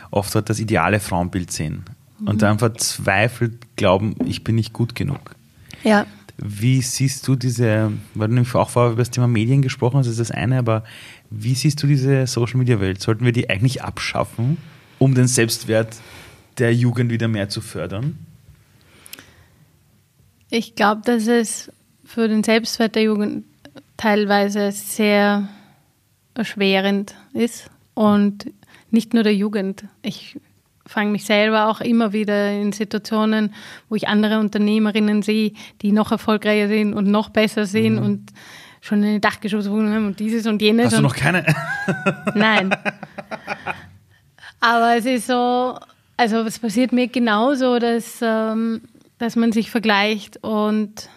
oft 0.09 0.33
dort 0.33 0.49
das 0.49 0.59
ideale 0.59 0.99
Frauenbild 0.99 1.51
sehen. 1.51 1.83
Mhm. 2.19 2.27
Und 2.27 2.41
dann 2.41 2.59
verzweifelt 2.59 3.75
glauben, 3.75 4.15
ich 4.25 4.43
bin 4.43 4.55
nicht 4.55 4.73
gut 4.73 4.95
genug. 4.95 5.35
Ja. 5.83 6.05
Wie 6.37 6.81
siehst 6.81 7.27
du 7.27 7.35
diese, 7.35 7.91
weil 8.15 8.27
du 8.27 8.33
nämlich 8.33 8.55
auch 8.55 8.69
vorher 8.69 8.93
über 8.93 9.01
das 9.01 9.11
Thema 9.11 9.27
Medien 9.27 9.61
gesprochen 9.61 9.97
hast, 9.99 10.07
das 10.07 10.13
ist 10.13 10.29
das 10.29 10.31
eine, 10.31 10.57
aber 10.57 10.83
wie 11.29 11.53
siehst 11.53 11.81
du 11.83 11.87
diese 11.87 12.25
Social 12.25 12.57
Media 12.57 12.79
Welt? 12.79 13.01
Sollten 13.01 13.23
wir 13.23 13.31
die 13.31 13.49
eigentlich 13.49 13.83
abschaffen, 13.83 14.57
um 14.97 15.13
den 15.13 15.27
Selbstwert 15.27 15.95
der 16.57 16.73
Jugend 16.73 17.11
wieder 17.11 17.27
mehr 17.27 17.49
zu 17.49 17.61
fördern? 17.61 18.17
Ich 20.49 20.75
glaube, 20.75 21.01
dass 21.05 21.27
es 21.27 21.71
für 22.03 22.27
den 22.27 22.43
Selbstwert 22.43 22.95
der 22.95 23.03
Jugend 23.03 23.45
teilweise 23.97 24.71
sehr 24.71 25.47
erschwerend 26.35 27.15
ist 27.33 27.69
und 27.93 28.51
nicht 28.91 29.13
nur 29.13 29.23
der 29.23 29.35
Jugend. 29.35 29.85
Ich 30.01 30.39
fange 30.85 31.11
mich 31.11 31.25
selber 31.25 31.67
auch 31.67 31.81
immer 31.81 32.13
wieder 32.13 32.51
in 32.51 32.71
Situationen, 32.71 33.53
wo 33.89 33.95
ich 33.95 34.07
andere 34.07 34.39
Unternehmerinnen 34.39 35.21
sehe, 35.21 35.53
die 35.81 35.91
noch 35.91 36.11
erfolgreicher 36.11 36.67
sind 36.67 36.93
und 36.93 37.07
noch 37.07 37.29
besser 37.29 37.65
sind 37.65 37.95
mhm. 37.95 38.03
und 38.03 38.33
schon 38.81 39.01
eine 39.01 39.19
Dachgeschosswohnung 39.19 39.93
haben 39.93 40.07
und 40.07 40.19
dieses 40.19 40.45
und 40.45 40.61
jenes. 40.61 40.87
Hast 40.87 40.97
du 40.97 41.01
noch 41.01 41.15
keine? 41.15 41.45
Nein. 42.35 42.75
Aber 44.59 44.97
es 44.97 45.05
ist 45.05 45.27
so, 45.27 45.77
also 46.17 46.37
es 46.41 46.59
passiert 46.59 46.91
mir 46.91 47.07
genauso, 47.07 47.79
dass, 47.79 48.19
ähm, 48.21 48.81
dass 49.17 49.35
man 49.35 49.51
sich 49.51 49.71
vergleicht 49.71 50.43
und 50.43 51.09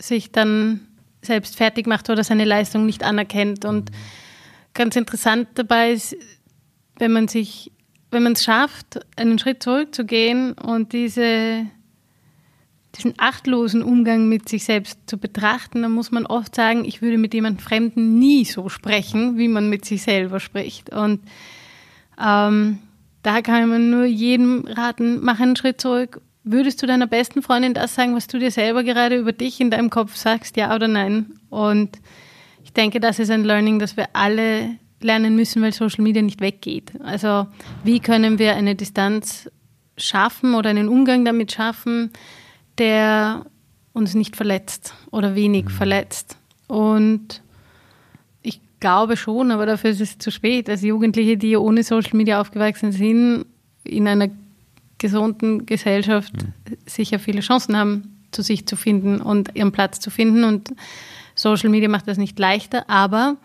sich 0.00 0.30
dann 0.32 0.80
selbst 1.22 1.56
fertig 1.56 1.86
macht 1.86 2.10
oder 2.10 2.24
seine 2.24 2.44
Leistung 2.44 2.86
nicht 2.86 3.04
anerkennt. 3.04 3.64
Und 3.64 3.90
ganz 4.74 4.96
interessant 4.96 5.48
dabei 5.54 5.92
ist, 5.92 6.16
wenn 6.98 7.12
man 7.12 7.28
sich 7.28 7.72
wenn 8.12 8.22
man 8.22 8.32
es 8.32 8.44
schafft, 8.44 9.00
einen 9.16 9.38
Schritt 9.38 9.62
zurückzugehen 9.62 10.52
und 10.52 10.92
diese, 10.92 11.66
diesen 12.94 13.14
achtlosen 13.16 13.82
Umgang 13.82 14.28
mit 14.28 14.48
sich 14.48 14.64
selbst 14.64 14.98
zu 15.06 15.16
betrachten, 15.16 15.82
dann 15.82 15.92
muss 15.92 16.10
man 16.10 16.26
oft 16.26 16.54
sagen, 16.54 16.84
ich 16.84 17.00
würde 17.00 17.18
mit 17.18 17.32
jemandem 17.32 17.64
Fremden 17.64 18.18
nie 18.18 18.44
so 18.44 18.68
sprechen, 18.68 19.38
wie 19.38 19.48
man 19.48 19.70
mit 19.70 19.84
sich 19.84 20.02
selber 20.02 20.40
spricht. 20.40 20.90
Und 20.90 21.20
ähm, 22.22 22.78
da 23.22 23.40
kann 23.40 23.68
man 23.68 23.90
nur 23.90 24.04
jedem 24.04 24.66
raten, 24.66 25.20
mach 25.22 25.40
einen 25.40 25.56
Schritt 25.56 25.80
zurück. 25.80 26.20
Würdest 26.44 26.82
du 26.82 26.86
deiner 26.86 27.06
besten 27.06 27.40
Freundin 27.40 27.72
das 27.72 27.94
sagen, 27.94 28.14
was 28.14 28.26
du 28.26 28.38
dir 28.38 28.50
selber 28.50 28.84
gerade 28.84 29.16
über 29.16 29.32
dich 29.32 29.60
in 29.60 29.70
deinem 29.70 29.90
Kopf 29.90 30.16
sagst, 30.16 30.56
ja 30.56 30.74
oder 30.74 30.88
nein? 30.88 31.38
Und 31.48 31.98
ich 32.64 32.72
denke, 32.72 33.00
das 33.00 33.18
ist 33.18 33.30
ein 33.30 33.44
Learning, 33.44 33.78
das 33.78 33.96
wir 33.96 34.08
alle 34.12 34.76
lernen 35.04 35.36
müssen, 35.36 35.62
weil 35.62 35.72
Social 35.72 36.02
Media 36.02 36.22
nicht 36.22 36.40
weggeht. 36.40 36.92
Also 37.02 37.46
wie 37.84 38.00
können 38.00 38.38
wir 38.38 38.54
eine 38.54 38.74
Distanz 38.74 39.50
schaffen 39.96 40.54
oder 40.54 40.70
einen 40.70 40.88
Umgang 40.88 41.24
damit 41.24 41.52
schaffen, 41.52 42.10
der 42.78 43.44
uns 43.92 44.14
nicht 44.14 44.36
verletzt 44.36 44.94
oder 45.10 45.34
wenig 45.34 45.66
mhm. 45.66 45.70
verletzt. 45.70 46.36
Und 46.66 47.42
ich 48.42 48.60
glaube 48.80 49.16
schon, 49.16 49.50
aber 49.50 49.66
dafür 49.66 49.90
ist 49.90 50.00
es 50.00 50.18
zu 50.18 50.30
spät, 50.30 50.68
als 50.68 50.82
Jugendliche, 50.82 51.36
die 51.36 51.56
ohne 51.56 51.82
Social 51.82 52.16
Media 52.16 52.40
aufgewachsen 52.40 52.92
sind, 52.92 53.44
in 53.84 54.08
einer 54.08 54.28
gesunden 54.98 55.66
Gesellschaft 55.66 56.32
mhm. 56.34 56.76
sicher 56.86 57.18
viele 57.18 57.40
Chancen 57.40 57.76
haben, 57.76 58.18
zu 58.30 58.42
sich 58.42 58.66
zu 58.66 58.76
finden 58.76 59.20
und 59.20 59.54
ihren 59.54 59.72
Platz 59.72 60.00
zu 60.00 60.10
finden. 60.10 60.44
Und 60.44 60.72
Social 61.34 61.68
Media 61.68 61.88
macht 61.88 62.08
das 62.08 62.16
nicht 62.16 62.38
leichter, 62.38 62.88
aber 62.88 63.36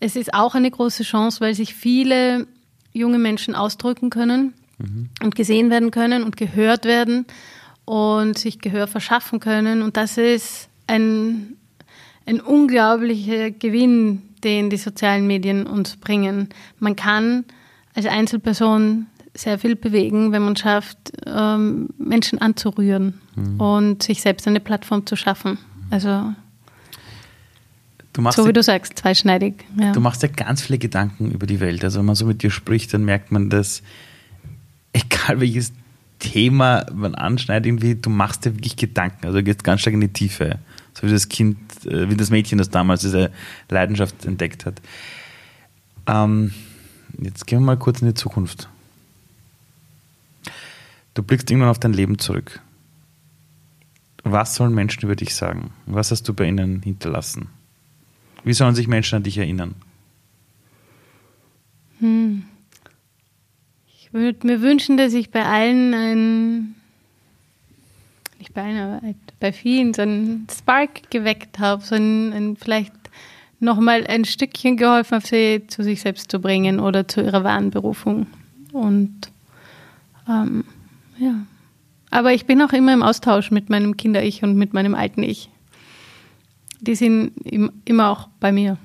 es 0.00 0.16
ist 0.16 0.34
auch 0.34 0.54
eine 0.54 0.70
große 0.70 1.02
Chance, 1.02 1.40
weil 1.40 1.54
sich 1.54 1.74
viele 1.74 2.46
junge 2.92 3.18
Menschen 3.18 3.54
ausdrücken 3.54 4.10
können 4.10 4.54
mhm. 4.78 5.10
und 5.22 5.34
gesehen 5.34 5.70
werden 5.70 5.90
können 5.90 6.22
und 6.22 6.36
gehört 6.36 6.84
werden 6.86 7.26
und 7.84 8.38
sich 8.38 8.58
Gehör 8.60 8.86
verschaffen 8.86 9.40
können. 9.40 9.82
Und 9.82 9.96
das 9.96 10.16
ist 10.16 10.68
ein, 10.86 11.56
ein 12.26 12.40
unglaublicher 12.40 13.50
Gewinn, 13.50 14.22
den 14.42 14.70
die 14.70 14.78
sozialen 14.78 15.26
Medien 15.26 15.66
uns 15.66 15.96
bringen. 15.96 16.48
Man 16.78 16.96
kann 16.96 17.44
als 17.94 18.06
Einzelperson 18.06 19.06
sehr 19.34 19.58
viel 19.58 19.76
bewegen, 19.76 20.32
wenn 20.32 20.42
man 20.42 20.56
schafft, 20.56 21.12
ähm, 21.26 21.90
Menschen 21.98 22.40
anzurühren 22.40 23.20
mhm. 23.36 23.60
und 23.60 24.02
sich 24.02 24.22
selbst 24.22 24.48
eine 24.48 24.60
Plattform 24.60 25.06
zu 25.06 25.14
schaffen. 25.14 25.58
Also 25.90 26.32
so 28.16 28.46
wie 28.46 28.52
du 28.52 28.62
sagst, 28.62 28.98
zweischneidig. 28.98 29.54
Ja. 29.78 29.92
Du 29.92 30.00
machst 30.00 30.22
ja 30.22 30.28
ganz 30.28 30.62
viele 30.62 30.78
Gedanken 30.78 31.30
über 31.30 31.46
die 31.46 31.60
Welt. 31.60 31.84
Also 31.84 32.00
wenn 32.00 32.06
man 32.06 32.16
so 32.16 32.26
mit 32.26 32.42
dir 32.42 32.50
spricht, 32.50 32.92
dann 32.92 33.04
merkt 33.04 33.30
man, 33.30 33.50
dass 33.50 33.82
egal 34.92 35.40
welches 35.40 35.72
Thema 36.18 36.86
man 36.92 37.14
anschneidet, 37.14 37.66
irgendwie, 37.66 37.94
du 37.94 38.10
machst 38.10 38.44
dir 38.44 38.54
wirklich 38.54 38.76
Gedanken. 38.76 39.26
Also 39.26 39.38
du 39.38 39.44
gehst 39.44 39.64
ganz 39.64 39.80
stark 39.80 39.94
in 39.94 40.00
die 40.00 40.12
Tiefe. 40.12 40.58
So 40.94 41.06
wie 41.06 41.10
das 41.12 41.28
Kind, 41.28 41.58
äh, 41.86 42.10
wie 42.10 42.16
das 42.16 42.30
Mädchen, 42.30 42.58
das 42.58 42.70
damals 42.70 43.00
diese 43.00 43.30
Leidenschaft 43.68 44.24
entdeckt 44.24 44.66
hat. 44.66 44.80
Ähm, 46.06 46.52
jetzt 47.20 47.46
gehen 47.46 47.60
wir 47.60 47.66
mal 47.66 47.78
kurz 47.78 48.02
in 48.02 48.08
die 48.08 48.14
Zukunft. 48.14 48.68
Du 51.14 51.22
blickst 51.22 51.50
irgendwann 51.50 51.70
auf 51.70 51.78
dein 51.78 51.92
Leben 51.92 52.18
zurück. 52.18 52.60
Was 54.22 54.54
sollen 54.54 54.74
Menschen 54.74 55.02
über 55.04 55.16
dich 55.16 55.34
sagen? 55.34 55.70
Was 55.86 56.10
hast 56.10 56.28
du 56.28 56.34
bei 56.34 56.44
ihnen 56.44 56.82
hinterlassen? 56.82 57.48
Wie 58.44 58.52
sollen 58.52 58.74
sich 58.74 58.88
Menschen 58.88 59.16
an 59.16 59.22
dich 59.22 59.38
erinnern? 59.38 59.74
Hm. 61.98 62.44
Ich 63.86 64.12
würde 64.12 64.46
mir 64.46 64.60
wünschen, 64.60 64.96
dass 64.96 65.12
ich 65.12 65.30
bei 65.30 65.44
allen 65.44 65.94
ein, 65.94 66.74
nicht 68.38 68.54
bei 68.54 68.62
allen, 68.62 68.78
aber 68.78 69.14
bei 69.38 69.52
vielen 69.52 69.94
so 69.94 70.02
einen 70.02 70.46
Spark 70.50 71.10
geweckt 71.10 71.58
habe, 71.58 71.84
so 71.84 71.94
ein, 71.94 72.32
ein 72.32 72.56
vielleicht 72.56 72.92
nochmal 73.60 74.06
ein 74.06 74.24
Stückchen 74.24 74.76
geholfen 74.76 75.16
habe, 75.16 75.26
sie 75.26 75.62
zu 75.68 75.84
sich 75.84 76.00
selbst 76.00 76.30
zu 76.30 76.40
bringen 76.40 76.80
oder 76.80 77.06
zu 77.06 77.22
ihrer 77.22 77.44
wahren 77.44 77.70
Berufung. 77.70 78.26
Und 78.72 79.30
ähm, 80.28 80.64
ja. 81.18 81.34
Aber 82.10 82.32
ich 82.32 82.46
bin 82.46 82.60
auch 82.62 82.72
immer 82.72 82.92
im 82.92 83.02
Austausch 83.02 83.50
mit 83.50 83.70
meinem 83.70 83.96
Kinder-Ich 83.96 84.42
und 84.42 84.56
mit 84.56 84.72
meinem 84.72 84.94
alten 84.94 85.22
Ich 85.22 85.50
die 86.80 86.94
sind 86.94 87.32
immer 87.84 88.10
auch 88.10 88.28
bei 88.40 88.52
mir. 88.52 88.78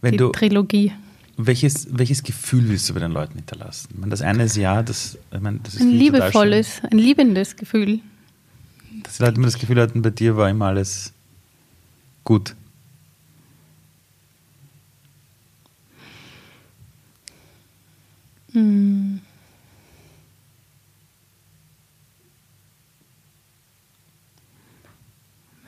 Wenn 0.00 0.12
die 0.12 0.18
du, 0.18 0.30
Trilogie. 0.30 0.92
Welches, 1.36 1.86
welches 1.90 2.22
Gefühl 2.22 2.68
willst 2.68 2.88
du 2.88 2.94
bei 2.94 3.00
den 3.00 3.12
Leuten 3.12 3.34
hinterlassen? 3.34 3.88
Ich 3.92 3.98
meine, 3.98 4.10
das 4.10 4.22
eine 4.22 4.44
ist 4.44 4.56
ja, 4.56 4.82
das, 4.82 5.18
ich 5.32 5.40
meine, 5.40 5.60
das 5.62 5.74
ist 5.74 5.80
ein 5.80 5.90
liebevolles, 5.90 6.82
ein 6.90 6.98
liebendes 6.98 7.56
Gefühl. 7.56 8.00
Dass 9.02 9.16
die 9.16 9.22
Leute 9.22 9.36
immer 9.36 9.46
das 9.46 9.58
Gefühl 9.58 9.80
hatten, 9.80 10.02
bei 10.02 10.10
dir 10.10 10.36
war 10.36 10.50
immer 10.50 10.66
alles 10.66 11.12
gut. 12.24 12.54
Hm. 18.52 19.20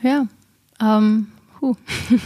Ja. 0.03 0.27
Ähm, 0.83 1.29
huh. 1.61 1.77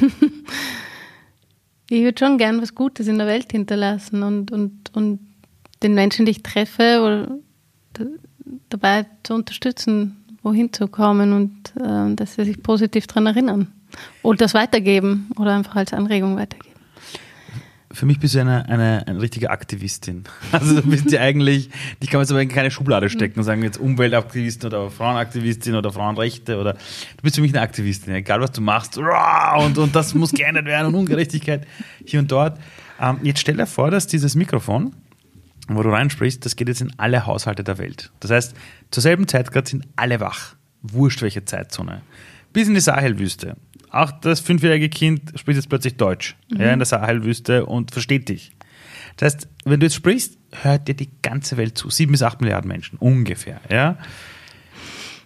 ich 1.90 2.02
würde 2.02 2.18
schon 2.18 2.38
gern 2.38 2.62
was 2.62 2.74
Gutes 2.74 3.06
in 3.06 3.18
der 3.18 3.26
Welt 3.26 3.52
hinterlassen 3.52 4.22
und, 4.22 4.50
und, 4.50 4.90
und 4.94 5.20
den 5.82 5.94
Menschen, 5.94 6.24
die 6.24 6.32
ich 6.32 6.42
treffe, 6.42 7.38
dabei 8.68 9.06
zu 9.22 9.34
unterstützen, 9.34 10.24
wohin 10.42 10.72
zu 10.72 10.88
kommen 10.88 11.32
und 11.32 11.72
äh, 11.76 12.14
dass 12.14 12.34
sie 12.34 12.44
sich 12.44 12.62
positiv 12.62 13.06
daran 13.06 13.26
erinnern. 13.26 13.72
Oder 14.22 14.38
das 14.38 14.54
weitergeben 14.54 15.30
oder 15.38 15.54
einfach 15.54 15.76
als 15.76 15.92
Anregung 15.92 16.36
weitergeben. 16.36 16.75
Für 17.96 18.04
mich 18.04 18.20
bist 18.20 18.34
du 18.34 18.40
eine, 18.40 18.68
eine, 18.68 19.04
eine 19.06 19.22
richtige 19.22 19.48
Aktivistin. 19.48 20.24
Also 20.52 20.82
du 20.82 20.82
bist 20.82 21.10
ja 21.10 21.22
eigentlich, 21.22 21.70
die 22.02 22.06
kann 22.06 22.20
man 22.20 22.28
aber 22.28 22.42
in 22.42 22.50
keine 22.50 22.70
Schublade 22.70 23.08
stecken 23.08 23.38
und 23.38 23.44
sagen 23.44 23.62
jetzt 23.62 23.78
Umweltaktivistin 23.78 24.66
oder 24.66 24.90
Frauenaktivistin 24.90 25.74
oder 25.74 25.90
Frauenrechte 25.90 26.58
oder 26.58 26.74
du 26.74 27.22
bist 27.22 27.36
für 27.36 27.40
mich 27.40 27.52
eine 27.52 27.62
Aktivistin, 27.62 28.14
egal 28.14 28.42
was 28.42 28.52
du 28.52 28.60
machst 28.60 28.98
und, 28.98 29.78
und 29.78 29.96
das 29.96 30.14
muss 30.14 30.32
geändert 30.32 30.66
werden 30.66 30.88
und 30.88 30.94
Ungerechtigkeit 30.94 31.66
hier 32.04 32.20
und 32.20 32.30
dort. 32.30 32.58
Ähm, 33.00 33.20
jetzt 33.22 33.40
stell 33.40 33.56
dir 33.56 33.66
vor, 33.66 33.90
dass 33.90 34.06
dieses 34.06 34.34
Mikrofon, 34.34 34.94
wo 35.68 35.82
du 35.82 35.88
reinsprichst, 35.88 36.44
das 36.44 36.54
geht 36.54 36.68
jetzt 36.68 36.82
in 36.82 36.92
alle 36.98 37.24
Haushalte 37.24 37.64
der 37.64 37.78
Welt. 37.78 38.12
Das 38.20 38.30
heißt, 38.30 38.54
zur 38.90 39.02
selben 39.02 39.26
Zeit 39.26 39.50
gerade 39.52 39.70
sind 39.70 39.86
alle 39.96 40.20
wach. 40.20 40.54
Wurscht 40.82 41.22
welche 41.22 41.46
Zeitzone. 41.46 42.02
Bis 42.52 42.68
in 42.68 42.74
die 42.74 42.80
Sahelwüste 42.80 43.56
auch 43.96 44.10
das 44.10 44.40
fünfjährige 44.40 44.88
Kind 44.88 45.32
spricht 45.36 45.56
jetzt 45.56 45.68
plötzlich 45.68 45.96
Deutsch 45.96 46.36
mhm. 46.50 46.60
ja, 46.60 46.72
in 46.72 46.78
der 46.78 46.86
Sahelwüste 46.86 47.66
und 47.66 47.90
versteht 47.90 48.28
dich. 48.28 48.52
Das 49.16 49.34
heißt, 49.34 49.48
wenn 49.64 49.80
du 49.80 49.86
jetzt 49.86 49.94
sprichst, 49.94 50.36
hört 50.62 50.88
dir 50.88 50.94
die 50.94 51.08
ganze 51.22 51.56
Welt 51.56 51.78
zu. 51.78 51.88
Sieben 51.90 52.12
bis 52.12 52.22
acht 52.22 52.40
Milliarden 52.40 52.68
Menschen, 52.68 52.98
ungefähr. 52.98 53.60
Ja? 53.70 53.96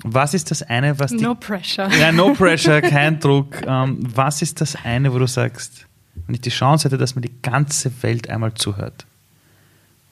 Was 0.02 0.32
ist 0.32 0.50
das 0.50 0.62
eine, 0.62 0.98
was 0.98 1.10
die, 1.10 1.22
No 1.22 1.34
pressure. 1.34 1.90
Ja, 1.98 2.12
no 2.12 2.32
pressure, 2.34 2.80
kein 2.80 3.18
Druck. 3.18 3.60
Ähm, 3.66 3.98
was 4.00 4.40
ist 4.40 4.60
das 4.60 4.76
eine, 4.84 5.12
wo 5.12 5.18
du 5.18 5.26
sagst, 5.26 5.86
wenn 6.26 6.34
ich 6.34 6.40
die 6.40 6.50
Chance 6.50 6.84
hätte, 6.84 6.96
dass 6.96 7.16
mir 7.16 7.22
die 7.22 7.42
ganze 7.42 7.90
Welt 8.02 8.30
einmal 8.30 8.54
zuhört, 8.54 9.06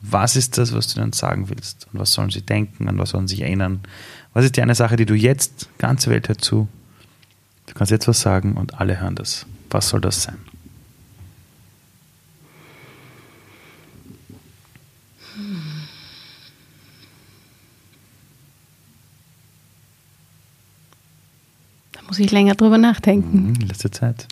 was 0.01 0.37
ist 0.37 0.59
das, 0.59 0.75
was 0.75 0.93
du 0.93 1.01
ihnen 1.01 1.13
sagen 1.13 1.49
willst? 1.49 1.89
Und 1.93 2.01
was 2.01 2.13
sollen 2.13 2.31
sie 2.31 2.43
denken? 2.43 2.89
An 2.89 2.99
was 2.99 3.11
sollen 3.11 3.27
sie 3.27 3.37
sich 3.37 3.45
erinnern? 3.45 3.81
Was 4.33 4.45
ist 4.45 4.57
die 4.57 4.63
eine 4.63 4.75
Sache, 4.75 4.97
die 4.97 5.07
du 5.07 5.15
jetzt, 5.15 5.69
ganze 5.79 6.11
Welt 6.11 6.29
hört 6.29 6.41
zu, 6.41 6.69
Du 7.69 7.75
kannst 7.75 7.91
jetzt 7.91 8.09
was 8.09 8.21
sagen 8.21 8.55
und 8.55 8.81
alle 8.81 8.99
hören 8.99 9.15
das. 9.15 9.47
Was 9.71 9.91
soll 9.91 10.01
das 10.01 10.23
sein? 10.23 10.39
Da 21.93 22.01
muss 22.07 22.19
ich 22.19 22.31
länger 22.31 22.55
drüber 22.55 22.79
nachdenken. 22.79 23.49
Mhm, 23.49 23.55
letzte 23.67 23.91
Zeit. 23.91 24.27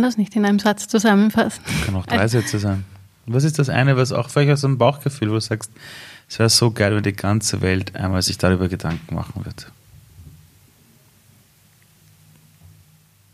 Kann 0.00 0.08
das 0.08 0.16
nicht 0.16 0.34
in 0.34 0.46
einem 0.46 0.58
Satz 0.58 0.88
zusammenfassen. 0.88 1.62
Kann 1.84 1.94
auch 1.94 2.06
drei 2.06 2.26
Sätze 2.26 2.58
sein. 2.58 2.86
Was 3.26 3.44
ist 3.44 3.58
das 3.58 3.68
eine, 3.68 3.98
was 3.98 4.12
auch 4.12 4.30
vielleicht 4.30 4.50
aus 4.50 4.64
einem 4.64 4.78
Bauchgefühl, 4.78 5.28
wo 5.28 5.34
du 5.34 5.40
sagst, 5.40 5.70
es 6.26 6.38
wäre 6.38 6.48
so 6.48 6.70
geil, 6.70 6.96
wenn 6.96 7.02
die 7.02 7.12
ganze 7.12 7.60
Welt 7.60 7.94
einmal 7.94 8.22
sich 8.22 8.38
darüber 8.38 8.68
Gedanken 8.68 9.14
machen 9.14 9.44
wird? 9.44 9.70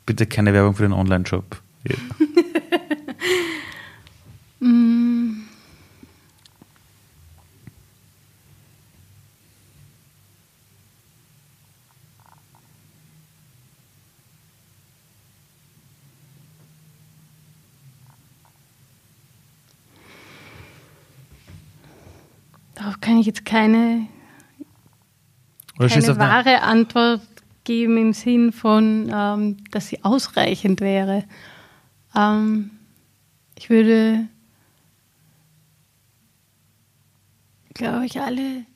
Bitte 0.06 0.26
keine 0.26 0.52
Werbung 0.52 0.74
für 0.74 0.82
den 0.82 0.92
Online-Shop. 0.92 1.62
Ja. 1.88 1.94
Darauf 22.86 23.00
kann 23.00 23.18
ich 23.18 23.26
jetzt 23.26 23.44
keine, 23.44 24.06
keine 25.76 26.18
wahre 26.18 26.62
Antwort 26.62 27.20
geben 27.64 27.96
im 27.96 28.12
Sinn 28.12 28.52
von, 28.52 29.10
ähm, 29.12 29.56
dass 29.72 29.88
sie 29.88 30.04
ausreichend 30.04 30.80
wäre. 30.80 31.24
Ähm, 32.14 32.70
ich 33.58 33.70
würde, 33.70 34.28
glaube 37.74 38.06
ich, 38.06 38.20
alle 38.20 38.66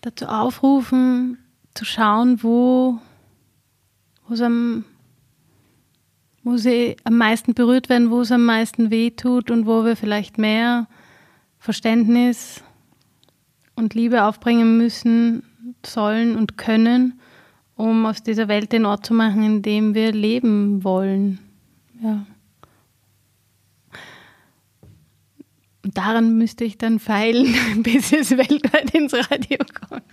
dazu 0.00 0.26
aufrufen, 0.26 1.38
zu 1.74 1.84
schauen, 1.84 2.42
wo, 2.42 2.98
wo, 4.26 4.42
am, 4.42 4.84
wo 6.42 6.56
sie 6.56 6.96
am 7.04 7.16
meisten 7.16 7.54
berührt 7.54 7.88
werden, 7.88 8.10
wo 8.10 8.22
es 8.22 8.32
am 8.32 8.44
meisten 8.44 8.90
wehtut 8.90 9.52
und 9.52 9.66
wo 9.66 9.84
wir 9.84 9.94
vielleicht 9.94 10.36
mehr 10.36 10.88
Verständnis 11.60 12.64
und 13.76 13.94
Liebe 13.94 14.24
aufbringen 14.24 14.76
müssen, 14.76 15.42
sollen 15.84 16.36
und 16.36 16.56
können, 16.56 17.20
um 17.76 18.06
aus 18.06 18.22
dieser 18.22 18.48
Welt 18.48 18.72
den 18.72 18.86
Ort 18.86 19.06
zu 19.06 19.14
machen, 19.14 19.42
in 19.42 19.62
dem 19.62 19.94
wir 19.94 20.12
leben 20.12 20.84
wollen. 20.84 21.38
Ja. 22.02 22.26
Und 25.84 25.98
daran 25.98 26.38
müsste 26.38 26.64
ich 26.64 26.78
dann 26.78 26.98
feilen, 26.98 27.54
bis 27.82 28.12
es 28.12 28.30
weltweit 28.30 28.94
ins 28.94 29.12
Radio 29.12 29.58
kommt. 29.88 30.04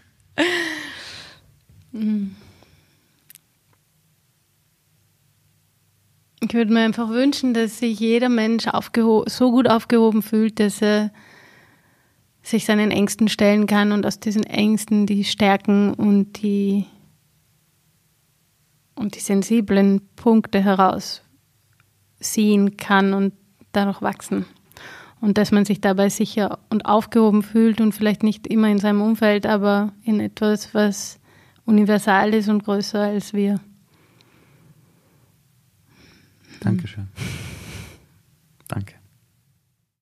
Hm. 1.93 2.35
Ich 6.43 6.53
würde 6.53 6.73
mir 6.73 6.81
einfach 6.81 7.09
wünschen, 7.09 7.53
dass 7.53 7.79
sich 7.79 7.99
jeder 7.99 8.27
Mensch 8.27 8.65
so 8.65 9.51
gut 9.51 9.69
aufgehoben 9.69 10.23
fühlt, 10.23 10.59
dass 10.59 10.81
er 10.81 11.11
sich 12.43 12.65
seinen 12.65 12.91
Ängsten 12.91 13.27
stellen 13.27 13.67
kann 13.67 13.91
und 13.91 14.05
aus 14.05 14.19
diesen 14.19 14.43
Ängsten 14.43 15.05
die 15.05 15.23
Stärken 15.23 15.93
und 15.93 16.41
die, 16.41 16.85
und 18.95 19.15
die 19.15 19.19
sensiblen 19.19 20.01
Punkte 20.15 20.63
herausziehen 20.63 22.77
kann 22.77 23.13
und 23.13 23.33
dadurch 23.71 24.01
wachsen. 24.01 24.45
Und 25.19 25.37
dass 25.37 25.51
man 25.51 25.65
sich 25.65 25.81
dabei 25.81 26.09
sicher 26.09 26.57
und 26.69 26.87
aufgehoben 26.87 27.43
fühlt 27.43 27.79
und 27.79 27.93
vielleicht 27.93 28.23
nicht 28.23 28.47
immer 28.47 28.69
in 28.69 28.79
seinem 28.79 29.01
Umfeld, 29.01 29.45
aber 29.45 29.93
in 30.03 30.19
etwas, 30.19 30.73
was 30.73 31.19
universal 31.65 32.33
ist 32.33 32.49
und 32.49 32.63
größer 32.63 33.01
als 33.01 33.33
wir. 33.33 33.59
Dankeschön. 36.59 37.07
Danke. 38.67 39.00